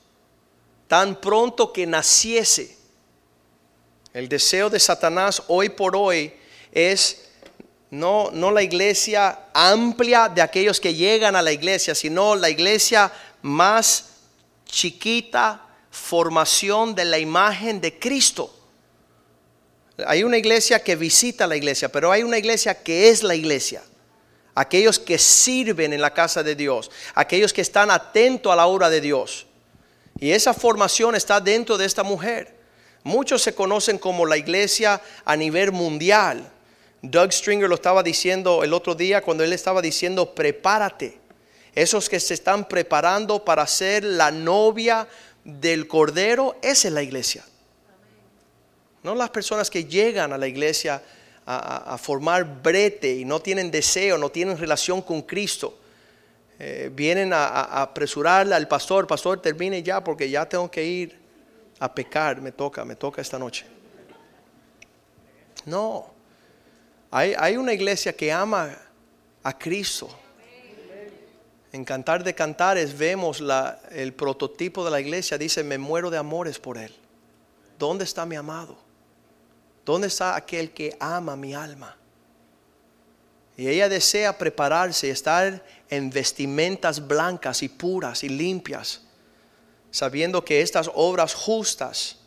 tan 0.91 1.15
pronto 1.15 1.71
que 1.71 1.87
naciese. 1.87 2.75
El 4.13 4.27
deseo 4.27 4.69
de 4.69 4.77
Satanás 4.77 5.41
hoy 5.47 5.69
por 5.69 5.95
hoy 5.95 6.33
es 6.69 7.29
no, 7.89 8.29
no 8.33 8.51
la 8.51 8.61
iglesia 8.61 9.39
amplia 9.53 10.27
de 10.27 10.41
aquellos 10.41 10.81
que 10.81 10.93
llegan 10.93 11.37
a 11.37 11.41
la 11.41 11.53
iglesia, 11.53 11.95
sino 11.95 12.35
la 12.35 12.49
iglesia 12.49 13.09
más 13.41 14.07
chiquita, 14.65 15.65
formación 15.91 16.93
de 16.93 17.05
la 17.05 17.19
imagen 17.19 17.79
de 17.79 17.97
Cristo. 17.97 18.53
Hay 20.05 20.25
una 20.25 20.39
iglesia 20.39 20.83
que 20.83 20.97
visita 20.97 21.47
la 21.47 21.55
iglesia, 21.55 21.89
pero 21.89 22.11
hay 22.11 22.23
una 22.23 22.37
iglesia 22.37 22.83
que 22.83 23.07
es 23.07 23.23
la 23.23 23.35
iglesia. 23.35 23.81
Aquellos 24.55 24.99
que 24.99 25.17
sirven 25.17 25.93
en 25.93 26.01
la 26.01 26.13
casa 26.13 26.43
de 26.43 26.55
Dios, 26.55 26.91
aquellos 27.15 27.53
que 27.53 27.61
están 27.61 27.91
atentos 27.91 28.51
a 28.51 28.57
la 28.57 28.67
obra 28.67 28.89
de 28.89 28.99
Dios. 28.99 29.47
Y 30.21 30.31
esa 30.31 30.53
formación 30.53 31.15
está 31.15 31.41
dentro 31.41 31.79
de 31.79 31.85
esta 31.85 32.03
mujer. 32.03 32.55
Muchos 33.03 33.41
se 33.41 33.55
conocen 33.55 33.97
como 33.97 34.27
la 34.27 34.37
iglesia 34.37 35.01
a 35.25 35.35
nivel 35.35 35.71
mundial. 35.71 36.47
Doug 37.01 37.33
Stringer 37.33 37.67
lo 37.67 37.73
estaba 37.73 38.03
diciendo 38.03 38.63
el 38.63 38.71
otro 38.73 38.93
día 38.93 39.23
cuando 39.23 39.43
él 39.43 39.51
estaba 39.51 39.81
diciendo, 39.81 40.35
prepárate. 40.35 41.19
Esos 41.73 42.07
que 42.07 42.19
se 42.19 42.35
están 42.35 42.67
preparando 42.67 43.43
para 43.43 43.65
ser 43.65 44.03
la 44.03 44.29
novia 44.29 45.07
del 45.43 45.87
Cordero, 45.87 46.55
esa 46.61 46.89
es 46.89 46.93
la 46.93 47.01
iglesia. 47.01 47.43
No 49.01 49.15
las 49.15 49.31
personas 49.31 49.71
que 49.71 49.85
llegan 49.85 50.33
a 50.33 50.37
la 50.37 50.47
iglesia 50.47 51.01
a, 51.47 51.97
formar 51.97 52.61
brete 52.61 53.11
y 53.15 53.25
no 53.25 53.41
tienen 53.41 53.71
deseo, 53.71 54.19
no 54.19 54.29
tienen 54.29 54.59
relación 54.59 55.01
con 55.01 55.23
Cristo. 55.23 55.80
Eh, 56.63 56.91
vienen 56.93 57.33
a, 57.33 57.47
a, 57.47 57.81
apresurarle 57.81 58.53
al 58.53 58.67
pastor, 58.67 59.07
pastor, 59.07 59.41
termine 59.41 59.81
ya 59.81 60.03
porque 60.03 60.29
ya 60.29 60.47
tengo 60.47 60.69
que 60.69 60.85
ir 60.85 61.19
a 61.79 61.91
pecar, 61.91 62.39
me 62.39 62.51
toca, 62.51 62.85
me 62.85 62.95
toca 62.95 63.19
esta 63.19 63.39
noche. 63.39 63.65
No, 65.65 66.13
hay, 67.09 67.33
hay 67.35 67.57
una 67.57 67.73
iglesia 67.73 68.13
que 68.13 68.31
ama 68.31 68.77
a 69.41 69.57
Cristo. 69.57 70.07
En 71.71 71.83
Cantar 71.83 72.23
de 72.23 72.35
Cantares 72.35 72.95
vemos 72.95 73.41
la, 73.41 73.79
el 73.89 74.13
prototipo 74.13 74.85
de 74.85 74.91
la 74.91 74.99
iglesia, 74.99 75.39
dice, 75.39 75.63
me 75.63 75.79
muero 75.79 76.11
de 76.11 76.19
amores 76.19 76.59
por 76.59 76.77
Él. 76.77 76.93
¿Dónde 77.79 78.03
está 78.03 78.23
mi 78.23 78.35
amado? 78.35 78.77
¿Dónde 79.83 80.05
está 80.05 80.35
aquel 80.35 80.69
que 80.69 80.95
ama 80.99 81.35
mi 81.35 81.55
alma? 81.55 81.97
Y 83.61 83.69
ella 83.69 83.87
desea 83.89 84.39
prepararse 84.39 85.05
y 85.05 85.11
estar 85.11 85.63
en 85.87 86.09
vestimentas 86.09 87.07
blancas 87.07 87.61
y 87.61 87.69
puras 87.69 88.23
y 88.23 88.29
limpias, 88.29 89.01
sabiendo 89.91 90.43
que 90.43 90.61
estas 90.61 90.89
obras 90.95 91.35
justas 91.35 92.17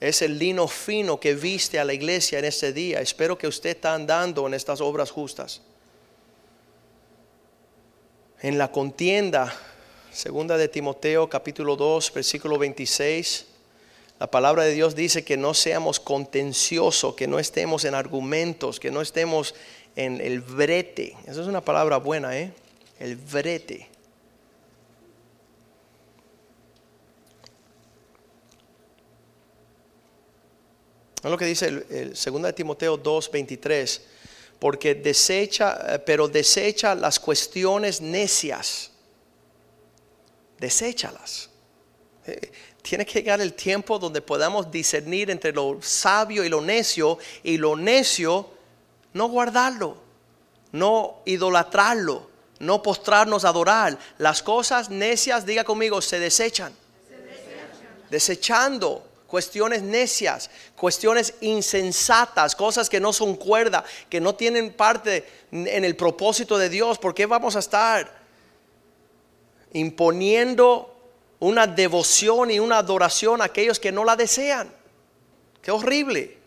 es 0.00 0.22
el 0.22 0.38
lino 0.38 0.66
fino 0.66 1.20
que 1.20 1.34
viste 1.34 1.78
a 1.78 1.84
la 1.84 1.92
iglesia 1.92 2.38
en 2.38 2.46
este 2.46 2.72
día. 2.72 3.02
Espero 3.02 3.36
que 3.36 3.46
usted 3.46 3.68
está 3.68 3.92
andando 3.92 4.46
en 4.46 4.54
estas 4.54 4.80
obras 4.80 5.10
justas. 5.10 5.60
En 8.40 8.56
la 8.56 8.72
contienda, 8.72 9.54
segunda 10.10 10.56
de 10.56 10.68
Timoteo 10.68 11.28
capítulo 11.28 11.76
2, 11.76 12.14
versículo 12.14 12.56
26, 12.56 13.46
la 14.18 14.30
palabra 14.30 14.64
de 14.64 14.72
Dios 14.72 14.94
dice 14.94 15.24
que 15.24 15.36
no 15.36 15.54
seamos 15.54 16.00
contenciosos, 16.00 17.14
que 17.14 17.26
no 17.26 17.38
estemos 17.38 17.84
en 17.84 17.94
argumentos, 17.94 18.80
que 18.80 18.90
no 18.90 19.00
estemos 19.00 19.54
en 19.96 20.20
el 20.20 20.40
brete. 20.40 21.16
Esa 21.26 21.42
es 21.42 21.46
una 21.46 21.64
palabra 21.64 21.98
buena, 21.98 22.36
¿eh? 22.36 22.52
El 22.98 23.16
brete. 23.16 23.88
Es 31.22 31.30
lo 31.30 31.38
que 31.38 31.46
dice 31.46 31.66
el, 31.66 31.86
el 31.90 32.10
2 32.10 32.42
de 32.42 32.52
Timoteo 32.52 32.96
2, 32.96 33.30
23 33.30 34.02
porque 34.58 34.94
desecha, 34.94 35.94
eh, 35.94 35.98
pero 36.00 36.28
desecha 36.28 36.94
las 36.94 37.20
cuestiones 37.20 38.00
necias. 38.00 38.90
Deséchalas. 40.58 41.50
Tiene 42.88 43.04
que 43.04 43.18
llegar 43.18 43.38
el 43.42 43.52
tiempo 43.52 43.98
donde 43.98 44.22
podamos 44.22 44.70
discernir 44.70 45.30
entre 45.30 45.52
lo 45.52 45.76
sabio 45.82 46.42
y 46.42 46.48
lo 46.48 46.62
necio, 46.62 47.18
y 47.42 47.58
lo 47.58 47.76
necio, 47.76 48.48
no 49.12 49.28
guardarlo, 49.28 49.98
no 50.72 51.18
idolatrarlo, 51.26 52.30
no 52.60 52.82
postrarnos 52.82 53.44
a 53.44 53.50
adorar. 53.50 53.98
Las 54.16 54.42
cosas 54.42 54.88
necias, 54.88 55.44
diga 55.44 55.64
conmigo, 55.64 56.00
se 56.00 56.18
desechan. 56.18 56.72
Se 57.06 57.16
desechan. 57.18 57.68
Desechando 58.08 59.06
cuestiones 59.26 59.82
necias, 59.82 60.48
cuestiones 60.74 61.34
insensatas, 61.42 62.56
cosas 62.56 62.88
que 62.88 63.00
no 63.00 63.12
son 63.12 63.36
cuerda, 63.36 63.84
que 64.08 64.18
no 64.18 64.34
tienen 64.34 64.72
parte 64.72 65.28
en 65.52 65.84
el 65.84 65.94
propósito 65.94 66.56
de 66.56 66.70
Dios. 66.70 66.98
¿Por 66.98 67.14
qué 67.14 67.26
vamos 67.26 67.54
a 67.54 67.58
estar 67.58 68.10
imponiendo 69.74 70.97
una 71.40 71.66
devoción 71.66 72.50
y 72.50 72.58
una 72.58 72.78
adoración 72.78 73.40
a 73.40 73.44
aquellos 73.44 73.78
que 73.78 73.92
no 73.92 74.04
la 74.04 74.16
desean? 74.16 74.72
Qué 75.62 75.70
horrible. 75.70 76.38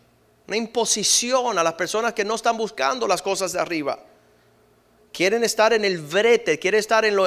Una 0.48 0.58
imposición 0.58 1.58
a 1.58 1.64
las 1.64 1.74
personas 1.74 2.14
que 2.14 2.26
no 2.26 2.36
están 2.36 2.58
buscando 2.58 3.08
las 3.08 3.22
cosas 3.22 3.54
de 3.54 3.60
arriba. 3.60 4.00
Quieren 5.14 5.44
estar 5.44 5.74
en 5.74 5.84
el 5.84 5.98
brete, 6.00 6.58
quieren 6.58 6.80
estar 6.80 7.04
en 7.06 7.18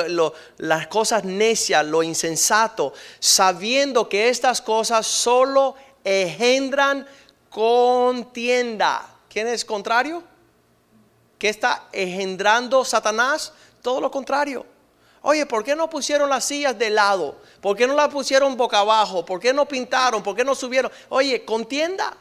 las 0.57 0.87
cosas 0.89 1.25
necias, 1.25 1.85
lo 1.85 2.03
insensato, 2.03 2.95
sabiendo 3.21 4.09
que 4.09 4.29
estas 4.29 4.61
cosas 4.63 5.07
solo 5.07 5.75
engendran 6.03 7.07
contienda. 7.51 9.07
¿Quién 9.29 9.49
es 9.49 9.65
contrario? 9.65 10.23
¿Qué 11.39 11.49
está 11.49 11.89
engendrando 11.93 12.85
Satanás? 12.85 13.53
Todo 13.83 14.01
lo 14.01 14.11
contrario. 14.11 14.65
Oye, 15.27 15.47
¿por 15.47 15.65
qué 15.65 15.75
no 15.75 15.89
pusieron 15.89 16.29
las 16.29 16.45
sillas 16.45 16.79
de 16.79 16.91
lado? 16.91 17.41
¿Por 17.61 17.77
qué 17.77 17.87
no 17.87 17.95
las 17.95 18.09
pusieron 18.09 18.57
boca 18.57 18.81
abajo? 18.81 19.25
¿Por 19.25 19.41
qué 19.41 19.55
no 19.55 19.67
pintaron? 19.67 20.23
¿Por 20.23 20.37
qué 20.37 20.45
no 20.45 20.55
subieron? 20.55 20.93
Oye, 21.09 21.45
contienda. 21.45 22.15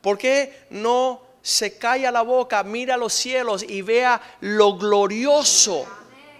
¿Por 0.00 0.16
qué 0.16 0.66
no 0.70 1.20
se 1.42 1.76
calla 1.76 2.10
la 2.10 2.22
boca, 2.22 2.62
mira 2.62 2.96
los 2.96 3.12
cielos 3.12 3.64
y 3.64 3.82
vea 3.82 4.22
lo 4.40 4.78
glorioso 4.78 5.86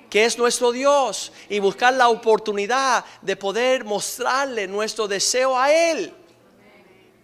que 0.08 0.24
es 0.24 0.38
nuestro 0.38 0.70
Dios 0.70 1.32
y 1.48 1.58
buscar 1.58 1.92
la 1.92 2.08
oportunidad 2.08 3.04
de 3.20 3.34
poder 3.34 3.84
mostrarle 3.84 4.68
nuestro 4.68 5.08
deseo 5.08 5.58
a 5.58 5.72
Él. 5.72 6.14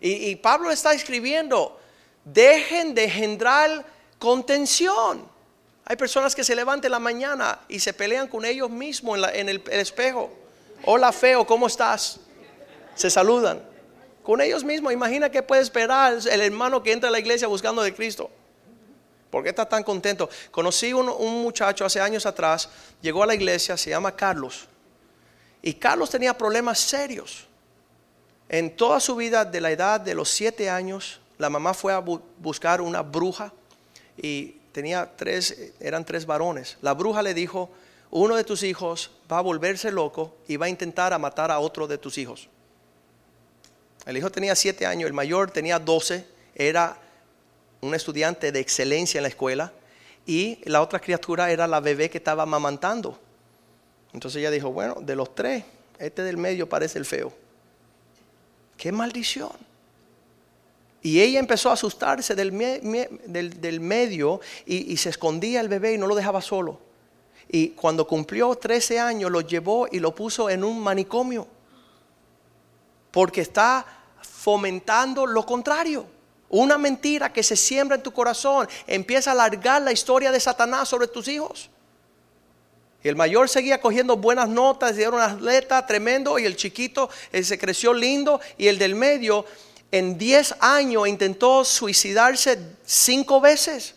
Y, 0.00 0.34
Pablo 0.36 0.72
está 0.72 0.92
escribiendo, 0.92 1.78
dejen 2.24 2.94
de 2.94 3.04
engendrar 3.04 3.86
contención. 4.18 5.29
Hay 5.90 5.96
personas 5.96 6.36
que 6.36 6.44
se 6.44 6.54
levantan 6.54 6.86
en 6.86 6.92
la 6.92 7.00
mañana 7.00 7.58
y 7.66 7.80
se 7.80 7.92
pelean 7.92 8.28
con 8.28 8.44
ellos 8.44 8.70
mismos 8.70 9.18
en, 9.32 9.48
el 9.48 9.60
espejo. 9.70 10.30
Hola 10.84 11.10
feo, 11.10 11.44
¿cómo 11.44 11.66
estás? 11.66 12.20
Se 12.94 13.10
saludan 13.10 13.60
con 14.22 14.40
ellos 14.40 14.62
mismos. 14.62 14.92
Imagina 14.92 15.30
que 15.30 15.42
puede 15.42 15.62
esperar 15.62 16.16
el 16.30 16.40
hermano 16.42 16.80
que 16.80 16.92
entra 16.92 17.08
a 17.08 17.10
la 17.10 17.18
iglesia 17.18 17.48
buscando 17.48 17.82
de 17.82 17.92
Cristo. 17.92 18.30
¿Por 19.32 19.42
qué 19.42 19.48
está 19.48 19.68
tan 19.68 19.82
contento? 19.82 20.30
Conocí 20.52 20.92
un 20.92 21.42
muchacho 21.42 21.84
hace 21.84 22.00
años 22.00 22.24
atrás, 22.24 22.68
llegó 23.02 23.24
a 23.24 23.26
la 23.26 23.34
iglesia, 23.34 23.76
se 23.76 23.90
llama 23.90 24.14
Carlos. 24.14 24.68
Y 25.60 25.74
Carlos 25.74 26.08
tenía 26.08 26.38
problemas 26.38 26.78
serios. 26.78 27.48
En 28.48 28.76
toda 28.76 29.00
su 29.00 29.16
vida, 29.16 29.44
de 29.44 29.60
la 29.60 29.72
edad 29.72 29.98
de 29.98 30.14
los 30.14 30.30
siete 30.30 30.70
años, 30.70 31.18
la 31.36 31.50
mamá 31.50 31.74
fue 31.74 31.92
a 31.92 31.98
buscar 31.98 32.80
una 32.80 33.02
bruja 33.02 33.52
y 34.16 34.59
tenía 34.72 35.10
tres, 35.16 35.72
eran 35.80 36.04
tres 36.04 36.26
varones. 36.26 36.76
La 36.82 36.94
bruja 36.94 37.22
le 37.22 37.34
dijo, 37.34 37.70
uno 38.10 38.36
de 38.36 38.44
tus 38.44 38.62
hijos 38.62 39.10
va 39.30 39.38
a 39.38 39.42
volverse 39.42 39.90
loco 39.90 40.36
y 40.48 40.56
va 40.56 40.66
a 40.66 40.68
intentar 40.68 41.16
matar 41.18 41.50
a 41.50 41.58
otro 41.58 41.86
de 41.86 41.98
tus 41.98 42.18
hijos. 42.18 42.48
El 44.06 44.16
hijo 44.16 44.30
tenía 44.30 44.54
siete 44.54 44.86
años, 44.86 45.06
el 45.06 45.12
mayor 45.12 45.50
tenía 45.50 45.78
doce, 45.78 46.26
era 46.54 46.98
un 47.80 47.94
estudiante 47.94 48.52
de 48.52 48.60
excelencia 48.60 49.18
en 49.18 49.22
la 49.22 49.28
escuela 49.28 49.72
y 50.26 50.58
la 50.64 50.82
otra 50.82 51.00
criatura 51.00 51.50
era 51.50 51.66
la 51.66 51.80
bebé 51.80 52.10
que 52.10 52.18
estaba 52.18 52.42
amamantando. 52.42 53.18
Entonces 54.12 54.40
ella 54.40 54.50
dijo, 54.50 54.72
bueno, 54.72 54.96
de 55.00 55.14
los 55.14 55.34
tres, 55.34 55.64
este 55.98 56.22
del 56.22 56.36
medio 56.36 56.68
parece 56.68 56.98
el 56.98 57.04
feo. 57.04 57.32
¡Qué 58.76 58.90
maldición! 58.90 59.69
Y 61.02 61.20
ella 61.20 61.38
empezó 61.38 61.70
a 61.70 61.74
asustarse 61.74 62.34
del, 62.34 62.50
del, 63.26 63.80
medio 63.80 64.40
y, 64.66 64.92
y, 64.92 64.96
se 64.98 65.08
escondía 65.08 65.60
el 65.60 65.68
bebé 65.68 65.94
y 65.94 65.98
no 65.98 66.06
lo 66.06 66.14
dejaba 66.14 66.42
solo. 66.42 66.78
Y 67.48 67.70
cuando 67.70 68.06
cumplió 68.06 68.54
13 68.54 69.00
años 69.00 69.30
lo 69.30 69.40
llevó 69.40 69.88
y 69.90 69.98
lo 69.98 70.14
puso 70.14 70.50
en 70.50 70.62
un 70.62 70.80
manicomio 70.80 71.46
porque 73.10 73.40
está 73.40 73.84
fomentando 74.20 75.26
lo 75.26 75.44
contrario. 75.44 76.06
Una 76.48 76.78
mentira 76.78 77.32
que 77.32 77.42
se 77.42 77.56
siembra 77.56 77.96
en 77.96 78.02
tu 78.02 78.12
corazón 78.12 78.68
empieza 78.86 79.30
a 79.30 79.34
alargar 79.34 79.82
la 79.82 79.92
historia 79.92 80.32
de 80.32 80.40
Satanás 80.40 80.88
sobre 80.88 81.06
tus 81.06 81.28
hijos. 81.28 81.70
Y 83.02 83.08
el 83.08 83.16
mayor 83.16 83.48
seguía 83.48 83.80
cogiendo 83.80 84.16
buenas 84.16 84.48
notas, 84.48 84.98
era 84.98 85.10
un 85.10 85.20
atleta 85.20 85.86
tremendo, 85.86 86.38
y 86.38 86.44
el 86.44 86.56
chiquito 86.56 87.08
eh, 87.32 87.42
se 87.42 87.58
creció 87.58 87.94
lindo, 87.94 88.40
y 88.58 88.66
el 88.66 88.78
del 88.78 88.94
medio 88.94 89.46
en 89.92 90.16
10 90.16 90.56
años 90.60 91.08
intentó 91.08 91.64
suicidarse 91.64 92.58
cinco 92.84 93.40
veces. 93.40 93.94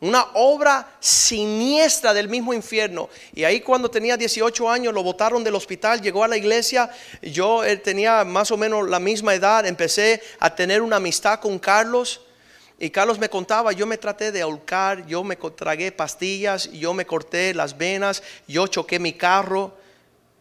Una 0.00 0.26
obra 0.34 0.96
siniestra 0.98 2.12
del 2.12 2.28
mismo 2.28 2.52
infierno. 2.52 3.08
Y 3.32 3.44
ahí 3.44 3.60
cuando 3.60 3.88
tenía 3.88 4.16
18 4.16 4.68
años 4.68 4.92
lo 4.92 5.04
botaron 5.04 5.44
del 5.44 5.54
hospital, 5.54 6.02
llegó 6.02 6.24
a 6.24 6.28
la 6.28 6.36
iglesia. 6.36 6.90
Yo 7.22 7.62
eh, 7.62 7.76
tenía 7.76 8.24
más 8.24 8.50
o 8.50 8.56
menos 8.56 8.90
la 8.90 8.98
misma 8.98 9.32
edad, 9.32 9.64
empecé 9.64 10.20
a 10.40 10.52
tener 10.52 10.82
una 10.82 10.96
amistad 10.96 11.38
con 11.38 11.56
Carlos. 11.60 12.22
Y 12.80 12.90
Carlos 12.90 13.20
me 13.20 13.28
contaba, 13.28 13.70
yo 13.70 13.86
me 13.86 13.96
traté 13.96 14.32
de 14.32 14.42
ahorcar, 14.42 15.06
yo 15.06 15.22
me 15.22 15.36
tragué 15.36 15.92
pastillas, 15.92 16.68
yo 16.72 16.92
me 16.94 17.06
corté 17.06 17.54
las 17.54 17.78
venas, 17.78 18.24
yo 18.48 18.66
choqué 18.66 18.98
mi 18.98 19.12
carro, 19.12 19.76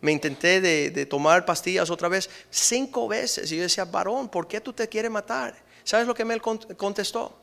me 0.02 0.12
intenté 0.12 0.60
de, 0.60 1.06
tomar 1.06 1.46
pastillas 1.46 1.90
otra 1.90 2.10
vez 2.10 2.30
cinco 2.50 3.08
veces. 3.08 3.52
Y 3.52 3.58
yo 3.58 3.64
decía, 3.64 3.86
varón, 3.86 4.30
¿por 4.30 4.48
qué 4.48 4.60
tú 4.60 4.74
te 4.74 4.90
quieres 4.90 5.12
matar? 5.12 5.56
¿Sabes 5.84 6.08
lo 6.08 6.14
que 6.14 6.26
me 6.26 6.40
contestó? 6.40 7.38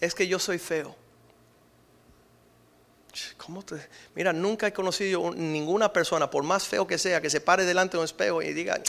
Es 0.00 0.14
que 0.14 0.26
yo 0.26 0.38
soy 0.38 0.58
feo. 0.58 0.96
¿Cómo 3.36 3.62
te? 3.62 3.76
Mira, 4.14 4.32
nunca 4.32 4.66
he 4.66 4.72
conocido 4.72 5.32
ninguna 5.34 5.92
persona, 5.92 6.30
por 6.30 6.42
más 6.42 6.66
feo 6.66 6.86
que 6.86 6.98
sea, 6.98 7.20
que 7.20 7.30
se 7.30 7.40
pare 7.40 7.64
delante 7.64 7.96
de 7.96 7.98
un 7.98 8.04
espejo 8.04 8.42
y 8.42 8.52
diga, 8.52 8.80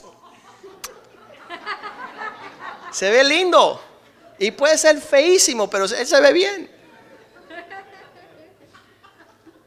se 2.91 3.09
ve 3.09 3.23
lindo. 3.23 3.82
Y 4.38 4.51
puede 4.51 4.77
ser 4.77 5.01
feísimo, 5.01 5.69
pero 5.69 5.86
él 5.86 6.07
se 6.07 6.21
ve 6.21 6.32
bien. 6.32 6.78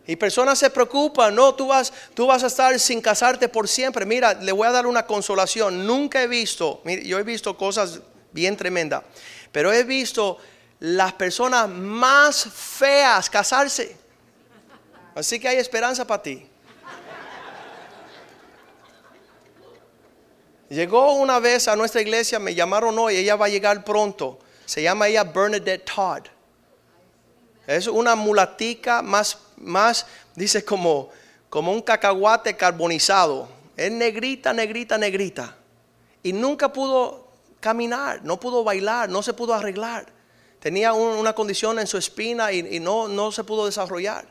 Y 0.06 0.16
personas 0.16 0.58
se 0.58 0.68
preocupan, 0.68 1.34
no, 1.34 1.54
tú 1.54 1.68
vas, 1.68 1.92
tú 2.14 2.26
vas 2.26 2.42
a 2.42 2.48
estar 2.48 2.78
sin 2.80 3.00
casarte 3.00 3.48
por 3.48 3.68
siempre. 3.68 4.04
Mira, 4.04 4.34
le 4.34 4.50
voy 4.50 4.66
a 4.66 4.72
dar 4.72 4.86
una 4.86 5.06
consolación. 5.06 5.86
Nunca 5.86 6.22
he 6.22 6.26
visto, 6.26 6.82
yo 7.04 7.18
he 7.18 7.22
visto 7.22 7.56
cosas 7.56 8.00
bien 8.32 8.56
tremendas, 8.56 9.04
pero 9.52 9.72
he 9.72 9.84
visto 9.84 10.38
las 10.80 11.12
personas 11.12 11.68
más 11.68 12.44
feas 12.52 13.30
casarse. 13.30 13.96
Así 15.14 15.38
que 15.38 15.46
hay 15.48 15.58
esperanza 15.58 16.04
para 16.04 16.22
ti. 16.22 16.48
Llegó 20.68 21.12
una 21.12 21.38
vez 21.38 21.68
a 21.68 21.76
nuestra 21.76 22.00
iglesia, 22.00 22.38
me 22.38 22.54
llamaron 22.54 22.98
hoy, 22.98 23.16
ella 23.16 23.36
va 23.36 23.46
a 23.46 23.50
llegar 23.50 23.84
pronto. 23.84 24.38
Se 24.64 24.82
llama 24.82 25.06
ella 25.06 25.22
Bernadette 25.22 25.84
Todd. 25.84 26.31
Es 27.66 27.86
una 27.86 28.16
mulatica 28.16 29.02
más, 29.02 29.38
más 29.56 30.06
dice 30.34 30.64
como, 30.64 31.10
como 31.48 31.72
un 31.72 31.82
cacahuate 31.82 32.56
carbonizado. 32.56 33.48
Es 33.76 33.90
negrita, 33.90 34.52
negrita, 34.52 34.98
negrita. 34.98 35.56
Y 36.22 36.32
nunca 36.32 36.72
pudo 36.72 37.28
caminar, 37.60 38.20
no 38.24 38.38
pudo 38.38 38.64
bailar, 38.64 39.08
no 39.08 39.22
se 39.22 39.32
pudo 39.32 39.54
arreglar. 39.54 40.06
Tenía 40.58 40.92
una 40.92 41.32
condición 41.32 41.78
en 41.78 41.86
su 41.86 41.98
espina 41.98 42.52
y, 42.52 42.78
no, 42.78 43.08
no 43.08 43.32
se 43.32 43.42
pudo 43.44 43.66
desarrollar. 43.66 44.26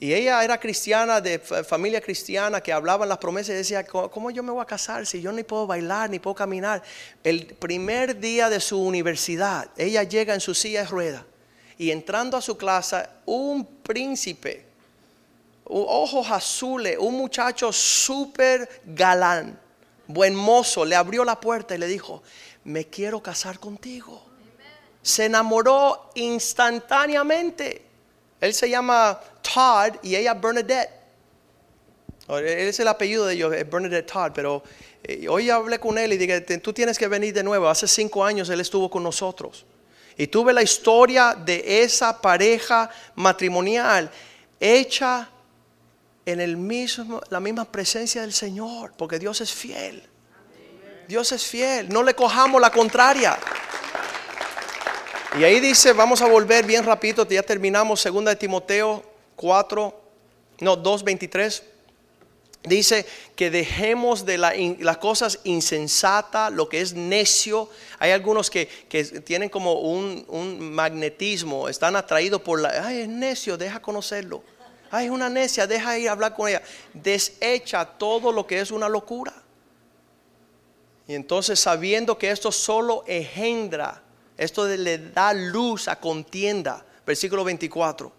Y 0.00 0.12
ella 0.12 0.42
era 0.44 0.58
cristiana, 0.58 1.20
de 1.20 1.40
familia 1.40 2.00
cristiana, 2.00 2.60
que 2.60 2.72
hablaba 2.72 3.04
en 3.04 3.08
las 3.08 3.18
promesas 3.18 3.50
y 3.50 3.58
decía, 3.58 3.84
¿cómo 3.84 4.30
yo 4.30 4.44
me 4.44 4.52
voy 4.52 4.62
a 4.62 4.64
casar 4.64 5.06
si 5.06 5.20
yo 5.20 5.32
ni 5.32 5.42
puedo 5.42 5.66
bailar, 5.66 6.08
ni 6.08 6.20
puedo 6.20 6.36
caminar? 6.36 6.82
El 7.24 7.46
primer 7.46 8.18
día 8.18 8.48
de 8.48 8.60
su 8.60 8.80
universidad, 8.80 9.70
ella 9.76 10.04
llega 10.04 10.34
en 10.34 10.40
su 10.40 10.54
silla 10.54 10.82
de 10.82 10.88
ruedas 10.88 11.24
y 11.78 11.92
entrando 11.92 12.36
a 12.36 12.42
su 12.42 12.56
clase, 12.56 13.06
un 13.24 13.64
príncipe, 13.64 14.66
ojos 15.64 16.28
azules, 16.30 16.96
un 16.98 17.14
muchacho 17.14 17.72
súper 17.72 18.82
galán, 18.84 19.58
buen 20.08 20.34
mozo, 20.34 20.84
le 20.84 20.96
abrió 20.96 21.24
la 21.24 21.40
puerta 21.40 21.76
y 21.76 21.78
le 21.78 21.86
dijo, 21.86 22.22
me 22.64 22.86
quiero 22.86 23.22
casar 23.22 23.60
contigo. 23.60 24.22
Se 25.02 25.26
enamoró 25.26 26.10
instantáneamente. 26.16 27.82
Él 28.40 28.52
se 28.52 28.68
llama 28.68 29.20
Todd 29.40 29.94
y 30.02 30.16
ella 30.16 30.34
Bernadette. 30.34 30.90
Él 32.28 32.44
es 32.44 32.80
el 32.80 32.88
apellido 32.88 33.24
de 33.24 33.34
ellos, 33.34 33.50
Bernadette 33.50 34.10
Todd, 34.10 34.32
pero 34.34 34.62
eh, 35.02 35.28
hoy 35.28 35.48
hablé 35.48 35.78
con 35.78 35.96
él 35.96 36.12
y 36.12 36.18
dije, 36.18 36.40
tú 36.58 36.72
tienes 36.72 36.98
que 36.98 37.06
venir 37.06 37.32
de 37.32 37.42
nuevo. 37.42 37.68
Hace 37.68 37.86
cinco 37.86 38.24
años 38.24 38.50
él 38.50 38.60
estuvo 38.60 38.90
con 38.90 39.02
nosotros. 39.02 39.64
Y 40.18 40.26
tuve 40.26 40.52
la 40.52 40.62
historia 40.62 41.34
de 41.34 41.82
esa 41.82 42.20
pareja 42.20 42.90
matrimonial 43.14 44.10
hecha 44.58 45.30
en 46.26 46.40
el 46.40 46.56
mismo, 46.56 47.22
la 47.30 47.38
misma 47.38 47.64
presencia 47.64 48.22
del 48.22 48.32
Señor, 48.32 48.92
porque 48.98 49.20
Dios 49.20 49.40
es 49.40 49.52
fiel. 49.52 50.02
Dios 51.06 51.30
es 51.30 51.46
fiel, 51.46 51.88
no 51.88 52.02
le 52.02 52.14
cojamos 52.14 52.60
la 52.60 52.70
contraria. 52.70 53.38
Y 55.38 55.44
ahí 55.44 55.60
dice, 55.60 55.92
vamos 55.92 56.20
a 56.20 56.26
volver 56.26 56.66
bien 56.66 56.84
rapidito, 56.84 57.26
ya 57.28 57.42
terminamos, 57.42 58.00
segunda 58.00 58.32
de 58.32 58.36
Timoteo 58.36 59.04
4, 59.36 60.02
no, 60.60 60.76
2.23. 60.82 61.62
Dice 62.68 63.06
que 63.34 63.50
dejemos 63.50 64.24
de 64.24 64.38
las 64.38 64.96
cosas 64.98 65.40
insensatas, 65.44 66.52
lo 66.52 66.68
que 66.68 66.80
es 66.80 66.94
necio. 66.94 67.68
Hay 67.98 68.10
algunos 68.10 68.50
que, 68.50 68.66
tienen 69.24 69.48
como 69.48 69.74
un, 69.80 70.24
un, 70.28 70.72
magnetismo, 70.72 71.68
están 71.68 71.96
atraídos 71.96 72.42
por 72.42 72.60
la... 72.60 72.86
Ay, 72.86 73.00
es 73.00 73.08
necio, 73.08 73.56
deja 73.56 73.80
conocerlo. 73.80 74.42
Ay, 74.90 75.06
es 75.06 75.10
una 75.10 75.28
necia, 75.28 75.66
deja 75.66 75.98
ir 75.98 76.08
a 76.08 76.12
hablar 76.12 76.34
con 76.34 76.48
ella. 76.48 76.62
Desecha 76.94 77.84
todo 77.84 78.32
lo 78.32 78.46
que 78.46 78.60
es 78.60 78.70
una 78.70 78.88
locura. 78.88 79.34
Y 81.06 81.14
entonces 81.14 81.58
sabiendo 81.58 82.18
que 82.18 82.30
esto 82.30 82.52
solo 82.52 83.04
engendra 83.06 84.02
esto 84.38 84.68
le 84.68 84.98
da 84.98 85.34
luz 85.34 85.88
a 85.88 85.96
contienda. 85.98 86.86
Versículo 87.04 87.42
24. 87.42 88.12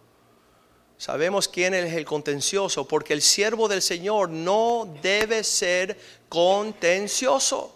Sabemos 1.00 1.48
quién 1.48 1.74
es 1.74 1.92
el 1.94 2.06
contencioso, 2.06 2.88
porque 2.88 3.14
el 3.14 3.24
siervo 3.24 3.68
del 3.68 3.82
Señor 3.82 4.30
no 4.30 4.88
debe 5.02 5.44
ser 5.44 5.98
contencioso. 6.30 7.76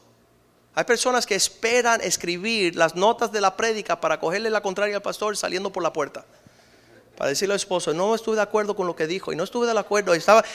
Hay 0.76 0.84
personas 0.84 1.26
que 1.26 1.34
esperan 1.34 2.01
escribir 2.01 2.76
las 2.76 2.95
notas 2.95 3.32
de 3.32 3.41
la 3.41 3.57
prédica 3.57 3.99
para 3.99 4.19
cogerle 4.19 4.51
la 4.51 4.61
contraria 4.61 4.97
al 4.97 5.01
pastor 5.01 5.36
saliendo 5.36 5.71
por 5.71 5.82
la 5.82 5.91
puerta 5.91 6.24
para 7.17 7.30
decirle 7.30 7.53
al 7.53 7.57
esposo, 7.57 7.93
no 7.93 8.15
estuve 8.15 8.38
de 8.38 8.41
acuerdo 8.41 8.76
con 8.76 8.88
lo 8.88 8.95
que 8.95 9.05
dijo 9.05 9.32
y 9.32 9.36
no 9.36 9.43
estuve 9.43 9.71
de 9.71 9.78
acuerdo. 9.78 10.13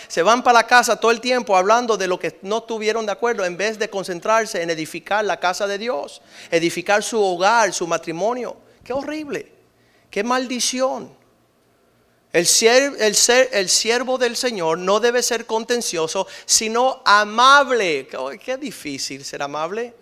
Se 0.08 0.22
van 0.22 0.42
para 0.42 0.58
la 0.58 0.66
casa 0.66 0.96
todo 0.96 1.10
el 1.10 1.20
tiempo 1.20 1.56
hablando 1.56 1.96
de 1.96 2.08
lo 2.08 2.18
que 2.18 2.38
no 2.42 2.62
tuvieron 2.62 3.06
de 3.06 3.12
acuerdo 3.12 3.44
en 3.44 3.56
vez 3.56 3.78
de 3.78 3.88
concentrarse 3.88 4.60
en 4.60 4.70
edificar 4.70 5.24
la 5.24 5.38
casa 5.38 5.66
de 5.66 5.78
Dios, 5.78 6.20
edificar 6.50 7.02
su 7.02 7.22
hogar, 7.22 7.72
su 7.72 7.86
matrimonio. 7.86 8.56
Qué 8.82 8.92
horrible, 8.92 9.52
qué 10.10 10.24
maldición. 10.24 11.16
El, 12.32 12.46
el, 12.98 13.14
ser, 13.14 13.48
el 13.52 13.68
siervo 13.68 14.18
del 14.18 14.36
Señor 14.36 14.78
no 14.78 15.00
debe 15.00 15.22
ser 15.22 15.46
contencioso, 15.46 16.26
sino 16.44 17.02
amable. 17.04 18.08
Qué 18.44 18.56
difícil 18.56 19.24
ser 19.24 19.42
amable. 19.42 19.94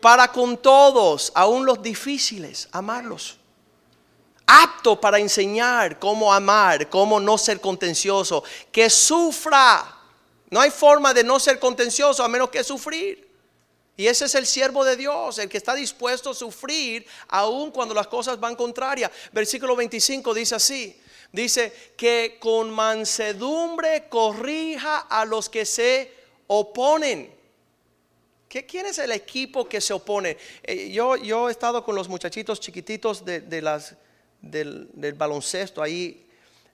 Para 0.00 0.28
con 0.28 0.58
todos, 0.58 1.32
aún 1.34 1.64
los 1.64 1.82
difíciles, 1.82 2.68
amarlos 2.72 3.38
apto 4.46 5.00
para 5.00 5.18
enseñar 5.18 5.98
cómo 5.98 6.32
amar, 6.32 6.88
cómo 6.90 7.18
no 7.20 7.38
ser 7.38 7.60
contencioso, 7.60 8.44
que 8.70 8.90
sufra. 8.90 9.98
No 10.50 10.60
hay 10.60 10.70
forma 10.70 11.14
de 11.14 11.24
no 11.24 11.40
ser 11.40 11.58
contencioso 11.58 12.22
a 12.22 12.28
menos 12.28 12.50
que 12.50 12.62
sufrir. 12.62 13.24
Y 13.96 14.06
ese 14.06 14.24
es 14.24 14.34
el 14.34 14.46
siervo 14.46 14.84
de 14.84 14.96
Dios, 14.96 15.38
el 15.38 15.48
que 15.48 15.56
está 15.56 15.74
dispuesto 15.74 16.30
a 16.30 16.34
sufrir 16.34 17.06
aun 17.28 17.70
cuando 17.70 17.94
las 17.94 18.08
cosas 18.08 18.38
van 18.40 18.56
contrarias. 18.56 19.10
Versículo 19.32 19.76
25 19.76 20.34
dice 20.34 20.56
así, 20.56 21.00
dice 21.34 21.72
que 21.96 22.38
con 22.40 22.70
mansedumbre 22.70 24.08
corrija 24.08 24.98
a 25.00 25.24
los 25.24 25.48
que 25.48 25.66
se 25.66 26.12
oponen. 26.46 27.32
¿Quién 28.48 28.86
es 28.86 28.98
el 28.98 29.10
equipo 29.10 29.68
que 29.68 29.80
se 29.80 29.92
opone? 29.92 30.36
Eh, 30.62 30.90
yo, 30.90 31.16
yo 31.16 31.48
he 31.48 31.52
estado 31.52 31.84
con 31.84 31.96
los 31.96 32.08
muchachitos 32.08 32.60
chiquititos 32.60 33.24
de 33.24 33.60
las 33.60 33.96
del, 34.50 35.14
baloncesto 35.16 35.82
ahí 35.82 36.26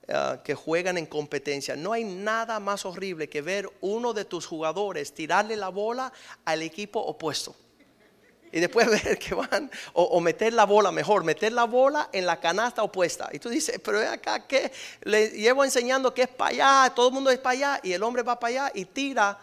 ah, 0.09 0.41
que 0.45 0.55
juegan 0.55 0.99
en 0.99 1.07
competencia. 1.07 1.77
No 1.77 1.93
hay 1.93 2.05
nada 2.05 2.61
más 2.61 2.85
horrible 2.85 3.29
que 3.29 3.43
ver 3.43 3.71
uno 3.81 4.13
de 4.13 4.25
tus 4.25 4.47
jugadores 4.47 5.15
tirarle 5.15 5.57
la 5.57 5.69
bola 5.69 6.13
al 6.45 6.63
equipo 6.63 7.01
opuesto. 7.01 7.55
Y 8.53 8.61
después 8.61 8.89
ver 9.05 9.19
que 9.19 9.35
van, 9.35 9.71
o, 9.93 10.21
meter 10.21 10.53
la 10.53 10.65
bola, 10.65 10.93
mejor, 10.93 11.25
meter 11.25 11.53
la 11.53 11.65
bola 11.65 12.09
en 12.13 12.27
la 12.27 12.41
canasta 12.41 12.83
opuesta. 12.83 13.29
Y 13.33 13.39
tú 13.39 13.49
dices, 13.49 13.81
pero 13.83 14.01
acá 14.09 14.47
que 14.47 14.73
le 15.03 15.31
llevo 15.31 15.65
enseñando 15.65 16.13
que 16.13 16.23
es 16.23 16.29
para 16.29 16.51
allá, 16.51 16.95
todo 16.95 17.09
el 17.09 17.15
mundo 17.15 17.31
es 17.31 17.39
para 17.39 17.53
allá, 17.53 17.81
y 17.83 17.93
el 17.93 18.03
hombre 18.03 18.23
va 18.23 18.39
para 18.39 18.67
allá 18.67 18.73
y 18.75 18.85
tira 18.85 19.39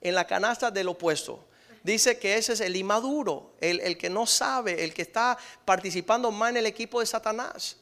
en 0.00 0.14
la 0.14 0.26
canasta 0.26 0.70
del 0.70 0.88
opuesto 0.88 1.48
dice 1.82 2.18
que 2.18 2.36
ese 2.36 2.52
es 2.52 2.60
el 2.60 2.76
inmaduro, 2.76 3.52
el, 3.60 3.96
que 3.96 4.10
no 4.10 4.26
sabe, 4.26 4.84
el 4.84 4.92
que 4.92 5.02
está 5.02 5.38
participando 5.64 6.30
más 6.30 6.50
en 6.50 6.58
el 6.58 6.66
equipo 6.66 7.00
de 7.00 7.06
Satanás. 7.06 7.76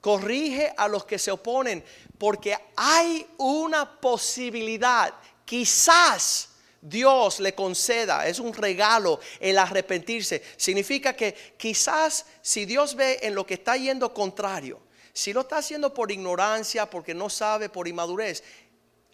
corrige 0.00 0.72
a 0.76 0.86
los 0.86 1.04
que 1.04 1.18
se 1.18 1.32
oponen, 1.32 1.84
porque 2.18 2.56
hay 2.76 3.26
una 3.38 4.00
posibilidad, 4.00 5.12
quizás 5.44 6.50
Dios 6.88 7.40
le 7.40 7.52
conceda, 7.52 8.28
es 8.28 8.38
un 8.38 8.54
regalo 8.54 9.18
el 9.40 9.58
arrepentirse. 9.58 10.42
Significa 10.56 11.14
que 11.16 11.34
quizás 11.56 12.26
si 12.42 12.64
Dios 12.64 12.94
ve 12.94 13.18
en 13.22 13.34
lo 13.34 13.44
que 13.44 13.54
está 13.54 13.76
yendo 13.76 14.14
contrario, 14.14 14.80
si 15.12 15.32
lo 15.32 15.40
está 15.40 15.58
haciendo 15.58 15.92
por 15.92 16.12
ignorancia, 16.12 16.88
porque 16.88 17.12
no 17.12 17.28
sabe, 17.28 17.68
por 17.68 17.88
inmadurez, 17.88 18.44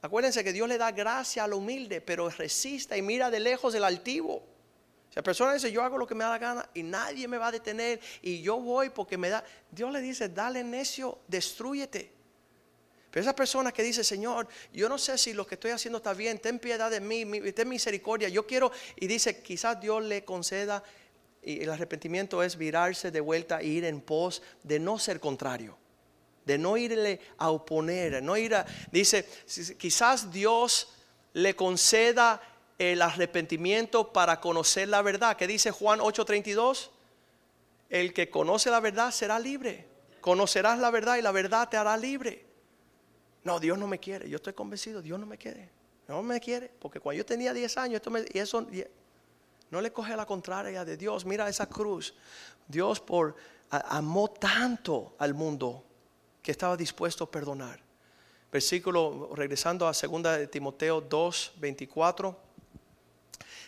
acuérdense 0.03 0.45
que 0.45 0.53
Dios 0.53 0.69
le 0.69 0.77
da 0.77 0.91
gracia 0.91 1.45
al 1.45 1.55
humilde, 1.55 2.03
pero 2.03 2.29
resista 2.29 2.97
y 2.97 3.03
mira 3.03 3.31
de 3.31 3.41
lejos 3.41 3.75
el 3.75 3.85
altivo. 3.85 4.43
Si 5.09 5.17
la 5.17 5.23
persona 5.23 5.55
dice, 5.55 5.73
yo 5.73 5.83
hago 5.83 5.97
lo 5.97 6.07
que 6.07 6.15
me 6.15 6.25
da 6.25 6.31
la 6.31 6.39
gana 6.39 6.69
y 6.75 6.83
nadie 6.83 7.27
me 7.27 7.39
va 7.39 7.47
a 7.47 7.53
detener 7.53 8.01
y 8.21 8.43
yo 8.43 8.59
voy 8.59 8.91
porque 8.91 9.17
me 9.17 9.31
da, 9.31 9.45
Dios 9.71 9.91
le 9.93 10.01
dice, 10.01 10.29
dale 10.29 10.63
necio, 10.63 11.21
destruyete. 11.27 12.22
Pero 13.13 13.21
esa 13.21 13.37
persona 13.37 13.73
que 13.73 13.83
dice, 13.83 14.03
Señor, 14.03 14.49
yo 14.73 14.89
no 14.89 14.97
sé 14.97 15.19
si 15.19 15.35
lo 15.35 15.47
que 15.47 15.57
estoy 15.57 15.71
haciendo 15.71 15.99
está 15.99 16.15
bien, 16.15 16.39
ten 16.39 16.59
piedad 16.59 16.91
de 16.91 16.99
mí, 16.99 17.27
ten 17.53 17.69
misericordia, 17.69 18.31
yo 18.31 18.47
quiero, 18.47 18.73
y 18.97 19.07
dice, 19.07 19.43
quizás 19.43 19.79
Dios 19.83 20.03
le 20.03 20.25
conceda, 20.25 20.83
y 21.43 21.61
el 21.61 21.69
arrepentimiento 21.69 22.43
es 22.43 22.57
virarse 22.57 23.11
de 23.11 23.21
vuelta 23.21 23.61
e 23.61 23.67
ir 23.67 23.85
en 23.85 24.01
pos 24.01 24.43
de 24.63 24.81
no 24.81 24.99
ser 24.99 25.21
contrario, 25.21 25.77
de 26.47 26.57
no 26.57 26.79
irle 26.79 27.21
a 27.37 27.51
oponer, 27.51 28.23
no 28.23 28.35
ir 28.39 28.55
a, 28.55 28.65
dice, 28.91 29.29
quizás 29.77 30.33
Dios 30.33 30.89
le 31.35 31.55
conceda 31.55 32.41
el 32.79 33.03
arrepentimiento 33.03 34.11
para 34.11 34.41
conocer 34.41 34.89
la 34.89 35.03
verdad. 35.03 35.37
¿Qué 35.37 35.47
dice 35.47 35.71
Juan 35.71 36.01
8:32? 36.01 36.89
El 37.91 38.15
que 38.15 38.31
conoce 38.31 38.71
la 38.71 38.81
verdad 38.81 39.11
será 39.11 39.39
libre. 39.39 39.87
Conocerás 40.23 40.79
la 40.79 40.91
verdad 40.91 41.19
y 41.19 41.23
la 41.23 41.31
verdad 41.31 41.69
te 41.69 41.77
hará 41.77 41.95
libre. 41.99 42.52
No, 43.45 43.59
Dios 43.59 43.79
no 43.79 43.87
me 43.87 43.99
quiere. 43.99 44.29
Yo 44.29 44.37
estoy 44.37 44.53
convencido, 44.53 45.03
Dios 45.03 45.19
no 45.19 45.27
me 45.27 45.37
quiere. 45.37 45.69
No 46.09 46.23
me 46.23 46.41
quiere. 46.41 46.71
Porque 46.79 47.01
cuando 47.01 47.19
yo 47.19 47.27
tenía 47.27 47.53
10 47.53 47.77
años, 47.79 47.97
esto 47.97 48.13
y 48.33 48.39
eso 48.39 48.67
no 49.71 49.81
le 49.81 49.93
coge 49.93 50.17
la 50.17 50.27
contraria 50.27 50.85
de 50.85 50.97
Dios. 50.97 51.25
Mira 51.25 51.49
esa 51.49 51.67
cruz. 51.67 52.15
Dios 52.69 53.01
por 53.01 53.35
amó 53.71 54.29
tanto 54.29 55.15
al 55.19 55.35
mundo 55.35 55.85
que 56.43 56.51
estaba 56.53 56.77
dispuesto 56.77 57.25
a 57.25 57.31
perdonar. 57.31 57.81
Versículo, 58.51 59.31
regresando 59.35 59.89
a 59.89 59.93
2 59.93 60.23
de 60.23 60.47
Timoteo 60.47 61.01
2, 61.01 61.53
24. 61.57 62.39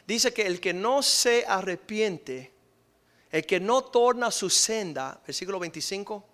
Dice 0.07 0.35
que 0.35 0.47
el 0.47 0.61
que 0.61 0.75
no 0.75 1.03
se 1.03 1.47
arrepiente, 1.47 2.53
el 3.31 3.47
que 3.47 3.59
no 3.59 3.83
torna 3.85 4.31
su 4.31 4.51
senda, 4.51 5.19
versículo 5.27 5.59
25 5.59 6.29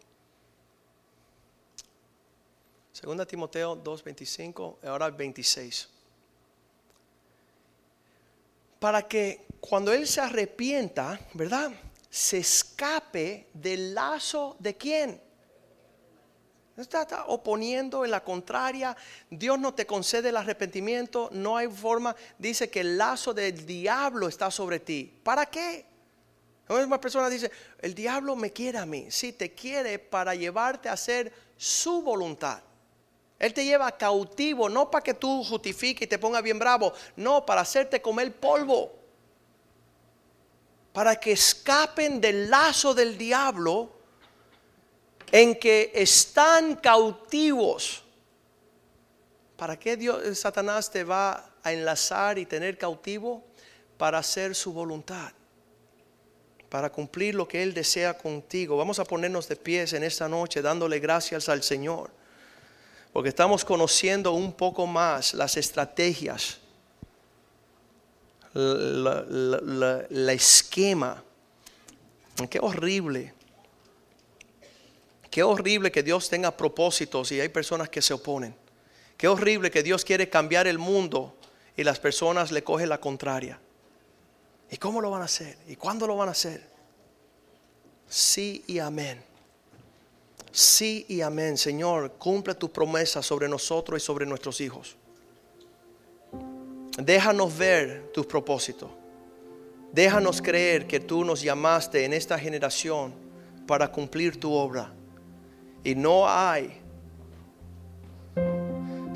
Segunda 2.93 3.25
Timoteo 3.25 3.77
2:25, 3.77 4.79
ahora 4.85 5.11
26. 5.11 5.89
Para 8.79 9.07
que 9.07 9.47
cuando 9.61 9.93
él 9.93 10.07
se 10.07 10.21
arrepienta, 10.21 11.21
¿verdad? 11.35 11.71
Se 12.09 12.39
escape 12.39 13.47
del 13.53 13.95
lazo 13.95 14.57
de 14.59 14.77
quién? 14.77 15.21
Está, 16.77 17.03
está, 17.03 17.27
oponiendo 17.27 18.05
en 18.05 18.11
la 18.11 18.25
contraria. 18.25 18.97
Dios 19.29 19.59
no 19.59 19.75
te 19.75 19.87
concede 19.87 20.31
el 20.31 20.37
arrepentimiento. 20.37 21.29
No 21.31 21.57
hay 21.57 21.69
forma. 21.69 22.17
Dice 22.39 22.71
que 22.71 22.81
el 22.81 22.97
lazo 22.97 23.35
del 23.35 23.67
diablo 23.67 24.29
está 24.29 24.51
sobre 24.51 24.81
ti. 24.81 25.13
¿Para 25.23 25.47
qué? 25.47 25.85
Una 26.69 27.01
persona 27.01 27.29
dice, 27.29 27.51
el 27.81 27.95
diablo 27.95 28.35
me 28.35 28.53
quiere 28.53 28.79
a 28.79 28.87
mí. 28.87 29.11
Sí, 29.11 29.33
te 29.33 29.53
quiere 29.55 29.99
para 29.99 30.35
llevarte 30.35 30.89
a 30.89 30.93
hacer 30.93 31.33
su 31.57 32.01
voluntad. 32.01 32.63
Él 33.41 33.55
te 33.55 33.65
lleva 33.65 33.91
cautivo, 33.97 34.69
no 34.69 34.91
para 34.91 35.03
que 35.03 35.15
tú 35.15 35.43
justifiques 35.43 36.03
y 36.03 36.07
te 36.07 36.19
pongas 36.19 36.43
bien 36.43 36.59
bravo, 36.59 36.93
no, 37.17 37.45
para 37.47 37.63
hacerte 37.63 38.03
comer 38.03 38.37
polvo. 38.37 38.93
Para 40.93 41.17
que 41.17 41.33
escapen 41.33 42.21
del 42.21 42.51
lazo 42.51 42.93
del 42.93 43.17
diablo 43.17 43.91
en 45.33 45.59
que 45.59 45.91
están 45.95 46.77
cautivos. 46.77 48.05
¿Para 49.57 49.79
qué 49.79 49.97
Dios, 49.97 50.39
Satanás 50.39 50.91
te 50.91 51.03
va 51.03 51.53
a 51.63 51.73
enlazar 51.73 52.39
y 52.39 52.45
tener 52.45 52.77
cautivo? 52.77 53.43
Para 53.97 54.19
hacer 54.19 54.55
su 54.55 54.75
voluntad, 54.75 55.33
para 56.69 56.91
cumplir 56.91 57.35
lo 57.35 57.49
que 57.49 57.63
Él 57.63 57.73
desea 57.73 58.19
contigo. 58.19 58.77
Vamos 58.77 58.99
a 58.99 59.05
ponernos 59.05 59.49
de 59.49 59.57
pies 59.57 59.95
en 59.95 60.05
esta 60.05 60.29
noche 60.29 60.61
dándole 60.61 60.99
gracias 60.99 61.49
al 61.49 61.63
Señor 61.63 62.20
porque 63.13 63.29
estamos 63.29 63.65
conociendo 63.65 64.33
un 64.33 64.53
poco 64.53 64.87
más 64.87 65.35
las 65.35 65.57
estrategias, 65.57 66.59
la, 68.55 70.33
esquema. 70.33 71.23
Qué 72.49 72.59
horrible. 72.61 73.35
Qué 75.31 75.43
horrible 75.43 75.93
que 75.93 76.03
Dios 76.03 76.29
tenga 76.29 76.57
propósitos 76.57 77.31
y 77.33 77.41
hay 77.41 77.49
personas 77.49 77.89
que 77.89 78.03
se 78.03 78.15
oponen. 78.15 78.55
Qué 79.17 79.29
horrible 79.29 79.71
que 79.71 79.83
Dios 79.83 80.05
quiere 80.05 80.29
cambiar 80.29 80.67
el 80.67 80.79
mundo 80.79 81.37
y 81.77 81.85
las 81.85 82.01
personas 82.01 82.51
le 82.51 82.65
cogen 82.65 82.89
la 82.89 83.01
contraria. 83.01 83.61
¿Y 84.71 84.77
cómo 84.77 85.01
lo 85.01 85.11
van 85.11 85.23
a 85.23 85.27
hacer? 85.27 85.59
¿Y 85.69 85.77
cuándo 85.77 86.07
lo 86.07 86.17
van 86.17 86.29
a 86.29 86.33
hacer? 86.33 86.69
Sí 88.09 88.65
y 88.67 88.79
amén. 88.79 89.30
Sí 90.53 91.07
y 91.09 91.21
amén, 91.21 91.57
Señor, 91.57 92.13
cumple 92.19 92.55
tu 92.55 92.71
promesa 92.71 93.23
sobre 93.23 93.49
nosotros 93.49 94.03
y 94.03 94.05
sobre 94.05 94.27
nuestros 94.27 94.61
hijos. 94.61 94.97
Déjanos 96.99 97.57
ver 97.57 98.11
tus 98.13 98.27
propósitos. 98.27 98.91
Déjanos 99.93 100.43
creer 100.43 100.87
que 100.87 101.01
tú 101.01 101.25
nos 101.25 101.41
llamaste 101.41 102.05
en 102.05 102.13
esta 102.13 102.39
generación 102.39 103.13
para 103.67 103.91
cumplir 103.91 104.39
tu 104.39 104.53
obra. 104.53 104.93
Y 105.85 105.95
no 105.95 106.29
hay. 106.29 106.81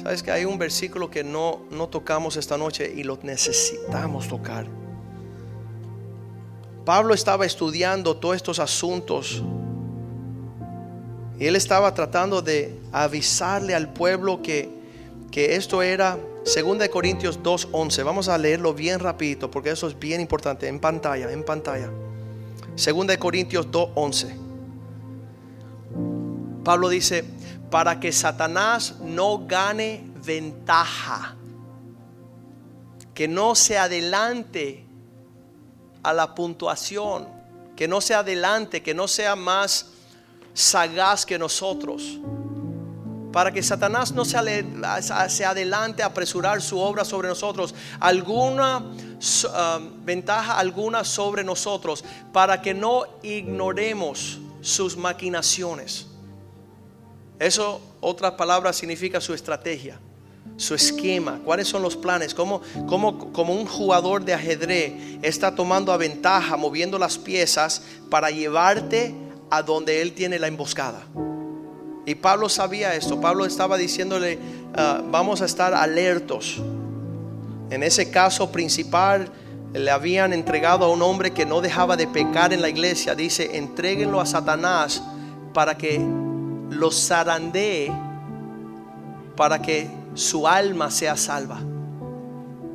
Sabes 0.02 0.22
que 0.22 0.30
hay 0.30 0.44
un 0.44 0.58
versículo 0.58 1.10
que 1.10 1.24
no, 1.24 1.66
no 1.70 1.88
tocamos 1.88 2.36
esta 2.36 2.56
noche 2.56 2.92
y 2.94 3.02
lo 3.02 3.18
necesitamos 3.22 4.28
tocar. 4.28 4.66
Pablo 6.84 7.14
estaba 7.14 7.46
estudiando 7.46 8.16
todos 8.16 8.36
estos 8.36 8.58
asuntos 8.58 9.42
y 11.38 11.46
él 11.46 11.56
estaba 11.56 11.92
tratando 11.94 12.42
de 12.42 12.78
avisarle 12.92 13.74
al 13.74 13.92
pueblo 13.92 14.40
que, 14.42 14.70
que 15.30 15.56
esto 15.56 15.82
era 15.82 16.18
2 16.44 16.88
Corintios 16.88 17.40
2.11. 17.42 18.04
Vamos 18.04 18.28
a 18.28 18.38
leerlo 18.38 18.72
bien 18.74 19.00
rapidito 19.00 19.50
porque 19.50 19.70
eso 19.70 19.88
es 19.88 19.98
bien 19.98 20.20
importante. 20.20 20.68
En 20.68 20.78
pantalla, 20.78 21.32
en 21.32 21.44
pantalla. 21.44 21.90
2 22.76 23.16
Corintios 23.18 23.68
2.11. 23.68 24.44
Pablo 26.62 26.88
dice, 26.88 27.24
para 27.70 27.98
que 27.98 28.12
Satanás 28.12 28.96
no 29.00 29.46
gane 29.46 30.04
ventaja, 30.24 31.34
que 33.12 33.26
no 33.28 33.54
se 33.54 33.76
adelante 33.76 34.86
a 36.02 36.12
la 36.12 36.34
puntuación, 36.34 37.28
que 37.76 37.88
no 37.88 38.00
se 38.00 38.14
adelante, 38.14 38.82
que 38.82 38.94
no 38.94 39.08
sea 39.08 39.36
más 39.36 39.93
sagaz 40.54 41.26
que 41.26 41.38
nosotros. 41.38 42.18
Para 43.32 43.50
que 43.50 43.62
Satanás 43.62 44.12
no 44.12 44.24
se, 44.24 44.36
adelante 45.44 46.02
a 46.04 46.06
apresurar 46.06 46.62
su 46.62 46.78
obra 46.78 47.04
sobre 47.04 47.28
nosotros. 47.28 47.74
Alguna 47.98 48.78
um, 48.78 50.04
ventaja 50.04 50.56
alguna 50.56 51.02
sobre 51.02 51.42
nosotros. 51.42 52.04
Para 52.32 52.62
que 52.62 52.72
no 52.72 53.02
ignoremos 53.24 54.38
sus 54.60 54.96
maquinaciones. 54.96 56.06
Eso, 57.40 57.80
otras 58.00 58.32
palabras, 58.32 58.76
significa 58.76 59.20
su 59.20 59.34
estrategia 59.34 60.00
su 60.56 60.74
esquema, 60.74 61.40
cuáles 61.44 61.66
son 61.66 61.82
los 61.82 61.96
planes, 61.96 62.32
como 62.32 62.60
como 63.32 63.52
un 63.52 63.66
jugador 63.66 64.24
de 64.24 64.34
ajedrez 64.34 64.92
está 65.22 65.54
tomando 65.54 65.90
a 65.90 65.96
ventaja, 65.96 66.56
moviendo 66.56 66.96
las 66.96 67.18
piezas 67.18 67.82
para 68.08 68.30
llevarte 68.30 69.14
a 69.54 69.62
donde 69.62 70.02
él 70.02 70.12
tiene 70.14 70.38
la 70.38 70.48
emboscada. 70.48 71.02
Y 72.06 72.16
Pablo 72.16 72.48
sabía 72.48 72.94
esto. 72.94 73.20
Pablo 73.20 73.46
estaba 73.46 73.76
diciéndole, 73.76 74.38
ah, 74.76 75.00
vamos 75.10 75.42
a 75.42 75.44
estar 75.44 75.72
alertos. 75.74 76.60
En 77.70 77.82
ese 77.82 78.10
caso 78.10 78.50
principal, 78.50 79.30
le 79.72 79.90
habían 79.90 80.32
entregado 80.32 80.84
a 80.84 80.88
un 80.88 81.02
hombre 81.02 81.32
que 81.32 81.46
no 81.46 81.60
dejaba 81.60 81.96
de 81.96 82.08
pecar 82.08 82.52
en 82.52 82.62
la 82.62 82.68
iglesia. 82.68 83.14
Dice, 83.14 83.56
entréguenlo 83.56 84.20
a 84.20 84.26
Satanás 84.26 85.02
para 85.52 85.78
que 85.78 86.00
lo 86.70 86.90
zarandee, 86.90 87.92
para 89.36 89.62
que 89.62 89.88
su 90.14 90.48
alma 90.48 90.90
sea 90.90 91.16
salva. 91.16 91.60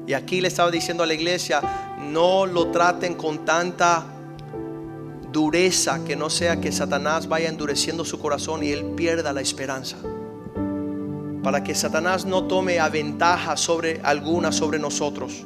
Y 0.08 0.14
aquí 0.14 0.40
le 0.40 0.48
estaba 0.48 0.72
diciendo 0.72 1.04
a 1.04 1.06
la 1.06 1.14
iglesia, 1.14 1.62
no 2.10 2.46
lo 2.46 2.68
traten 2.72 3.16
con 3.16 3.46
tanta 3.46 4.06
dureza, 5.32 6.04
que 6.06 6.16
no 6.16 6.30
sea 6.30 6.60
que 6.60 6.72
Satanás 6.72 7.28
vaya 7.28 7.50
endureciendo 7.50 8.06
su 8.06 8.20
corazón 8.20 8.64
y 8.64 8.72
él 8.72 8.86
pierda 8.96 9.34
la 9.34 9.42
esperanza. 9.42 9.98
Para 11.44 11.64
que 11.64 11.76
Satanás 11.76 12.26
no 12.26 12.46
tome 12.46 12.80
a 12.80 12.90
ventaja 12.90 13.56
sobre 13.56 14.02
alguna 14.04 14.52
sobre 14.52 14.80
nosotros. 14.80 15.46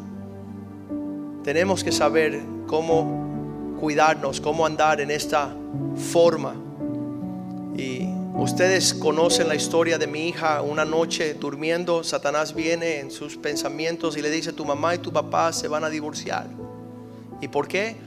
Tenemos 1.44 1.84
que 1.84 1.92
saber 1.92 2.42
cómo 2.68 3.78
cuidarnos, 3.80 4.40
cómo 4.40 4.66
andar 4.66 5.02
en 5.02 5.12
esta 5.12 5.54
forma. 6.12 6.56
Y 7.76 8.08
ustedes 8.36 8.94
conocen 8.94 9.48
la 9.48 9.56
historia 9.56 9.98
de 9.98 10.08
mi 10.08 10.30
hija. 10.30 10.62
Una 10.62 10.86
noche 10.86 11.34
durmiendo, 11.34 12.04
Satanás 12.04 12.56
viene 12.56 13.00
en 13.00 13.12
sus 13.12 13.38
pensamientos 13.38 14.16
y 14.18 14.22
le 14.22 14.30
dice, 14.30 14.54
tu 14.54 14.66
mamá 14.66 14.96
y 14.96 15.00
tu 15.00 15.12
papá 15.12 15.52
se 15.52 15.68
van 15.68 15.84
a 15.84 15.90
divorciar. 15.90 16.48
¿Y 17.42 17.50
por 17.50 17.68
qué? 17.68 17.98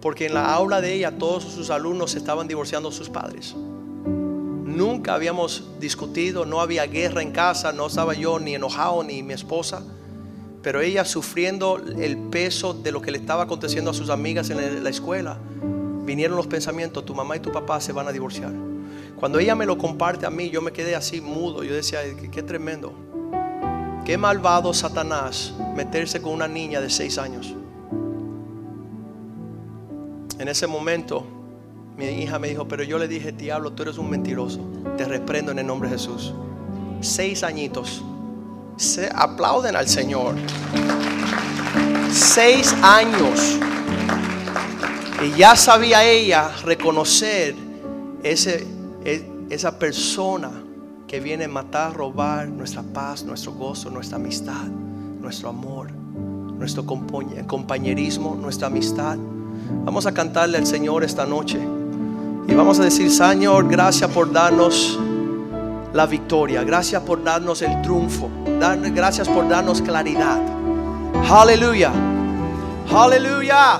Porque 0.00 0.26
en 0.26 0.34
la 0.34 0.54
aula 0.54 0.80
de 0.80 0.94
ella 0.94 1.18
todos 1.18 1.44
sus 1.44 1.70
alumnos 1.70 2.14
estaban 2.14 2.46
divorciando 2.46 2.92
sus 2.92 3.08
padres. 3.08 3.54
Nunca 3.54 5.14
habíamos 5.14 5.64
discutido, 5.80 6.46
no 6.46 6.60
había 6.60 6.86
guerra 6.86 7.22
en 7.22 7.32
casa, 7.32 7.72
no 7.72 7.86
estaba 7.86 8.14
yo 8.14 8.38
ni 8.38 8.54
enojado 8.54 9.02
ni 9.02 9.22
mi 9.22 9.32
esposa, 9.32 9.82
pero 10.62 10.80
ella 10.80 11.04
sufriendo 11.04 11.78
el 11.78 12.16
peso 12.16 12.74
de 12.74 12.92
lo 12.92 13.02
que 13.02 13.10
le 13.10 13.18
estaba 13.18 13.44
aconteciendo 13.44 13.90
a 13.90 13.94
sus 13.94 14.10
amigas 14.10 14.50
en 14.50 14.84
la 14.84 14.90
escuela. 14.90 15.38
Vinieron 16.04 16.36
los 16.36 16.46
pensamientos, 16.46 17.04
tu 17.04 17.14
mamá 17.14 17.36
y 17.36 17.40
tu 17.40 17.50
papá 17.50 17.80
se 17.80 17.92
van 17.92 18.06
a 18.08 18.12
divorciar. 18.12 18.52
Cuando 19.16 19.40
ella 19.40 19.56
me 19.56 19.66
lo 19.66 19.76
comparte 19.76 20.26
a 20.26 20.30
mí, 20.30 20.48
yo 20.48 20.62
me 20.62 20.72
quedé 20.72 20.94
así 20.94 21.20
mudo. 21.20 21.64
Yo 21.64 21.74
decía, 21.74 22.00
qué 22.30 22.42
tremendo. 22.42 22.92
Qué 24.04 24.16
malvado 24.16 24.72
Satanás 24.72 25.52
meterse 25.74 26.22
con 26.22 26.32
una 26.32 26.46
niña 26.46 26.80
de 26.80 26.88
seis 26.88 27.18
años. 27.18 27.54
En 30.38 30.46
ese 30.46 30.66
momento, 30.66 31.26
mi 31.96 32.06
hija 32.06 32.38
me 32.38 32.48
dijo, 32.48 32.68
pero 32.68 32.84
yo 32.84 32.96
le 32.96 33.08
dije, 33.08 33.32
diablo, 33.32 33.72
tú 33.72 33.82
eres 33.82 33.98
un 33.98 34.08
mentiroso. 34.08 34.60
Te 34.96 35.04
reprendo 35.04 35.50
en 35.50 35.58
el 35.58 35.66
nombre 35.66 35.88
de 35.88 35.96
Jesús. 35.96 36.32
Seis 37.00 37.42
añitos. 37.42 38.04
Se 38.76 39.10
aplauden 39.12 39.74
al 39.74 39.88
Señor. 39.88 40.36
Seis 42.12 42.72
años. 42.82 43.58
Y 45.24 45.36
ya 45.36 45.56
sabía 45.56 46.04
ella 46.04 46.52
reconocer 46.64 47.56
ese, 48.22 48.64
e, 49.04 49.28
esa 49.50 49.76
persona 49.76 50.52
que 51.08 51.18
viene 51.18 51.46
a 51.46 51.48
matar, 51.48 51.94
robar 51.94 52.48
nuestra 52.48 52.82
paz, 52.82 53.24
nuestro 53.24 53.52
gozo, 53.54 53.90
nuestra 53.90 54.16
amistad, 54.16 54.66
nuestro 55.20 55.48
amor, 55.48 55.90
nuestro 55.90 56.84
compañerismo, 56.86 58.36
nuestra 58.36 58.68
amistad. 58.68 59.18
Vamos 59.84 60.06
a 60.06 60.12
cantarle 60.12 60.58
al 60.58 60.66
Señor 60.66 61.04
esta 61.04 61.26
noche. 61.26 61.58
Y 62.46 62.54
vamos 62.54 62.80
a 62.80 62.84
decir, 62.84 63.10
Señor, 63.10 63.68
gracias 63.68 64.10
por 64.10 64.32
darnos 64.32 64.98
la 65.92 66.06
victoria. 66.06 66.62
Gracias 66.64 67.02
por 67.02 67.22
darnos 67.22 67.62
el 67.62 67.82
triunfo. 67.82 68.30
Gracias 68.94 69.28
por 69.28 69.48
darnos 69.48 69.82
claridad. 69.82 70.40
Aleluya. 71.30 71.92
Aleluya. 72.90 73.78